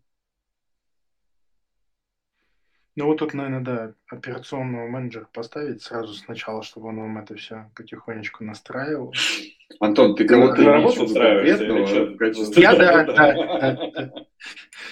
Ну 2.95 3.05
вот 3.05 3.19
тут, 3.19 3.35
наверное, 3.35 3.61
да, 3.61 3.93
операционного 4.09 4.87
менеджера 4.87 5.27
поставить 5.31 5.83
сразу 5.83 6.13
сначала, 6.13 6.63
чтобы 6.63 6.87
он 6.87 6.97
вам 6.97 7.19
это 7.19 7.35
все 7.35 7.69
потихонечку 7.75 8.43
настраивал. 8.43 9.13
Антон, 9.79 10.15
ты 10.15 10.25
кого-то 10.25 10.61
на 10.61 10.73
работу 10.73 11.03
устраиваешься 11.03 12.59
Я, 12.59 12.75
да, 12.75 13.03
да, 13.05 14.20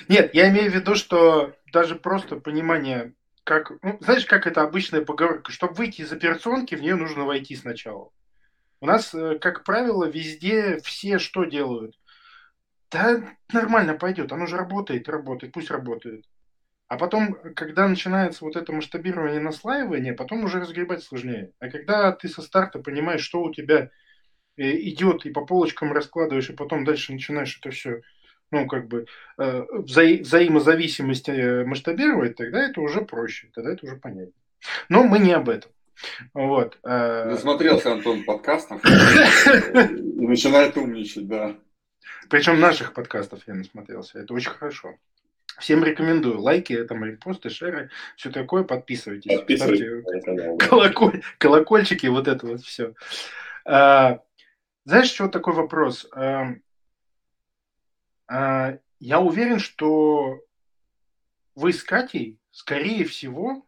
Нет, 0.07 0.33
я 0.33 0.49
имею 0.49 0.71
в 0.71 0.75
виду, 0.75 0.95
что 0.95 1.55
даже 1.71 1.95
просто 1.95 2.37
понимание, 2.37 3.13
как, 3.43 3.71
ну, 3.81 3.97
знаешь, 4.01 4.25
как 4.25 4.47
это 4.47 4.61
обычная 4.61 5.01
поговорка, 5.01 5.51
чтобы 5.51 5.73
выйти 5.73 6.01
из 6.01 6.11
операционки, 6.11 6.75
в 6.75 6.81
нее 6.81 6.95
нужно 6.95 7.25
войти 7.25 7.55
сначала. 7.55 8.11
У 8.81 8.87
нас, 8.87 9.13
э, 9.15 9.39
как 9.39 9.63
правило, 9.65 10.05
везде 10.05 10.79
все 10.83 11.19
что 11.19 11.45
делают? 11.45 11.95
Да 12.91 13.35
нормально 13.53 13.95
пойдет, 13.95 14.31
оно 14.31 14.45
же 14.47 14.57
работает, 14.57 15.09
работает, 15.09 15.53
пусть 15.53 15.71
работает. 15.71 16.25
А 16.87 16.97
потом, 16.97 17.35
когда 17.55 17.87
начинается 17.87 18.45
вот 18.45 18.55
это 18.55 18.73
масштабирование, 18.73 19.39
наслаивание, 19.41 20.13
потом 20.13 20.43
уже 20.45 20.59
разгребать 20.59 21.03
сложнее. 21.03 21.51
А 21.59 21.69
когда 21.69 22.11
ты 22.13 22.27
со 22.29 22.41
старта 22.41 22.79
понимаешь, 22.79 23.21
что 23.23 23.41
у 23.43 23.53
тебя 23.53 23.91
э, 24.57 24.71
идет, 24.89 25.25
и 25.25 25.31
по 25.31 25.45
полочкам 25.45 25.93
раскладываешь, 25.93 26.49
и 26.49 26.55
потом 26.55 26.85
дальше 26.85 27.13
начинаешь 27.13 27.57
это 27.59 27.71
все, 27.71 28.01
ну, 28.51 28.67
как 28.67 28.87
бы, 28.87 29.05
э, 29.37 29.65
вза- 29.71 30.21
взаимозависимость 30.21 31.29
э, 31.29 31.63
масштабировать, 31.65 32.35
тогда 32.35 32.63
это 32.63 32.81
уже 32.81 33.01
проще, 33.01 33.49
тогда 33.53 33.73
это 33.73 33.85
уже 33.85 33.95
понятно. 33.95 34.33
Но 34.89 35.03
мы 35.03 35.19
не 35.19 35.33
об 35.33 35.49
этом. 35.49 35.71
Вот. 36.33 36.77
Засмотрелся 36.81 37.91
Антон 37.91 38.23
подкастов 38.23 38.81
и 38.85 38.89
начинает 40.21 40.77
умничать, 40.77 41.27
да. 41.27 41.55
Причем 42.29 42.59
наших 42.59 42.93
подкастов 42.93 43.41
я 43.47 43.53
насмотрелся. 43.55 44.19
Это 44.19 44.33
очень 44.33 44.51
хорошо. 44.51 44.95
Всем 45.59 45.83
рекомендую. 45.83 46.39
Лайки, 46.39 46.83
там, 46.85 47.03
репосты, 47.03 47.49
шеры, 47.49 47.89
все 48.15 48.29
такое. 48.31 48.63
Подписывайтесь. 48.63 49.35
Подписывайтесь. 49.35 50.67
Колоколь, 50.67 51.21
колокольчики, 51.37 52.07
вот 52.07 52.27
это 52.27 52.47
вот 52.47 52.61
все. 52.61 52.93
А, 53.65 54.19
знаешь, 54.85 55.09
что 55.09 55.27
такой 55.27 55.53
вопрос? 55.53 56.07
А, 56.13 56.53
я 58.29 59.19
уверен, 59.19 59.59
что 59.59 60.39
вы 61.55 61.73
с 61.73 61.83
Катей, 61.83 62.39
скорее 62.51 63.05
всего, 63.05 63.65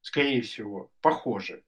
скорее 0.00 0.42
всего, 0.42 0.90
похожи. 1.00 1.64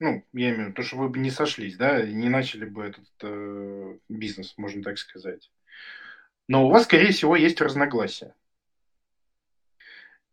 Ну, 0.00 0.24
я 0.32 0.50
имею 0.50 0.56
в 0.56 0.58
виду, 0.66 0.74
то, 0.74 0.82
что 0.82 0.96
вы 0.96 1.08
бы 1.08 1.18
не 1.18 1.30
сошлись, 1.30 1.76
да, 1.76 2.02
не 2.02 2.28
начали 2.28 2.64
бы 2.64 2.84
этот 2.84 3.08
э, 3.22 3.98
бизнес, 4.08 4.56
можно 4.56 4.82
так 4.82 4.96
сказать 4.98 5.50
но 6.48 6.66
у 6.66 6.70
вас, 6.70 6.84
скорее 6.84 7.12
всего, 7.12 7.36
есть 7.36 7.60
разногласия. 7.60 8.34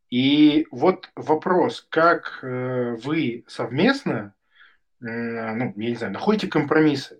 И 0.09 0.65
вот 0.71 1.11
вопрос, 1.15 1.85
как 1.89 2.39
э, 2.41 2.95
вы 3.03 3.43
совместно, 3.47 4.33
ну, 5.01 5.73
я 5.75 5.89
не 5.89 5.95
знаю, 5.95 6.13
находите 6.13 6.47
компромиссы, 6.47 7.19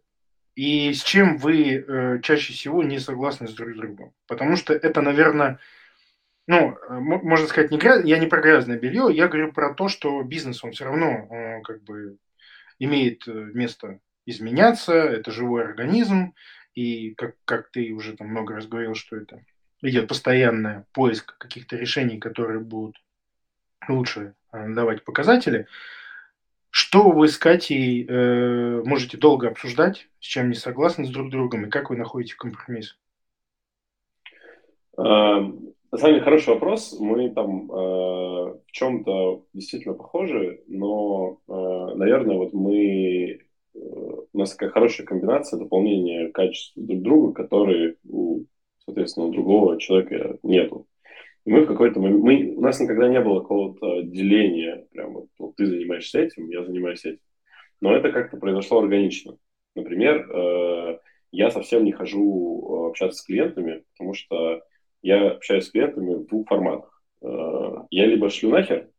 и 0.56 0.94
с 0.94 1.04
чем 1.04 1.38
вы 1.38 1.76
э, 1.76 2.20
чаще 2.22 2.54
всего 2.54 2.84
не 2.84 3.00
согласны 3.00 3.48
с 3.48 3.54
друг 3.54 3.76
другом. 3.76 4.14
Потому 4.28 4.56
что 4.56 4.74
это, 4.74 5.02
наверное, 5.02 5.60
ну, 6.48 6.78
можно 6.90 7.48
сказать, 7.48 7.72
не 7.72 7.78
грязь, 7.78 8.06
я 8.06 8.20
не 8.20 8.28
про 8.28 8.42
грязное 8.42 8.78
белье, 8.78 9.08
я 9.12 9.28
говорю 9.28 9.52
про 9.52 9.74
то, 9.74 9.88
что 9.88 10.22
бизнес, 10.24 10.64
он 10.64 10.72
все 10.72 10.86
равно 10.86 11.62
как 11.64 11.84
бы 11.84 12.18
имеет 12.80 13.28
э, 13.28 13.32
место 13.32 14.00
изменяться, 14.26 14.94
это 14.94 15.32
живой 15.32 15.64
организм, 15.64 16.34
и 16.74 17.14
как, 17.16 17.36
как 17.46 17.70
ты 17.72 17.92
уже 17.94 18.16
там 18.16 18.28
много 18.28 18.56
раз 18.56 18.68
говорил, 18.68 18.96
что 18.96 19.16
это 19.16 19.44
идет 19.82 20.08
постоянный 20.08 20.84
поиск 20.94 21.38
каких-то 21.38 21.76
решений, 21.78 22.18
которые 22.18 22.60
будут 22.60 22.98
лучше 23.88 24.34
э, 24.52 24.68
давать 24.70 25.04
показатели. 25.04 25.68
Что 26.78 27.10
вы 27.10 27.30
с 27.30 27.38
Катей 27.38 28.06
э, 28.06 28.84
можете 28.84 29.16
долго 29.18 29.48
обсуждать, 29.48 30.10
с 30.20 30.26
чем 30.26 30.50
не 30.50 30.56
согласны 30.56 31.06
с 31.06 31.10
друг 31.10 31.30
другом, 31.30 31.64
и 31.64 31.70
как 31.70 31.90
вы 31.90 31.96
находите 31.96 32.36
компромисс? 32.36 32.98
А, 34.98 35.40
на 35.40 35.98
самом 35.98 36.16
деле 36.16 36.26
хороший 36.26 36.50
вопрос. 36.50 36.98
Мы 37.00 37.30
там 37.30 37.72
э, 37.72 37.76
в 37.76 38.72
чем-то 38.74 39.46
действительно 39.54 39.94
похожи, 39.94 40.64
но, 40.68 41.40
э, 41.48 41.54
наверное, 41.96 42.36
вот 42.36 42.52
мы 42.52 43.40
у 43.74 44.38
нас 44.38 44.52
такая 44.52 44.70
хорошая 44.70 45.08
комбинация 45.08 45.58
дополнения 45.58 46.30
качеств 46.34 46.74
друг 46.76 47.02
друга, 47.02 47.34
которые, 47.34 47.96
у, 48.04 48.44
соответственно, 48.84 49.28
у 49.28 49.32
другого 49.32 49.80
человека 49.80 50.40
нету. 50.44 50.86
И 51.46 51.52
мы 51.52 51.62
в 51.62 51.68
какой-то 51.68 52.00
момент, 52.00 52.24
мы, 52.24 52.54
у 52.56 52.62
нас 52.62 52.80
никогда 52.80 53.08
не 53.08 53.22
было 53.22 53.40
какого-то 53.40 54.02
деления, 54.02 54.88
прям 54.92 55.14
вот, 55.14 55.28
вот 55.38 55.56
ты 55.56 55.66
занимаешься 55.66 56.20
этим, 56.20 56.50
я 56.50 56.64
занимаюсь 56.64 57.06
этим. 57.06 57.20
Но 57.82 57.96
это 57.96 58.12
как-то 58.12 58.38
произошло 58.38 58.80
органично. 58.80 59.38
Например, 59.76 60.30
э, 60.30 61.00
я 61.32 61.52
совсем 61.52 61.84
не 61.84 61.92
хожу 61.92 62.86
э, 62.86 62.90
общаться 62.90 63.20
с 63.20 63.26
клиентами, 63.26 63.84
потому 63.94 64.14
что 64.14 64.64
я 65.02 65.32
общаюсь 65.32 65.66
с 65.66 65.72
клиентами 65.72 66.16
в 66.16 66.26
двух 66.26 66.48
форматах. 66.48 67.04
Э, 67.22 67.76
я 67.92 68.06
либо 68.08 68.30
шлю 68.30 68.50
нахер, 68.50 68.90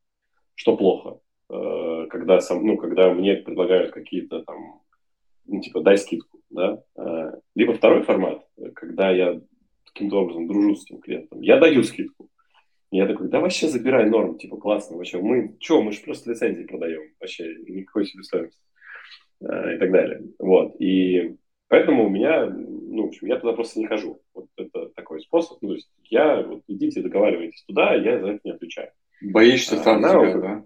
что 0.55 0.77
плохо, 0.77 1.19
э, 1.51 2.07
когда, 2.11 2.41
сам, 2.41 2.65
ну, 2.65 2.77
когда 2.77 3.13
мне 3.13 3.35
предлагают 3.35 3.91
какие-то 3.93 4.45
там 4.45 4.83
ну, 5.47 5.61
типа, 5.61 5.81
дай 5.81 5.97
скидку, 5.97 6.41
да. 6.51 6.83
А, 6.97 7.33
либо 7.55 7.75
второй 7.75 8.03
формат, 8.03 8.45
когда 8.75 9.11
я 9.11 9.41
каким-то 9.85 10.21
образом 10.23 10.47
дружу 10.47 10.75
с 10.75 10.85
этим 10.85 11.01
клиентом, 11.01 11.41
я 11.41 11.59
даю 11.59 11.83
скидку. 11.83 12.29
Я 12.97 13.07
такой, 13.07 13.29
да 13.29 13.41
вообще 13.41 13.69
забирай 13.69 14.09
норм, 14.09 14.39
типа, 14.39 14.57
классно, 14.57 14.97
вообще, 14.97 15.21
мы, 15.21 15.57
что, 15.61 15.83
мы 15.83 15.93
же 15.93 16.01
просто 16.01 16.31
лицензии 16.31 16.65
продаем, 16.65 17.13
вообще, 17.21 17.55
никакой 17.67 18.07
себе 18.07 18.23
стоимости 18.23 18.61
а, 19.43 19.75
и 19.75 19.79
так 19.79 19.93
далее. 19.93 20.23
Вот, 20.39 20.81
и 20.81 21.37
поэтому 21.69 22.07
у 22.07 22.09
меня, 22.09 22.47
ну, 22.47 23.05
в 23.05 23.09
общем, 23.09 23.27
я 23.27 23.39
туда 23.39 23.53
просто 23.53 23.79
не 23.81 23.87
хожу. 23.87 24.21
Вот 24.35 24.47
это 24.57 24.89
такой 24.91 25.21
способ, 25.21 25.59
ну, 25.63 25.69
то 25.69 25.75
есть 25.75 25.91
я, 26.05 26.43
вот, 26.43 26.63
идите, 26.69 27.03
договаривайтесь 27.03 27.65
туда, 27.65 27.95
я 27.95 28.21
за 28.21 28.29
это 28.29 28.41
не 28.45 28.53
отвечаю. 28.53 28.91
Боишься 29.23 29.77
а, 29.77 29.85
сам 29.85 29.97
она, 29.97 30.11
себя, 30.11 30.39
да? 30.39 30.65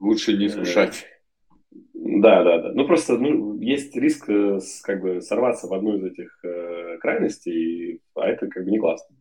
Лучше 0.00 0.36
не 0.36 0.48
слушать. 0.48 1.06
Да, 1.92 2.42
да, 2.42 2.58
да. 2.58 2.72
Ну 2.72 2.86
просто 2.86 3.18
ну, 3.18 3.60
есть 3.60 3.94
риск 3.94 4.28
э, 4.28 4.58
как 4.82 5.00
бы 5.02 5.20
сорваться 5.20 5.68
в 5.68 5.74
одну 5.74 5.96
из 5.96 6.04
этих 6.04 6.38
э, 6.42 6.98
крайностей, 6.98 8.00
а 8.14 8.26
это 8.26 8.48
как 8.48 8.64
бы 8.64 8.70
не 8.70 8.78
классно. 8.78 9.14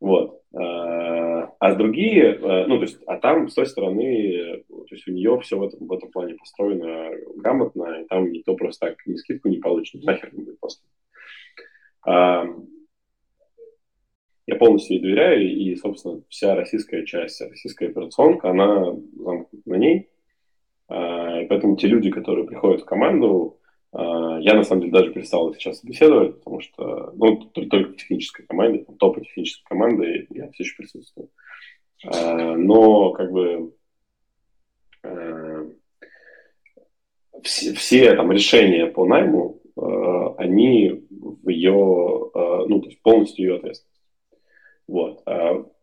Вот. 0.00 0.40
А, 0.54 1.52
а 1.58 1.74
другие, 1.74 2.34
э, 2.34 2.66
ну 2.66 2.76
то 2.76 2.82
есть, 2.82 2.98
а 3.06 3.16
там 3.18 3.48
с 3.48 3.54
той 3.54 3.66
стороны, 3.66 4.64
то 4.68 4.94
есть 4.94 5.08
у 5.08 5.12
нее 5.12 5.40
все 5.40 5.58
в 5.58 5.62
этом, 5.62 5.86
в 5.86 5.92
этом 5.92 6.10
плане 6.10 6.34
построено 6.34 7.10
грамотно, 7.36 8.00
и 8.00 8.06
там 8.06 8.30
никто 8.30 8.54
просто 8.54 8.88
так 8.88 9.06
ни 9.06 9.16
скидку 9.16 9.48
не 9.48 9.58
получит, 9.58 10.04
нахер 10.04 10.32
не 10.34 10.44
будет 10.44 10.60
просто. 10.60 10.84
А, 12.06 12.46
я 14.46 14.56
полностью 14.56 14.96
ей 14.96 15.02
доверяю, 15.02 15.50
и, 15.50 15.74
собственно, 15.76 16.20
вся 16.28 16.54
российская 16.54 17.04
часть, 17.06 17.40
российская 17.40 17.88
операционка, 17.88 18.50
она 18.50 18.92
замкнута 19.16 19.70
на 19.70 19.76
ней. 19.76 20.10
А, 20.88 21.40
и 21.40 21.46
поэтому 21.46 21.76
те 21.76 21.86
люди, 21.86 22.10
которые 22.10 22.46
приходят 22.46 22.82
в 22.82 22.84
команду, 22.84 23.58
я 23.96 24.54
на 24.54 24.64
самом 24.64 24.82
деле 24.82 24.92
даже 24.92 25.12
перестал 25.12 25.54
сейчас 25.54 25.84
беседовать, 25.84 26.38
потому 26.38 26.60
что 26.60 27.12
ну, 27.16 27.36
только 27.36 27.92
в 27.92 27.96
технической 27.96 28.44
команде, 28.44 28.84
топы 28.98 29.20
технической 29.22 29.64
команды 29.68 30.26
я 30.30 30.50
все 30.50 30.64
еще 30.64 30.76
присутствую. 30.76 31.30
А, 32.04 32.56
но 32.56 33.12
как 33.12 33.30
бы 33.30 33.72
все, 37.42 37.74
все 37.74 38.16
там 38.16 38.32
решения 38.32 38.86
по 38.86 39.06
найму, 39.06 39.60
они 40.38 41.06
в 41.10 41.48
ее, 41.48 41.72
ну, 41.72 42.80
то 42.80 42.88
есть 42.88 43.00
полностью 43.02 43.46
ее 43.46 43.56
ответственность. 43.56 44.02
Вот. 44.88 45.22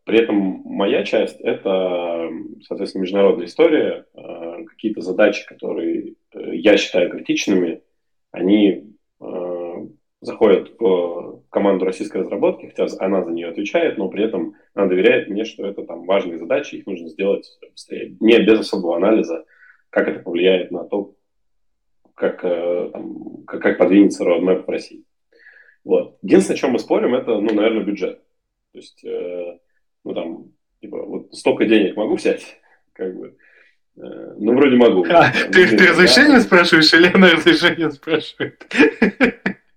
При 0.04 0.20
этом 0.20 0.62
моя 0.66 1.04
часть– 1.04 1.40
это, 1.42 2.30
соответственно, 2.68 3.04
международная 3.04 3.46
история. 3.46 4.06
Э, 4.14 4.64
какие-то 4.66 5.02
задачи, 5.02 5.46
которые 5.46 6.16
э, 6.34 6.56
я 6.56 6.78
считаю 6.78 7.12
критичными, 7.12 7.82
они 8.32 8.96
э, 9.20 9.88
заходят 10.22 10.72
в 10.80 11.44
команду 11.50 11.86
российской 11.86 12.18
разработки, 12.18 12.68
хотя 12.68 12.88
она 13.00 13.24
за 13.24 13.32
нее 13.32 13.50
отвечает, 13.50 13.98
но 13.98 14.10
при 14.10 14.24
этом 14.24 14.56
она 14.74 14.88
доверяет 14.88 15.30
мне, 15.30 15.46
что 15.46 15.66
это 15.66 15.84
там 15.84 16.06
важные 16.06 16.40
задачи, 16.40 16.76
их 16.76 16.86
нужно 16.86 17.10
сделать 17.10 17.48
быстрее. 17.72 18.16
Не 18.20 18.40
без 18.40 18.60
особого 18.60 18.96
анализа, 18.96 19.46
как 19.90 20.08
это 20.08 20.20
повлияет 20.20 20.72
на 20.72 20.86
то, 20.86 21.16
как, 22.14 22.42
там, 22.42 23.44
как, 23.46 23.62
как 23.62 23.78
подвинется 23.78 24.24
roadmap 24.24 24.66
в 24.66 24.70
России. 24.70 25.04
Вот. 25.84 26.18
Единственное, 26.22 26.58
о 26.58 26.60
чем 26.60 26.72
мы 26.72 26.80
спорим, 26.80 27.16
это, 27.16 27.40
ну, 27.42 27.54
наверное, 27.54 27.84
бюджет. 27.84 28.22
То 28.72 28.78
есть 28.78 29.04
ну 30.04 30.14
там, 30.14 30.52
типа, 30.82 31.04
вот 31.04 31.34
столько 31.34 31.66
денег 31.66 31.96
могу 31.96 32.16
взять, 32.16 32.60
как 32.94 33.16
бы, 33.16 33.28
э, 33.28 33.32
ну, 34.02 34.56
вроде 34.56 34.76
могу. 34.76 35.06
А, 35.10 35.32
ты, 35.52 35.68
ты 35.68 35.88
разрешение 35.88 36.38
да? 36.38 36.42
спрашиваешь 36.42 36.94
или 36.94 37.12
она 37.14 37.32
разрешение 37.32 37.92
спрашивает? 37.92 38.66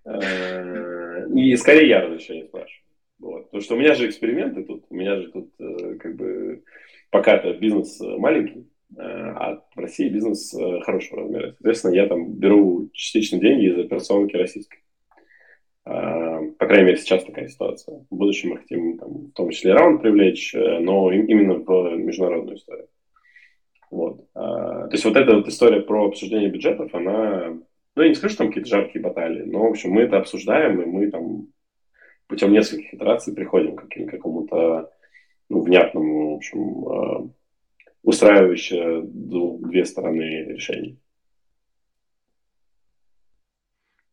Э, 0.06 1.26
и 1.34 1.56
скорее 1.56 1.88
я 1.88 2.00
разрешение 2.02 2.44
спрашиваю. 2.44 2.82
Вот. 3.18 3.44
Потому 3.44 3.62
что 3.62 3.74
у 3.74 3.78
меня 3.78 3.94
же 3.94 4.08
эксперименты 4.08 4.64
тут, 4.64 4.84
у 4.88 4.94
меня 4.94 5.16
же 5.16 5.30
тут 5.30 5.50
э, 5.58 5.96
как 5.96 6.16
бы 6.16 6.62
пока 7.10 7.36
это 7.36 7.54
бизнес 7.54 7.98
маленький, 8.00 8.66
а 8.96 9.62
в 9.74 9.78
России 9.78 10.08
бизнес 10.08 10.54
хорошего 10.84 11.22
размера. 11.22 11.52
Соответственно, 11.52 11.94
я 11.94 12.06
там 12.06 12.32
беру 12.32 12.90
частично 12.92 13.38
деньги 13.38 13.66
из 13.66 13.78
операционки 13.78 14.36
российской. 14.36 14.80
По 15.84 16.66
крайней 16.66 16.86
мере, 16.86 16.96
сейчас 16.96 17.24
такая 17.24 17.48
ситуация. 17.48 18.06
В 18.10 18.16
будущем 18.16 18.50
мы 18.50 18.58
хотим 18.58 18.98
там, 18.98 19.10
в 19.26 19.32
том 19.32 19.50
числе 19.50 19.74
раунд 19.74 20.00
привлечь, 20.00 20.54
э, 20.54 20.78
но 20.80 21.12
именно 21.12 21.54
в 21.54 21.96
международную 21.96 22.56
историю. 22.56 22.88
Вот. 23.90 24.26
А, 24.34 24.86
то 24.88 24.92
есть 24.92 25.04
вот 25.04 25.16
эта 25.16 25.36
вот 25.36 25.48
история 25.48 25.80
про 25.80 26.06
обсуждение 26.06 26.50
бюджетов, 26.50 26.94
она, 26.94 27.56
ну, 27.94 28.02
я 28.02 28.08
не 28.08 28.14
скажу, 28.14 28.34
что 28.34 28.44
там 28.44 28.48
какие-то 28.48 28.70
жаркие 28.70 29.02
баталии, 29.02 29.42
но, 29.42 29.60
в 29.66 29.70
общем, 29.70 29.90
мы 29.90 30.02
это 30.02 30.18
обсуждаем, 30.18 30.80
и 30.80 30.86
мы 30.86 31.10
там 31.10 31.48
путем 32.26 32.52
нескольких 32.52 32.94
итераций 32.94 33.34
приходим 33.34 33.76
к 33.76 33.88
какому-то 34.10 34.90
ну, 35.48 35.60
внятном, 35.60 36.32
в 36.32 36.34
общем, 36.36 36.88
э, 36.88 37.28
устраивающее 38.02 39.02
две 39.04 39.84
стороны 39.84 40.44
решений. 40.48 40.98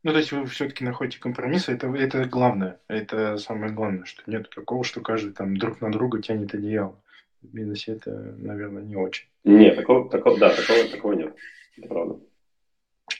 Ну, 0.04 0.12
то 0.14 0.18
есть 0.18 0.32
вы 0.32 0.46
все-таки 0.48 0.84
находите 0.84 1.20
компромиссы, 1.20 1.74
это, 1.74 1.88
это 1.88 2.26
главное, 2.26 2.80
это 2.88 3.38
самое 3.38 3.72
главное, 3.72 4.06
что 4.06 4.24
нет 4.26 4.50
такого, 4.50 4.84
что 4.84 5.02
каждый 5.02 5.34
там 5.34 5.56
друг 5.56 5.80
на 5.80 5.92
друга 5.92 6.22
тянет 6.22 6.56
одеяло. 6.56 7.00
В 7.42 7.54
бизнесе 7.54 7.94
это, 7.94 8.12
наверное, 8.38 8.84
не 8.84 8.96
очень. 8.96 9.28
Нет, 9.44 9.76
такого, 9.76 10.10
такого 10.10 10.38
да, 10.38 10.56
такого, 10.56 10.88
такого 10.88 11.14
нет, 11.14 11.36
это 11.78 11.88
правда. 11.88 12.20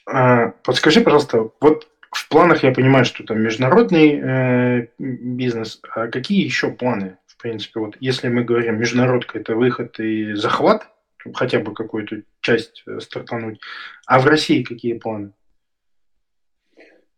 А, 0.06 0.48
подскажи, 0.64 1.00
пожалуйста, 1.00 1.50
вот 1.60 1.88
в 2.12 2.28
планах 2.28 2.62
я 2.62 2.72
понимаю, 2.72 3.04
что 3.04 3.24
там 3.24 3.40
международный 3.40 4.20
э, 4.20 4.86
бизнес, 4.98 5.80
а 5.94 6.08
какие 6.08 6.44
еще 6.44 6.70
планы, 6.70 7.18
в 7.26 7.40
принципе, 7.40 7.80
вот 7.80 7.96
если 8.00 8.28
мы 8.28 8.44
говорим 8.44 8.78
международка, 8.78 9.38
это 9.38 9.56
выход 9.56 9.98
и 9.98 10.34
захват, 10.34 10.88
хотя 11.34 11.60
бы 11.60 11.72
какую-то 11.72 12.22
часть 12.40 12.82
э, 12.86 13.00
стартануть, 13.00 13.60
а 14.06 14.20
в 14.20 14.26
России 14.26 14.62
какие 14.62 14.98
планы? 14.98 15.32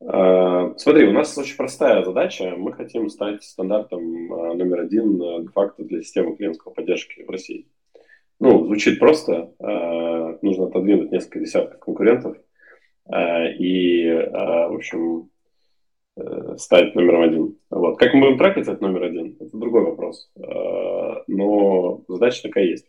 А, 0.07 0.75
смотри, 0.77 1.07
у 1.07 1.13
нас 1.13 1.37
очень 1.39 1.57
простая 1.57 2.05
задача. 2.05 2.55
Мы 2.57 2.73
хотим 2.73 3.09
стать 3.09 3.43
стандартом 3.43 4.33
а, 4.33 4.55
номер 4.55 4.81
один 4.81 5.21
э, 5.23 5.43
де-факто 5.43 5.83
для 5.83 6.03
системы 6.03 6.37
клиентской 6.37 6.73
поддержки 6.73 7.23
в 7.23 7.31
России. 7.31 7.67
Ну, 8.41 8.67
звучит 8.67 8.99
просто. 8.99 9.53
Нужно 10.43 10.67
отодвинуть 10.67 11.13
несколько 11.13 11.39
десятков 11.39 11.79
конкурентов 11.79 12.37
и, 13.09 14.11
в 14.33 14.75
общем, 14.75 15.31
э, 16.17 16.57
стать 16.59 16.95
номером 16.97 17.23
один. 17.23 17.57
Вот. 17.71 17.97
Как 17.97 18.13
мы 18.13 18.23
будем 18.23 18.39
трекать 18.39 18.65
этот 18.65 18.81
номер 18.81 19.05
один, 19.05 19.37
это 19.39 19.57
другой 19.57 19.85
вопрос. 19.85 20.31
Но 21.29 22.03
задача 22.09 22.43
такая 22.43 22.65
есть. 22.65 22.87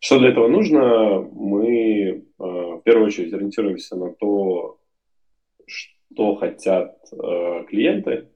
Что 0.00 0.18
для 0.18 0.30
этого 0.30 0.48
нужно? 0.48 1.20
Мы 1.30 2.24
в 2.38 2.80
первую 2.82 3.06
очередь 3.06 3.34
ориентируемся 3.34 3.94
на 3.96 4.14
то, 4.14 4.77
что 6.18 6.34
хотят 6.34 6.96
э, 7.12 7.64
клиенты, 7.68 8.28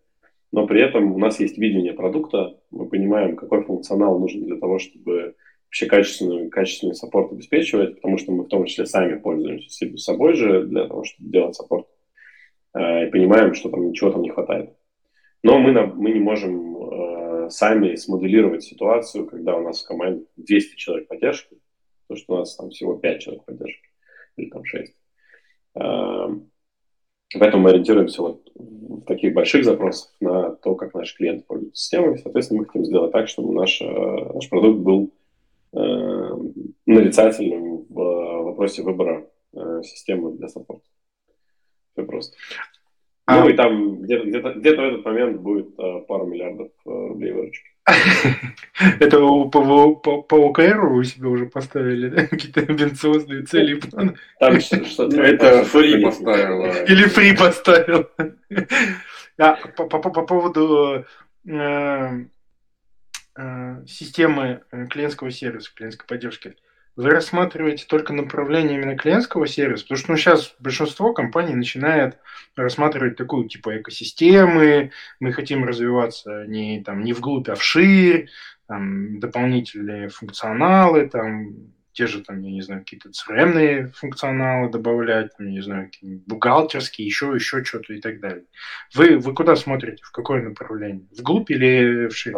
но 0.52 0.68
при 0.68 0.80
этом 0.80 1.12
у 1.12 1.18
нас 1.18 1.40
есть 1.40 1.58
видение 1.58 1.94
продукта, 1.94 2.56
мы 2.70 2.88
понимаем, 2.88 3.34
какой 3.34 3.64
функционал 3.64 4.20
нужен 4.20 4.44
для 4.44 4.56
того, 4.56 4.78
чтобы 4.78 5.34
вообще 5.66 5.86
качественный, 5.86 6.48
качественный 6.48 6.94
саппорт 6.94 7.32
обеспечивать, 7.32 7.96
потому 7.96 8.18
что 8.18 8.30
мы 8.30 8.44
в 8.44 8.48
том 8.48 8.66
числе 8.66 8.86
сами 8.86 9.18
пользуемся 9.18 9.96
собой 9.96 10.34
же 10.34 10.64
для 10.64 10.86
того, 10.86 11.02
чтобы 11.02 11.30
делать 11.30 11.56
саппорт, 11.56 11.88
э, 12.74 13.08
и 13.08 13.10
понимаем, 13.10 13.52
что 13.54 13.68
там 13.68 13.88
ничего 13.88 14.12
там 14.12 14.22
не 14.22 14.30
хватает. 14.30 14.70
Но 15.42 15.58
мы, 15.58 15.72
на, 15.72 15.86
мы 15.86 16.12
не 16.12 16.20
можем 16.20 16.76
э, 16.76 17.50
сами 17.50 17.96
смоделировать 17.96 18.62
ситуацию, 18.62 19.26
когда 19.26 19.56
у 19.56 19.62
нас 19.62 19.82
в 19.82 19.88
команде 19.88 20.26
200 20.36 20.76
человек 20.76 21.08
поддержки, 21.08 21.56
потому 22.06 22.24
что 22.24 22.34
у 22.34 22.38
нас 22.38 22.54
там 22.54 22.70
всего 22.70 22.94
5 22.96 23.20
человек 23.20 23.44
поддержки, 23.44 23.88
или 24.36 24.50
там 24.50 24.64
6. 24.64 24.94
Поэтому 27.38 27.64
мы 27.64 27.70
ориентируемся 27.70 28.22
вот 28.22 28.42
в 28.54 29.02
таких 29.02 29.34
больших 29.34 29.64
запросах 29.64 30.12
на 30.20 30.50
то, 30.50 30.74
как 30.74 30.94
наши 30.94 31.16
клиенты 31.16 31.44
пользуются 31.46 31.82
системой. 31.82 32.18
Соответственно, 32.18 32.60
мы 32.60 32.66
хотим 32.66 32.84
сделать 32.84 33.12
так, 33.12 33.28
чтобы 33.28 33.54
наш, 33.54 33.80
э, 33.80 34.32
наш 34.34 34.48
продукт 34.48 34.80
был 34.80 35.10
э, 35.72 36.36
нарицательным 36.86 37.86
в 37.88 38.42
вопросе 38.44 38.82
выбора 38.82 39.26
э, 39.54 39.82
системы 39.84 40.32
для 40.32 40.48
саппорта. 40.48 40.84
Все 41.92 42.04
просто. 42.04 42.36
А... 43.26 43.40
Ну 43.40 43.48
и 43.48 43.54
там 43.54 44.02
где-то, 44.02 44.24
где-то, 44.24 44.52
где-то 44.54 44.82
в 44.82 44.84
этот 44.84 45.04
момент 45.04 45.40
будет 45.40 45.78
э, 45.78 46.00
пару 46.06 46.26
миллиардов 46.26 46.70
э, 46.84 46.90
рублей 46.90 47.32
выручки. 47.32 47.71
Это 49.00 49.18
по, 49.18 49.94
по, 49.94 50.22
по 50.22 50.34
ОКР 50.48 50.86
вы 50.86 51.04
себе 51.04 51.28
уже 51.28 51.46
поставили, 51.46 52.08
да? 52.08 52.26
Какие-то 52.30 52.60
амбициозные 52.60 53.42
цели 53.42 53.76
и 53.76 53.80
планы? 53.80 54.16
Там 54.38 54.60
что-то... 54.60 55.20
Это 55.20 55.64
фри 55.64 56.02
поставила. 56.02 56.84
Или 56.84 57.04
фри 57.08 57.36
поставил. 57.36 58.08
А, 59.38 59.54
по, 59.54 59.86
по, 59.86 59.98
по 59.98 60.22
поводу 60.22 61.04
э, 61.48 62.24
э, 63.36 63.86
системы 63.86 64.62
клиентского 64.90 65.30
сервиса, 65.30 65.72
клиентской 65.74 66.06
поддержки 66.06 66.54
вы 66.96 67.10
рассматриваете 67.10 67.86
только 67.88 68.12
направление 68.12 68.78
именно 68.78 68.96
клиентского 68.96 69.46
сервиса? 69.46 69.84
Потому 69.84 69.98
что 69.98 70.12
ну, 70.12 70.16
сейчас 70.18 70.54
большинство 70.58 71.12
компаний 71.12 71.54
начинает 71.54 72.18
рассматривать 72.56 73.16
такую 73.16 73.48
типа 73.48 73.78
экосистемы, 73.78 74.90
мы 75.20 75.32
хотим 75.32 75.64
развиваться 75.64 76.44
не, 76.46 76.82
там, 76.82 77.02
не 77.02 77.12
вглубь, 77.12 77.48
а 77.48 77.54
вширь, 77.54 78.28
там, 78.66 79.20
дополнительные 79.20 80.08
функционалы, 80.08 81.08
там, 81.08 81.72
те 81.92 82.06
же, 82.06 82.22
там, 82.22 82.40
я 82.40 82.50
не 82.50 82.62
знаю, 82.62 82.80
какие-то 82.80 83.10
crm 83.10 83.90
функционалы 83.94 84.70
добавлять, 84.70 85.36
там, 85.36 85.48
не 85.48 85.60
знаю, 85.60 85.90
бухгалтерские, 86.02 87.06
еще, 87.06 87.32
еще 87.34 87.64
что-то 87.64 87.92
и 87.92 88.00
так 88.00 88.20
далее. 88.20 88.44
Вы, 88.94 89.18
вы 89.18 89.34
куда 89.34 89.56
смотрите, 89.56 90.02
в 90.02 90.10
какое 90.10 90.42
направление? 90.42 91.06
Вглубь 91.16 91.50
или 91.50 92.08
вширь? 92.08 92.34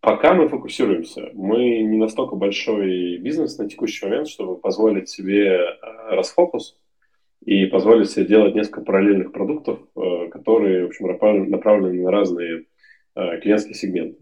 Пока 0.00 0.34
мы 0.34 0.48
фокусируемся. 0.48 1.30
Мы 1.32 1.82
не 1.82 1.96
настолько 1.96 2.36
большой 2.36 3.18
бизнес 3.18 3.58
на 3.58 3.68
текущий 3.68 4.04
момент, 4.06 4.28
чтобы 4.28 4.56
позволить 4.56 5.08
себе 5.08 5.46
э, 5.46 5.74
расфокус 6.10 6.78
и 7.44 7.66
позволить 7.66 8.10
себе 8.10 8.26
делать 8.26 8.54
несколько 8.54 8.82
параллельных 8.82 9.32
продуктов, 9.32 9.80
э, 9.96 10.28
которые, 10.28 10.84
в 10.84 10.88
общем, 10.88 11.06
направлены 11.50 12.02
на 12.02 12.10
разные 12.10 12.66
э, 13.16 13.40
клиентские 13.40 13.74
сегменты. 13.74 14.20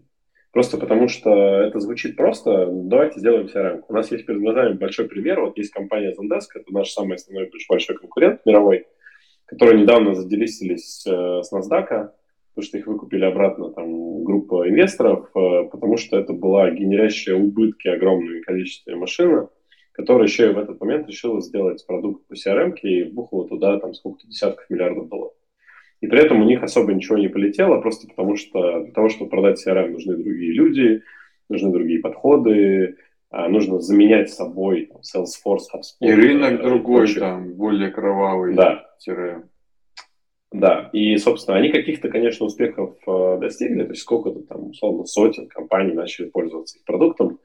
Просто 0.51 0.77
потому 0.77 1.07
что 1.07 1.31
это 1.31 1.79
звучит 1.79 2.15
просто. 2.15 2.67
Давайте 2.71 3.19
сделаем 3.19 3.47
CRM. 3.47 3.83
У 3.87 3.93
нас 3.93 4.11
есть 4.11 4.25
перед 4.25 4.41
глазами 4.41 4.73
большой 4.73 5.07
пример. 5.07 5.41
Вот 5.41 5.57
есть 5.57 5.71
компания 5.71 6.15
Zendesk, 6.19 6.47
это 6.55 6.73
наш 6.73 6.89
самый 6.89 7.15
основной 7.15 7.51
большой 7.69 7.95
конкурент 7.95 8.45
мировой, 8.45 8.87
которые 9.45 9.81
недавно 9.81 10.15
заделистились 10.15 11.03
с 11.05 11.53
NASDAQ 11.53 12.11
потому 12.59 12.67
что 12.67 12.77
их 12.77 12.87
выкупили 12.87 13.23
обратно 13.23 13.71
там 13.71 14.23
группа 14.25 14.67
инвесторов, 14.67 15.29
э, 15.33 15.69
потому 15.71 15.95
что 15.95 16.17
это 16.17 16.33
была 16.33 16.69
генерящая 16.69 17.37
убытки 17.37 17.87
огромное 17.87 18.41
количество 18.41 18.95
машины, 18.97 19.47
которая 19.93 20.27
еще 20.27 20.49
и 20.49 20.53
в 20.53 20.57
этот 20.57 20.81
момент 20.81 21.07
решила 21.07 21.39
сделать 21.41 21.85
продукт 21.87 22.27
по 22.27 22.33
CRM 22.33 22.75
и 22.81 23.03
вбухала 23.03 23.47
туда 23.47 23.79
там 23.79 23.93
сколько-то 23.93 24.27
десятков 24.27 24.69
миллиардов 24.69 25.07
долларов. 25.07 25.33
И 26.01 26.07
при 26.07 26.19
этом 26.19 26.41
у 26.41 26.43
них 26.43 26.61
особо 26.61 26.93
ничего 26.93 27.17
не 27.17 27.29
полетело, 27.29 27.79
просто 27.79 28.07
потому 28.09 28.35
что 28.35 28.83
для 28.83 28.91
того, 28.91 29.07
чтобы 29.07 29.29
продать 29.29 29.65
CRM, 29.65 29.91
нужны 29.91 30.17
другие 30.17 30.51
люди, 30.51 31.01
нужны 31.47 31.71
другие 31.71 32.01
подходы, 32.01 32.97
а, 33.29 33.47
нужно 33.47 33.79
заменять 33.79 34.31
собой 34.31 34.87
там, 34.91 34.99
Salesforce, 34.99 35.67
HubSpot. 35.73 36.01
И 36.01 36.11
рынок 36.11 36.61
другой, 36.61 37.13
там, 37.13 37.53
более 37.53 37.89
кровавый 37.89 38.53
да. 38.53 38.85
CRM. 39.07 39.43
Да, 40.51 40.89
и, 40.93 41.15
собственно, 41.17 41.57
они 41.57 41.69
каких-то, 41.69 42.09
конечно, 42.09 42.45
успехов 42.45 42.95
э, 43.05 43.37
достигли, 43.39 43.83
то 43.83 43.91
есть 43.91 44.01
сколько-то 44.01 44.39
там, 44.41 44.71
условно, 44.71 45.05
сотен 45.05 45.47
компаний 45.47 45.93
начали 45.93 46.27
пользоваться 46.27 46.79
их 46.79 46.85
продуктом, 46.85 47.39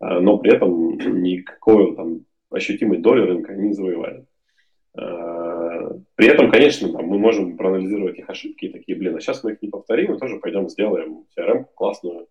э, 0.00 0.20
но 0.20 0.38
при 0.38 0.54
этом 0.54 0.96
никакой 1.22 1.94
там 1.94 2.24
ощутимой 2.50 2.98
доли 2.98 3.26
рынка 3.26 3.52
они 3.52 3.68
не 3.68 3.74
завоевали. 3.74 4.24
Э, 4.96 5.98
при 6.14 6.28
этом, 6.28 6.50
конечно, 6.50 6.90
там, 6.90 7.04
мы 7.04 7.18
можем 7.18 7.58
проанализировать 7.58 8.18
их 8.18 8.30
ошибки 8.30 8.64
и 8.64 8.72
такие, 8.72 8.96
блин, 8.96 9.16
а 9.16 9.20
сейчас 9.20 9.44
мы 9.44 9.52
их 9.52 9.60
не 9.60 9.68
повторим, 9.68 10.12
мы 10.12 10.18
тоже 10.18 10.38
пойдем 10.38 10.70
сделаем 10.70 11.24
CRM 11.38 11.66
классную. 11.74 12.26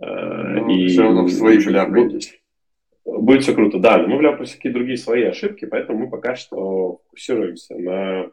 Ну, 0.00 0.68
и 0.68 0.88
все 0.88 1.02
равно 1.02 1.22
в 1.22 1.30
свои 1.30 1.58
вляпаем. 1.58 2.18
Будет 3.04 3.42
все 3.42 3.54
круто, 3.54 3.78
да, 3.78 3.98
но 3.98 4.08
мы 4.08 4.18
вляпаем 4.18 4.46
всякие 4.46 4.72
другие 4.72 4.96
свои 4.96 5.22
ошибки, 5.22 5.66
поэтому 5.66 6.00
мы 6.00 6.10
пока 6.10 6.34
что 6.34 7.02
фокусируемся 7.04 7.76
на 7.76 8.32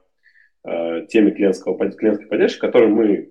э, 0.64 1.06
теме 1.08 1.32
клиентского, 1.32 1.78
клиентской 1.90 2.28
поддержки, 2.28 2.58
в 2.58 2.62
которой 2.62 2.90
мы, 2.90 3.30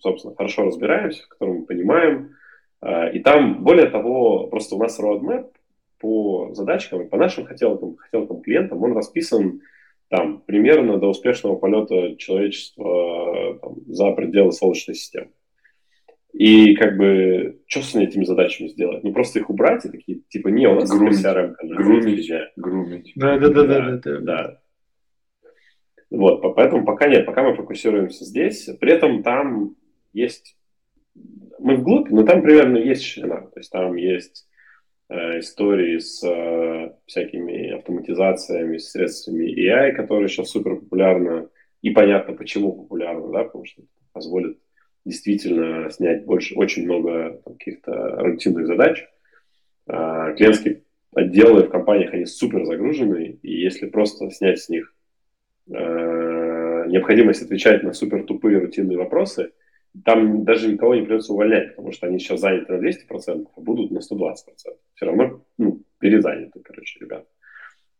собственно, 0.00 0.34
хорошо 0.34 0.64
разбираемся, 0.64 1.24
в 1.24 1.28
которой 1.28 1.58
мы 1.58 1.66
понимаем. 1.66 2.36
Э, 2.80 3.12
и 3.12 3.20
там, 3.20 3.62
более 3.62 3.86
того, 3.86 4.46
просто 4.48 4.76
у 4.76 4.78
нас 4.78 4.98
roadmap 5.00 5.50
по 5.98 6.52
задачкам 6.54 7.02
и 7.02 7.08
по 7.08 7.16
нашим 7.16 7.46
хотелкам, 7.46 7.96
хотелкам 7.96 8.42
клиентам, 8.42 8.82
он 8.82 8.92
расписан 8.94 9.60
там 10.08 10.42
примерно 10.44 10.98
до 10.98 11.08
успешного 11.08 11.56
полета 11.56 12.16
человечества 12.16 13.58
там, 13.62 13.76
за 13.86 14.10
пределы 14.12 14.52
Солнечной 14.52 14.94
системы. 14.94 15.30
И 16.32 16.74
как 16.76 16.96
бы, 16.96 17.60
что 17.66 17.82
с 17.82 17.94
этими 17.94 18.24
задачами 18.24 18.68
сделать? 18.68 19.04
Ну, 19.04 19.12
просто 19.12 19.38
их 19.38 19.50
убрать 19.50 19.84
и 19.84 19.90
такие, 19.90 20.20
типа, 20.28 20.48
не, 20.48 20.66
у 20.66 20.74
нас 20.74 20.90
грумить, 20.90 21.24
CRM. 21.24 21.54
Грумить, 21.62 22.30
грумить. 22.56 23.12
Да, 23.16 23.38
да, 23.38 23.48
да, 23.48 23.64
да, 23.64 23.80
да, 23.80 23.98
да. 23.98 24.20
да. 24.20 24.61
Вот, 26.12 26.42
поэтому 26.54 26.84
пока 26.84 27.08
нет, 27.08 27.24
пока 27.24 27.42
мы 27.42 27.54
фокусируемся 27.54 28.24
здесь. 28.26 28.68
При 28.80 28.92
этом 28.92 29.22
там 29.22 29.76
есть... 30.12 30.56
Мы 31.58 31.76
вглубь, 31.76 32.10
но 32.10 32.22
там 32.24 32.42
примерно 32.42 32.76
есть 32.76 33.02
ширина. 33.02 33.40
То 33.40 33.60
есть 33.60 33.70
там 33.70 33.96
есть 33.96 34.46
э, 35.08 35.38
истории 35.38 35.98
с 35.98 36.22
э, 36.22 36.92
всякими 37.06 37.70
автоматизациями, 37.78 38.76
средствами 38.76 39.54
AI, 39.58 39.92
которые 39.92 40.28
сейчас 40.28 40.50
супер 40.50 40.76
популярны. 40.76 41.48
И 41.80 41.90
понятно, 41.90 42.34
почему 42.34 42.72
популярны, 42.72 43.32
да, 43.32 43.44
потому 43.44 43.64
что 43.64 43.82
позволит 44.12 44.58
действительно 45.06 45.88
снять 45.90 46.26
больше, 46.26 46.54
очень 46.56 46.84
много 46.84 47.40
каких-то 47.46 48.16
рутинных 48.18 48.66
задач. 48.66 49.06
А, 49.86 50.32
клиентские 50.32 50.82
отделы 51.14 51.62
в 51.64 51.70
компаниях, 51.70 52.12
они 52.12 52.26
супер 52.26 52.66
загружены, 52.66 53.38
и 53.42 53.60
если 53.60 53.88
просто 53.88 54.30
снять 54.30 54.60
с 54.60 54.68
них 54.68 54.94
э, 55.72 56.86
необходимость 56.88 57.42
отвечать 57.42 57.82
на 57.82 57.92
супер 57.92 58.24
тупые 58.24 58.58
рутинные 58.58 58.98
вопросы, 58.98 59.52
там 60.04 60.44
даже 60.44 60.72
никого 60.72 60.94
не 60.94 61.02
придется 61.02 61.32
увольнять, 61.32 61.70
потому 61.70 61.92
что 61.92 62.06
они 62.06 62.18
сейчас 62.18 62.40
заняты 62.40 62.72
на 62.72 62.86
200%, 62.86 63.46
а 63.54 63.60
будут 63.60 63.90
на 63.90 63.98
120%. 63.98 64.34
Все 64.94 65.06
равно 65.06 65.44
ну, 65.58 65.82
перезаняты, 65.98 66.60
короче, 66.60 66.98
ребята. 67.00 67.26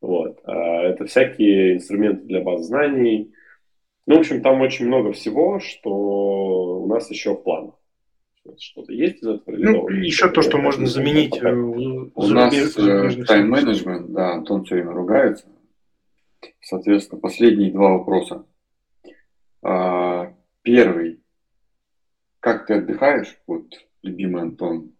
Вот. 0.00 0.40
А 0.44 0.82
это 0.82 1.04
всякие 1.04 1.74
инструменты 1.74 2.24
для 2.24 2.40
баз 2.40 2.66
знаний. 2.66 3.32
Ну, 4.06 4.16
в 4.16 4.20
общем, 4.20 4.42
там 4.42 4.60
очень 4.60 4.86
много 4.86 5.12
всего, 5.12 5.60
что 5.60 6.82
у 6.82 6.86
нас 6.86 7.10
еще 7.10 7.34
в 7.34 7.42
планах. 7.42 7.74
Что-то 8.58 8.92
есть 8.92 9.22
из 9.22 9.28
этого? 9.28 9.56
Ну, 9.56 9.88
еще 9.88 10.28
то, 10.28 10.42
что 10.42 10.58
можно 10.58 10.86
заменить. 10.86 11.30
Пока... 11.30 11.50
Э, 11.50 11.54
у 11.54 12.26
нас 12.26 12.76
э, 12.76 13.24
тайм-менеджмент, 13.24 14.10
да, 14.12 14.32
Антон 14.32 14.64
все 14.64 14.74
время 14.76 14.90
ругается. 14.90 15.46
Соответственно, 16.60 17.20
последние 17.20 17.72
два 17.72 17.98
вопроса. 17.98 18.44
А, 19.62 20.34
первый. 20.62 21.20
Как 22.40 22.66
ты 22.66 22.74
отдыхаешь? 22.74 23.38
Вот 23.46 23.66
любимый 24.02 24.42
Антон, 24.42 24.92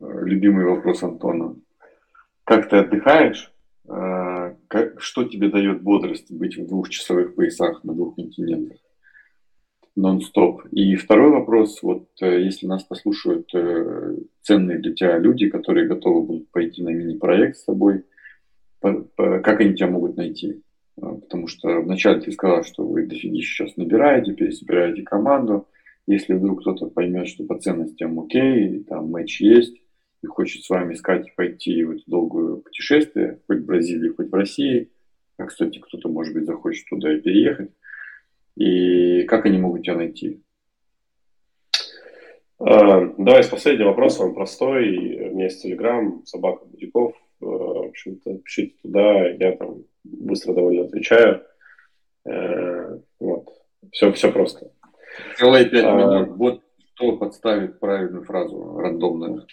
э, 0.00 0.04
любимый 0.24 0.64
вопрос 0.64 1.02
Антона. 1.02 1.56
Как 2.44 2.68
ты 2.68 2.76
отдыхаешь? 2.76 3.52
А, 3.88 4.54
как, 4.68 5.00
что 5.00 5.24
тебе 5.24 5.48
дает 5.48 5.82
бодрость 5.82 6.30
быть 6.30 6.56
в 6.56 6.66
двухчасовых 6.66 7.34
поясах 7.34 7.82
на 7.84 7.94
двух 7.94 8.16
континентах? 8.16 8.78
нон-стоп. 9.96 10.62
И 10.70 10.96
второй 10.96 11.30
вопрос, 11.30 11.82
вот 11.82 12.08
э, 12.20 12.42
если 12.42 12.66
нас 12.66 12.84
послушают 12.84 13.52
э, 13.54 14.16
ценные 14.42 14.78
для 14.78 14.94
тебя 14.94 15.18
люди, 15.18 15.48
которые 15.48 15.88
готовы 15.88 16.26
будут 16.26 16.50
пойти 16.50 16.82
на 16.82 16.90
мини-проект 16.90 17.56
с 17.56 17.64
тобой, 17.64 18.04
как 18.80 19.60
они 19.60 19.74
тебя 19.74 19.88
могут 19.88 20.16
найти? 20.16 20.62
А, 21.00 21.14
потому 21.14 21.46
что 21.46 21.80
вначале 21.80 22.20
ты 22.20 22.32
сказал, 22.32 22.64
что 22.64 22.86
вы 22.86 23.06
дофигища 23.06 23.64
сейчас 23.64 23.76
набираете, 23.76 24.32
пересобираете 24.32 25.02
команду. 25.02 25.66
Если 26.06 26.34
вдруг 26.34 26.60
кто-то 26.60 26.86
поймет, 26.86 27.28
что 27.28 27.44
по 27.44 27.58
ценностям 27.58 28.18
окей, 28.20 28.84
там 28.84 29.10
матч 29.10 29.40
есть, 29.40 29.76
и 30.22 30.26
хочет 30.26 30.64
с 30.64 30.70
вами 30.70 30.94
искать 30.94 31.28
и 31.28 31.32
пойти 31.34 31.84
в 31.84 31.92
это 31.92 32.02
долгое 32.06 32.56
путешествие, 32.56 33.38
хоть 33.46 33.58
в 33.58 33.66
Бразилии, 33.66 34.10
хоть 34.10 34.30
в 34.30 34.34
России, 34.34 34.90
а, 35.36 35.46
кстати, 35.46 35.78
кто-то, 35.78 36.08
может 36.08 36.34
быть, 36.34 36.46
захочет 36.46 36.86
туда 36.88 37.12
и 37.12 37.20
переехать, 37.20 37.70
и 38.56 39.22
как 39.22 39.46
они 39.46 39.58
могут 39.58 39.84
тебя 39.84 39.96
найти? 39.96 40.42
А, 42.58 43.06
давай 43.16 43.42
с 43.42 43.48
последнего 43.48 43.88
вопроса, 43.88 44.24
он 44.24 44.34
простой. 44.34 45.30
У 45.30 45.34
меня 45.34 45.44
есть 45.44 45.62
Телеграм, 45.62 46.22
собака 46.26 46.66
Будяков. 46.66 47.14
А, 47.40 47.46
в 47.46 47.88
общем-то, 47.88 48.38
пишите 48.38 48.74
туда, 48.82 49.28
я 49.30 49.52
там 49.52 49.84
быстро 50.04 50.54
довольно 50.54 50.84
отвечаю. 50.84 51.44
Э, 52.24 52.98
вот. 53.18 53.48
Все, 53.92 54.12
все 54.12 54.30
просто. 54.30 54.70
Целые 55.36 55.66
пять 55.66 55.84
а, 55.84 55.94
минут. 55.94 56.36
Вот 56.36 56.62
кто 56.94 57.16
подставит 57.16 57.80
правильную 57.80 58.24
фразу, 58.24 58.78
рандомную. 58.78 59.46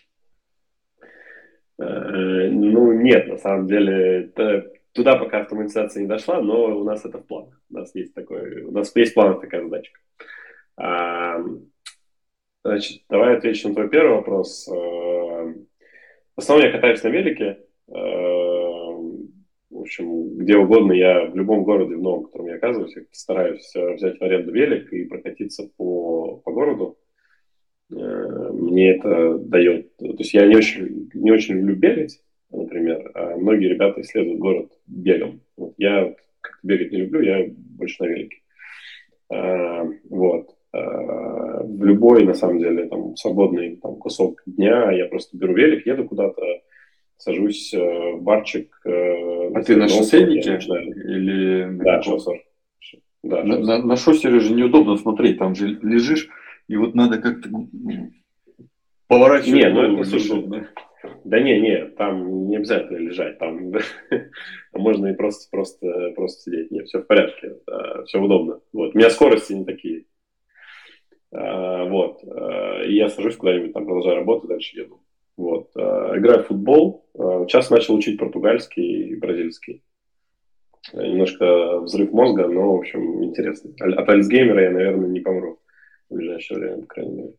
Э, 1.79 2.49
ну, 2.49 2.91
нет, 2.91 3.27
на 3.27 3.37
самом 3.37 3.67
деле, 3.67 4.25
это 4.25 4.71
Туда 4.97 5.15
пока 5.15 5.41
автоматизация 5.41 6.01
не 6.01 6.07
дошла, 6.07 6.41
но 6.41 6.75
у 6.75 6.83
нас 6.83 7.05
это 7.05 7.19
в 7.19 7.27
планах. 7.27 7.61
У 7.69 7.75
нас 7.75 7.93
есть 7.93 8.15
такой, 8.15 8.63
у 8.63 8.71
нас 8.71 8.91
есть 8.95 9.11
в 9.11 9.13
планах 9.13 9.41
такая 9.41 9.61
задачка. 9.61 9.99
А, 10.75 11.37
значит, 12.63 13.03
давай 13.07 13.37
отвечу 13.37 13.69
на 13.69 13.75
твой 13.75 13.89
первый 13.89 14.15
вопрос. 14.15 14.67
А, 14.67 14.73
в 14.73 16.37
основном 16.37 16.65
я 16.65 16.71
катаюсь 16.71 17.03
на 17.03 17.09
велике. 17.09 17.59
Общем, 19.87 20.35
где 20.35 20.57
угодно 20.57 20.91
я 20.91 21.27
в 21.27 21.35
любом 21.37 21.63
городе, 21.63 21.95
в 21.95 22.01
новом, 22.01 22.23
в 22.23 22.25
котором 22.25 22.47
я 22.47 22.55
оказываюсь, 22.55 22.93
я 22.97 23.03
стараюсь 23.13 23.73
взять 23.73 24.19
в 24.19 24.21
аренду 24.21 24.51
велик 24.51 24.91
и 24.91 25.05
прокатиться 25.05 25.69
по, 25.77 26.41
по 26.43 26.51
городу. 26.51 26.97
Мне 27.89 28.95
это 28.95 29.37
дает... 29.37 29.95
То 29.95 30.05
есть 30.17 30.33
я 30.33 30.45
не 30.45 30.57
очень, 30.57 31.09
не 31.13 31.31
очень 31.31 31.55
люблю 31.55 31.77
бегать, 31.77 32.21
например, 32.51 33.11
а 33.13 33.37
многие 33.37 33.69
ребята 33.69 34.01
исследуют 34.01 34.39
город 34.39 34.73
бегом. 34.87 35.39
Вот 35.55 35.73
я 35.77 36.13
бегать 36.63 36.91
не 36.91 36.97
люблю, 36.97 37.21
я 37.21 37.45
больше 37.55 38.03
на 38.03 38.07
велике. 38.07 38.37
А, 39.29 39.85
вот. 40.09 40.53
В 40.73 41.83
любой, 41.85 42.25
на 42.25 42.33
самом 42.33 42.59
деле, 42.59 42.87
там, 42.87 43.15
свободный 43.15 43.77
там, 43.77 43.95
кусок 43.95 44.41
дня 44.45 44.91
я 44.91 45.05
просто 45.05 45.37
беру 45.37 45.53
велик, 45.53 45.87
еду 45.87 46.03
куда-то, 46.03 46.43
сажусь 47.17 47.73
э, 47.73 48.11
в 48.13 48.21
барчик. 48.21 48.79
Э, 48.85 49.51
а 49.53 49.63
ты 49.63 49.75
на 49.75 49.87
шоссейнике? 49.87 50.57
Или... 50.57 51.77
Да, 51.83 52.01
шоссер. 52.01 52.43
Да, 53.23 53.43
на, 53.43 53.59
на, 53.59 53.83
на 53.83 53.95
шоссере 53.97 54.39
же 54.39 54.53
неудобно 54.53 54.95
смотреть, 54.95 55.39
там 55.39 55.55
же 55.55 55.67
лежишь, 55.67 56.29
и 56.67 56.77
вот 56.77 56.95
надо 56.95 57.17
как-то 57.17 57.49
поворачивать. 59.07 59.53
Не, 59.53 59.69
ну 59.69 60.03
слушай, 60.03 60.67
да 61.23 61.39
не, 61.39 61.59
не, 61.59 61.85
там 61.85 62.47
не 62.47 62.57
обязательно 62.57 62.97
лежать, 62.97 63.37
там 63.39 63.73
можно 64.73 65.07
и 65.07 65.13
просто, 65.13 65.49
просто, 65.51 66.11
просто 66.15 66.43
сидеть. 66.43 66.71
Нет, 66.71 66.87
все 66.87 67.01
в 67.01 67.07
порядке, 67.07 67.55
все 68.05 68.21
удобно. 68.21 68.61
Вот. 68.71 68.95
У 68.95 68.97
меня 68.97 69.09
скорости 69.09 69.53
не 69.53 69.65
такие. 69.65 70.05
А, 71.33 71.85
вот. 71.85 72.23
И 72.23 72.93
я 72.93 73.09
сажусь 73.09 73.35
куда-нибудь, 73.35 73.73
там 73.73 73.85
продолжаю 73.85 74.17
работать, 74.17 74.49
дальше 74.49 74.79
еду. 74.79 75.01
Вот. 75.35 75.69
Играю 75.75 76.43
в 76.43 76.47
футбол. 76.47 77.06
Сейчас 77.17 77.69
начал 77.69 77.95
учить 77.95 78.19
португальский 78.19 79.09
и 79.09 79.15
бразильский. 79.15 79.83
Немножко 80.93 81.79
взрыв 81.79 82.11
мозга, 82.11 82.47
но, 82.47 82.75
в 82.75 82.79
общем, 82.79 83.23
интересно. 83.23 83.71
От 83.79 84.07
Альцгеймера 84.07 84.63
я, 84.63 84.71
наверное, 84.71 85.09
не 85.09 85.19
помру 85.19 85.59
в 86.09 86.15
ближайшее 86.15 86.59
время, 86.59 86.81
по 86.81 86.87
крайней 86.87 87.13
мере. 87.13 87.33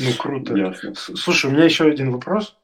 Ну, 0.00 0.10
круто. 0.18 0.56
Ясно. 0.56 0.94
Слушай, 0.94 1.50
у 1.50 1.54
меня 1.54 1.64
еще 1.64 1.84
один 1.84 2.10
вопрос. 2.10 2.58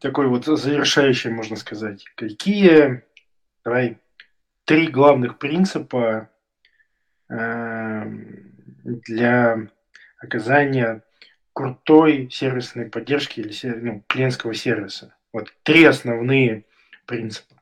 Такой 0.00 0.26
вот 0.26 0.46
завершающий, 0.46 1.30
можно 1.30 1.56
сказать. 1.56 2.04
Какие, 2.16 3.02
давай, 3.64 3.98
три 4.64 4.88
главных 4.88 5.38
принципа 5.38 6.30
э, 7.28 8.04
для 8.84 9.68
оказания 10.18 11.02
крутой 11.60 12.28
сервисной 12.30 12.86
поддержки 12.86 13.40
или 13.40 13.52
ну, 13.64 14.02
клиентского 14.06 14.54
сервиса? 14.54 15.14
Вот 15.32 15.52
три 15.62 15.84
основные 15.84 16.64
принципа. 17.06 17.54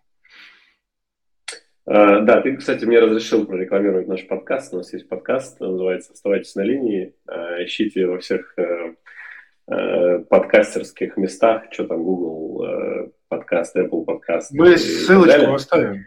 Uh, 1.88 2.20
да, 2.20 2.40
ты, 2.42 2.56
кстати, 2.56 2.84
мне 2.84 3.00
разрешил 3.00 3.46
прорекламировать 3.46 4.06
наш 4.06 4.26
подкаст. 4.26 4.72
У 4.74 4.76
нас 4.76 4.92
есть 4.92 5.08
подкаст, 5.08 5.58
называется 5.58 6.12
«Оставайтесь 6.12 6.54
на 6.54 6.60
линии». 6.60 7.14
Uh, 7.26 7.64
ищите 7.64 8.06
во 8.06 8.18
всех 8.18 8.54
uh, 8.58 10.24
подкастерских 10.24 11.16
местах, 11.16 11.64
что 11.72 11.86
там, 11.86 12.02
Google 12.02 13.12
подкаст, 13.28 13.76
Apple 13.76 14.04
подкаст. 14.04 14.52
Мы 14.52 14.76
ссылочку 14.76 15.54
оставим. 15.54 16.04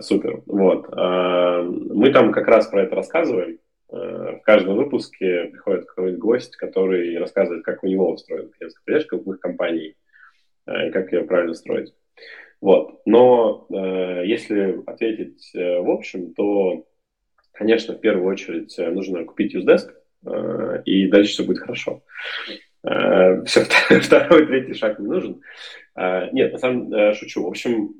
Супер. 0.00 0.42
Вот. 0.46 0.88
Мы 0.90 2.10
там 2.12 2.32
как 2.32 2.46
раз 2.48 2.66
про 2.68 2.82
это 2.82 2.94
рассказываем. 2.94 3.58
В 3.88 4.40
каждом 4.44 4.76
выпуске 4.76 5.44
приходит 5.46 5.86
какой-нибудь 5.86 6.20
гость, 6.20 6.56
который 6.56 7.16
рассказывает, 7.18 7.64
как 7.64 7.84
у 7.84 7.86
него 7.86 8.10
устроена 8.10 8.48
клиентская 8.48 8.82
поддержка 8.84 9.16
в 9.16 9.32
их 9.32 9.40
компании 9.40 9.96
и 10.66 10.90
как 10.90 11.12
ее 11.12 11.22
правильно 11.22 11.54
строить. 11.54 11.92
Вот. 12.64 13.02
Но 13.04 13.66
э, 13.68 14.22
если 14.24 14.82
ответить 14.86 15.50
э, 15.54 15.80
в 15.80 15.90
общем, 15.90 16.32
то, 16.32 16.86
конечно, 17.52 17.94
в 17.94 18.00
первую 18.00 18.26
очередь 18.26 18.78
э, 18.78 18.90
нужно 18.90 19.22
купить 19.26 19.54
UseDesk, 19.54 19.90
э, 20.24 20.82
и 20.86 21.06
дальше 21.08 21.32
все 21.32 21.44
будет 21.44 21.58
хорошо. 21.58 22.02
Э, 22.84 23.42
все, 23.44 23.64
второй, 24.00 24.46
третий 24.46 24.74
шаг 24.74 24.98
не 24.98 25.06
нужен. 25.06 25.40
Э, 25.96 26.30
нет, 26.32 26.52
на 26.52 26.58
самом 26.58 26.92
э, 26.92 27.14
шучу. 27.14 27.42
В 27.42 27.48
общем, 27.48 27.94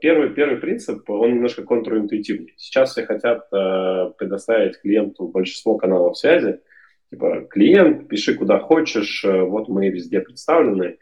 первый, 0.00 0.30
первый 0.30 0.56
принцип, 0.58 1.08
он 1.10 1.34
немножко 1.34 1.62
контринтуитивный. 1.62 2.54
Сейчас 2.56 2.92
все 2.92 3.04
хотят 3.04 3.50
предоставить 3.50 4.80
клиенту 4.80 5.28
большинство 5.28 5.76
каналов 5.76 6.16
связи. 6.16 6.60
Типа, 7.10 7.46
клиент, 7.50 8.08
пиши 8.08 8.34
куда 8.34 8.58
хочешь, 8.58 9.22
вот 9.22 9.68
мы 9.68 9.90
везде 9.90 10.20
представлены. 10.20 10.96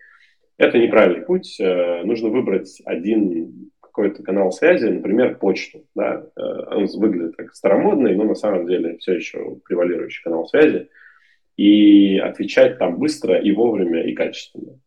Это 0.57 0.77
неправильный 0.77 1.25
путь. 1.25 1.57
Нужно 1.61 2.31
выбрать 2.31 2.83
один 2.85 3.71
какой-то 3.81 4.25
канал 4.25 4.51
связи, 4.51 4.87
например, 4.87 5.39
почту. 5.39 5.85
Да? 5.95 6.27
Он 6.35 6.87
выглядит 6.97 7.37
как 7.37 7.55
старомодный, 7.55 8.17
но 8.17 8.25
на 8.25 8.35
самом 8.35 8.67
деле 8.67 8.99
все 8.99 9.13
еще 9.15 9.57
превалирующий 9.69 10.25
канал 10.25 10.49
связи. 10.49 10.89
И 11.59 12.19
отвечать 12.19 12.79
там 12.79 12.99
быстро 12.99 13.37
и 13.37 13.53
вовремя 13.53 14.03
и 14.09 14.15
качественно. 14.15 14.79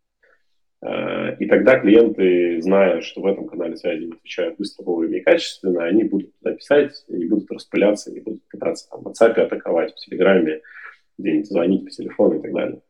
Э, 0.84 1.36
и 1.38 1.46
тогда 1.46 1.80
клиенты, 1.80 2.62
зная, 2.62 3.02
что 3.02 3.22
в 3.22 3.28
этом 3.28 3.48
канале 3.48 3.76
связи 3.76 4.12
отвечают 4.12 4.58
быстро, 4.58 4.84
вовремя 4.84 5.20
и 5.20 5.24
качественно, 5.24 5.84
они 5.84 6.04
будут 6.04 6.36
туда 6.40 6.56
писать, 6.56 7.04
не 7.08 7.26
будут 7.26 7.52
распыляться, 7.52 8.12
не 8.12 8.20
будут 8.20 8.42
пытаться 8.50 8.90
там, 8.90 9.04
в 9.04 9.08
WhatsApp 9.08 9.40
атаковать, 9.40 9.94
в 9.94 9.96
Телеграме, 9.98 10.62
где-нибудь 11.18 11.48
звонить 11.48 11.86
по 11.86 11.92
телефону 11.92 12.40
и 12.40 12.42
так 12.42 12.54
далее. 12.54 12.82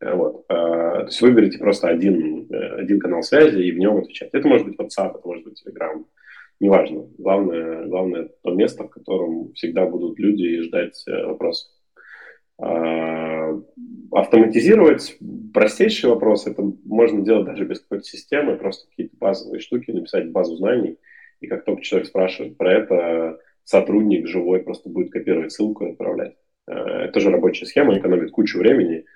Э, 0.00 0.14
вот. 0.14 0.46
То 0.48 1.04
есть 1.06 1.20
выберите 1.20 1.58
просто 1.58 1.88
один, 1.88 2.48
один 2.50 2.98
канал 2.98 3.22
связи 3.22 3.62
и 3.62 3.72
в 3.72 3.78
нем 3.78 3.98
отвечать. 3.98 4.30
Это 4.32 4.48
может 4.48 4.66
быть 4.66 4.78
WhatsApp, 4.78 5.18
это 5.18 5.26
может 5.26 5.44
быть 5.44 5.62
Telegram, 5.64 6.04
неважно. 6.58 7.08
Главное, 7.18 7.86
главное 7.86 8.30
то 8.42 8.54
место, 8.54 8.84
в 8.84 8.90
котором 8.90 9.52
всегда 9.52 9.86
будут 9.86 10.18
люди 10.18 10.62
ждать 10.62 11.02
вопросов. 11.06 11.70
А, 12.60 13.58
автоматизировать 14.12 15.16
простейшие 15.54 16.12
вопросы, 16.12 16.50
это 16.50 16.62
можно 16.84 17.22
делать 17.24 17.46
даже 17.46 17.64
без 17.64 17.80
какой-то 17.80 18.04
системы, 18.04 18.56
просто 18.56 18.88
какие-то 18.88 19.16
базовые 19.16 19.60
штуки, 19.60 19.90
написать 19.90 20.30
базу 20.30 20.56
знаний, 20.56 20.98
и 21.40 21.46
как 21.46 21.64
только 21.64 21.82
человек 21.82 22.08
спрашивает 22.08 22.58
про 22.58 22.72
это, 22.72 23.38
сотрудник 23.64 24.26
живой 24.26 24.60
просто 24.60 24.90
будет 24.90 25.10
копировать 25.10 25.52
ссылку 25.52 25.86
и 25.86 25.90
отправлять. 25.92 26.34
А, 26.66 27.04
это 27.04 27.18
же 27.20 27.30
рабочая 27.30 27.66
схема, 27.66 27.96
экономит 27.96 28.30
кучу 28.30 28.58
времени, 28.58 29.06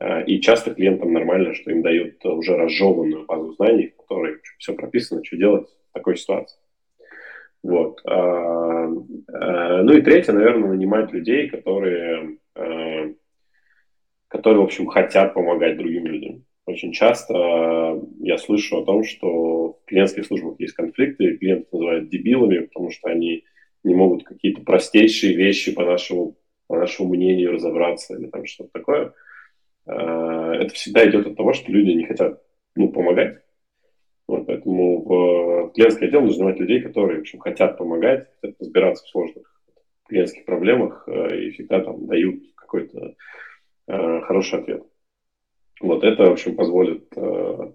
а, 0.00 0.22
и 0.22 0.40
часто 0.40 0.74
клиентам 0.74 1.12
нормально, 1.12 1.54
что 1.54 1.70
им 1.70 1.82
дают 1.82 2.24
уже 2.26 2.56
разжеванную 2.56 3.26
базу 3.26 3.52
знаний, 3.52 3.92
в 3.94 3.96
которой 4.00 4.38
все 4.58 4.72
прописано, 4.72 5.24
что 5.24 5.36
делать 5.36 5.68
в 5.90 5.92
такой 5.92 6.16
ситуации. 6.16 6.58
Вот. 7.64 8.00
Ну 8.04 9.92
и 9.92 10.00
третье, 10.00 10.32
наверное, 10.32 10.70
нанимать 10.70 11.12
людей, 11.12 11.48
которые 11.48 12.38
которые, 14.28 14.60
в 14.60 14.64
общем, 14.64 14.86
хотят 14.86 15.34
помогать 15.34 15.76
другим 15.76 16.06
людям. 16.06 16.44
Очень 16.66 16.92
часто 16.92 17.98
я 18.20 18.36
слышу 18.36 18.78
о 18.78 18.84
том, 18.84 19.02
что 19.02 19.72
в 19.72 19.84
клиентских 19.86 20.26
службах 20.26 20.60
есть 20.60 20.74
конфликты, 20.74 21.24
и 21.24 21.36
клиенты 21.38 21.66
называют 21.72 22.10
дебилами, 22.10 22.66
потому 22.66 22.90
что 22.90 23.08
они 23.08 23.44
не 23.84 23.94
могут 23.94 24.24
какие-то 24.24 24.60
простейшие 24.60 25.34
вещи 25.34 25.72
по 25.72 25.84
нашему, 25.84 26.36
по 26.66 26.76
нашему 26.76 27.08
мнению 27.08 27.52
разобраться 27.52 28.16
или 28.16 28.26
там 28.26 28.44
что-то 28.44 28.70
такое. 28.72 29.14
Э, 29.86 30.52
это 30.60 30.74
всегда 30.74 31.08
идет 31.08 31.26
от 31.26 31.36
того, 31.36 31.54
что 31.54 31.72
люди 31.72 31.92
не 31.92 32.04
хотят 32.04 32.42
ну, 32.76 32.90
помогать. 32.90 33.38
Вот, 34.26 34.46
поэтому 34.46 35.02
в 35.04 35.72
клиентский 35.72 36.08
отдел 36.08 36.20
нужно 36.20 36.44
нанимать 36.44 36.60
людей, 36.60 36.82
которые 36.82 37.16
в 37.16 37.20
общем, 37.20 37.38
хотят 37.38 37.78
помогать, 37.78 38.28
хотят 38.42 38.60
разбираться 38.60 39.04
в 39.04 39.08
сложных 39.08 39.47
клиентских 40.08 40.44
проблемах 40.44 41.04
э, 41.06 41.40
и 41.40 41.50
всегда 41.50 41.80
там 41.80 42.06
дают 42.06 42.42
какой-то 42.56 43.14
э, 43.86 44.20
хороший 44.22 44.60
ответ. 44.60 44.82
Вот 45.80 46.02
это, 46.02 46.24
в 46.24 46.32
общем, 46.32 46.56
позволит 46.56 47.06
э, 47.16 47.72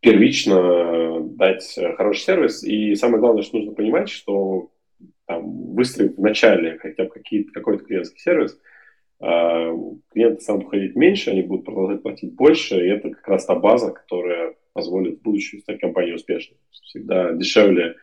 первично 0.00 1.20
дать 1.22 1.78
хороший 1.96 2.20
сервис. 2.20 2.64
И 2.64 2.94
самое 2.94 3.20
главное, 3.20 3.42
что 3.42 3.58
нужно 3.58 3.72
понимать, 3.72 4.08
что 4.08 4.70
там, 5.26 5.74
выстроив 5.74 6.16
в 6.16 6.20
начале 6.20 6.78
хотя 6.78 7.04
бы 7.04 7.10
какой-то 7.52 7.84
клиентский 7.84 8.18
сервис, 8.18 8.58
клиенты 9.18 10.40
станут 10.40 10.64
уходить 10.64 10.96
меньше, 10.96 11.30
они 11.30 11.42
будут 11.42 11.66
продолжать 11.66 12.02
платить 12.02 12.34
больше, 12.34 12.76
и 12.76 12.88
это 12.88 13.10
как 13.10 13.28
раз 13.28 13.44
та 13.44 13.54
база, 13.54 13.92
которая 13.92 14.54
позволит 14.72 15.18
в 15.18 15.22
будущем 15.22 15.60
стать 15.60 15.80
компанией 15.80 16.14
успешной. 16.14 16.58
Всегда 16.70 17.32
дешевле 17.32 17.96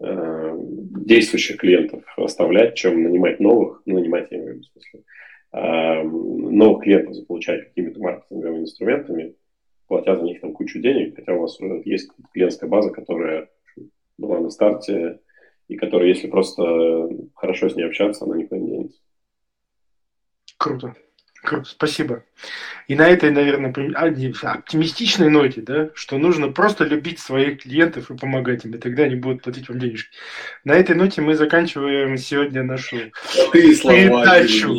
Э, 0.00 0.54
действующих 0.56 1.58
клиентов 1.58 2.02
оставлять, 2.16 2.74
чем 2.74 3.02
нанимать 3.02 3.38
новых, 3.38 3.82
ну, 3.86 3.94
нанимать, 3.94 4.28
я 4.30 4.38
имею 4.38 4.54
в 4.54 4.56
виду, 4.56 4.66
смысле, 4.72 5.04
э, 5.52 6.02
новых 6.02 6.82
клиентов 6.82 7.14
заполучать 7.14 7.68
какими-то 7.68 8.00
маркетинговыми 8.00 8.62
инструментами, 8.62 9.34
платя 9.86 10.16
за 10.16 10.22
них 10.22 10.40
там 10.40 10.52
кучу 10.52 10.80
денег, 10.80 11.14
хотя 11.14 11.34
у 11.34 11.42
вас 11.42 11.60
уже 11.60 11.82
есть 11.84 12.10
клиентская 12.32 12.68
база, 12.68 12.90
которая 12.90 13.48
была 14.18 14.40
на 14.40 14.50
старте, 14.50 15.20
и 15.68 15.76
которая, 15.76 16.08
если 16.08 16.26
просто 16.26 17.08
хорошо 17.34 17.68
с 17.68 17.76
ней 17.76 17.84
общаться, 17.86 18.24
она 18.24 18.36
никуда 18.36 18.58
не 18.58 18.70
денется. 18.70 19.00
Круто. 20.58 20.94
Круто, 21.44 21.68
спасибо. 21.68 22.24
И 22.88 22.94
на 22.94 23.06
этой, 23.06 23.30
наверное, 23.30 23.70
оптимистичной 23.70 25.28
ноте, 25.28 25.60
да, 25.60 25.90
что 25.94 26.16
нужно 26.16 26.50
просто 26.50 26.84
любить 26.84 27.18
своих 27.18 27.62
клиентов 27.62 28.10
и 28.10 28.16
помогать 28.16 28.64
им, 28.64 28.74
и 28.74 28.78
тогда 28.78 29.02
они 29.02 29.16
будут 29.16 29.42
платить 29.42 29.68
вам 29.68 29.78
денежки. 29.78 30.08
На 30.64 30.72
этой 30.72 30.96
ноте 30.96 31.20
мы 31.20 31.34
заканчиваем 31.34 32.16
сегодня 32.16 32.62
нашу 32.62 32.96
Золотые 33.34 33.76
передачу. 33.76 34.74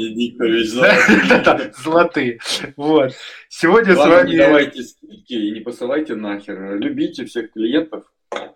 Золотые. 1.84 2.40
Вот. 2.76 3.14
Сегодня 3.48 3.94
с 3.94 3.98
вами... 3.98 4.32
не 4.32 4.38
давайте 4.38 4.82
скидки 4.82 5.34
и 5.34 5.52
не 5.52 5.60
посылайте 5.60 6.16
нахер. 6.16 6.80
Любите 6.80 7.26
всех 7.26 7.52
клиентов, 7.54 8.06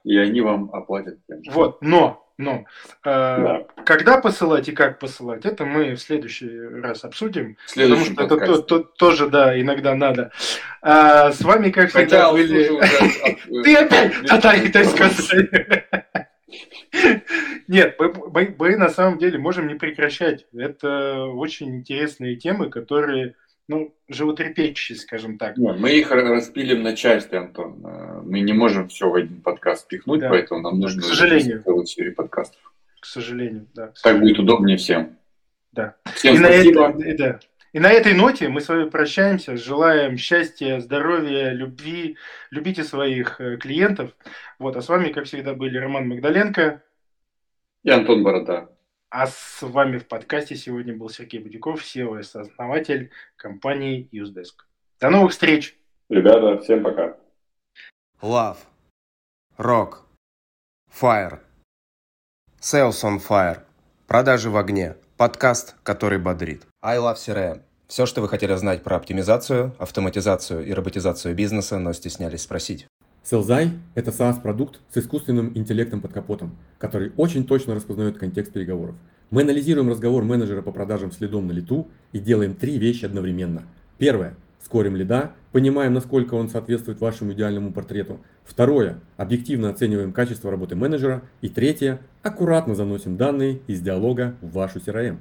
и 0.03 0.17
они 0.17 0.41
вам 0.41 0.71
оплатят. 0.73 1.19
Вот, 1.51 1.83
но 1.83 2.25
но 2.39 2.65
э, 3.03 3.05
да. 3.05 3.65
когда 3.83 4.17
посылать 4.17 4.69
и 4.69 4.71
как 4.71 4.97
посылать, 4.97 5.45
это 5.45 5.65
мы 5.65 5.91
в 5.91 5.99
следующий 5.99 6.57
раз 6.81 7.03
обсудим. 7.03 7.57
Потому 7.75 8.05
что 8.05 8.23
это 8.23 8.37
то, 8.37 8.61
то, 8.61 8.79
тоже, 8.79 9.29
да, 9.29 9.59
иногда 9.59 9.93
надо. 9.93 10.31
А, 10.81 11.33
с 11.33 11.41
вами, 11.41 11.69
как 11.69 11.89
всегда, 11.89 12.31
были... 12.31 12.69
Ты 13.63 13.75
опять 13.75 14.25
татарик, 14.25 14.73
сказать. 14.85 15.49
Нет, 17.67 17.97
мы, 17.99 18.55
мы 18.57 18.75
на 18.77 18.89
самом 18.89 19.17
деле 19.19 19.37
можем 19.37 19.67
не 19.67 19.75
прекращать. 19.75 20.47
Это 20.57 21.25
очень 21.25 21.75
интересные 21.75 22.37
темы, 22.37 22.69
которые 22.69 23.35
ну, 23.69 23.95
животрепещущие, 24.07 24.97
скажем 24.97 25.37
так. 25.37 25.55
Мы 25.57 25.91
их 25.91 26.09
распилим 26.11 26.81
на 26.81 26.95
части, 26.95 27.35
Антон. 27.35 27.85
Э, 27.85 28.21
мы 28.25 28.39
не 28.39 28.51
можем 28.51 28.89
все 28.89 29.07
в 29.07 29.13
один 29.13 29.41
подкаст 29.41 29.87
пихнуть, 29.87 30.21
да. 30.21 30.29
поэтому 30.29 30.61
нам 30.61 30.79
нужно 30.79 31.03
к 31.03 31.05
сожалению. 31.05 31.61
целую 31.63 31.85
серию 31.85 32.15
подкастов. 32.15 32.59
К 32.99 33.05
сожалению, 33.05 33.67
да. 33.75 33.93
Так 34.03 34.19
будет 34.19 34.39
удобнее 34.39 34.77
всем. 34.77 35.17
Да. 35.71 35.95
Всем 36.15 36.33
и 36.33 36.37
спасибо. 36.39 36.89
На 36.89 37.03
это, 37.05 37.17
да. 37.17 37.39
И 37.71 37.79
на 37.79 37.91
этой 37.91 38.15
ноте 38.15 38.49
мы 38.49 38.61
с 38.61 38.69
вами 38.69 38.89
прощаемся. 38.89 39.55
Желаем 39.55 40.17
счастья, 40.17 40.79
здоровья, 40.79 41.51
любви. 41.51 42.17
Любите 42.49 42.83
своих 42.83 43.39
э, 43.39 43.57
клиентов. 43.57 44.15
Вот, 44.57 44.75
а 44.77 44.81
с 44.81 44.89
вами, 44.89 45.09
как 45.11 45.25
всегда, 45.25 45.53
были 45.53 45.77
Роман 45.77 46.07
Магдаленко 46.07 46.81
и 47.83 47.89
Антон 47.91 48.23
Борода. 48.23 48.69
А 49.11 49.25
с 49.25 49.63
вами 49.63 49.97
в 49.97 50.07
подкасте 50.07 50.55
сегодня 50.55 50.95
был 50.95 51.09
Сергей 51.09 51.41
Будяков, 51.41 51.81
SEO 51.81 52.17
и 52.17 52.19
основатель 52.19 53.09
компании 53.37 54.07
UseDesk. 54.11 54.65
До 54.99 55.09
новых 55.09 55.31
встреч! 55.31 55.75
Ребята, 56.09 56.61
всем 56.61 56.83
пока! 56.83 57.17
Love, 58.21 58.57
Rock, 59.57 60.01
Fire, 61.01 61.39
Sales 62.61 63.03
on 63.03 63.19
Fire, 63.19 63.63
продажи 64.05 64.51
в 64.51 64.57
огне, 64.57 64.95
подкаст, 65.17 65.75
который 65.81 66.19
бодрит. 66.19 66.67
I 66.83 66.99
Love 66.99 67.15
CRM. 67.15 67.63
Все, 67.87 68.05
что 68.05 68.21
вы 68.21 68.29
хотели 68.29 68.53
знать 68.53 68.83
про 68.83 68.97
оптимизацию, 68.97 69.75
автоматизацию 69.79 70.63
и 70.63 70.71
роботизацию 70.71 71.33
бизнеса, 71.33 71.79
но 71.79 71.93
стеснялись 71.93 72.43
спросить. 72.43 72.85
Селзай– 73.23 73.71
это 73.95 74.11
SaaS-продукт 74.11 74.79
с 74.91 74.97
искусственным 74.97 75.51
интеллектом 75.55 76.01
под 76.01 76.13
капотом, 76.13 76.55
который 76.77 77.11
очень 77.17 77.45
точно 77.45 77.75
распознает 77.75 78.17
контекст 78.17 78.53
переговоров. 78.53 78.95
Мы 79.29 79.43
анализируем 79.43 79.89
разговор 79.89 80.23
менеджера 80.23 80.61
по 80.61 80.71
продажам 80.71 81.11
следом 81.11 81.45
на 81.47 81.51
лету 81.51 81.89
и 82.11 82.19
делаем 82.19 82.55
три 82.55 82.77
вещи 82.79 83.05
одновременно. 83.05 83.63
Первое– 83.97 84.35
скорим 84.63 84.95
лида, 84.95 85.33
понимаем, 85.51 85.93
насколько 85.93 86.33
он 86.33 86.49
соответствует 86.49 87.01
вашему 87.01 87.33
идеальному 87.33 87.71
портрету. 87.71 88.19
Второе– 88.43 88.99
объективно 89.17 89.69
оцениваем 89.69 90.13
качество 90.13 90.49
работы 90.49 90.75
менеджера. 90.75 91.21
И 91.41 91.49
третье– 91.49 91.99
аккуратно 92.23 92.73
заносим 92.73 93.17
данные 93.17 93.59
из 93.67 93.81
диалога 93.81 94.35
в 94.41 94.51
вашу 94.53 94.79
CRM. 94.79 95.17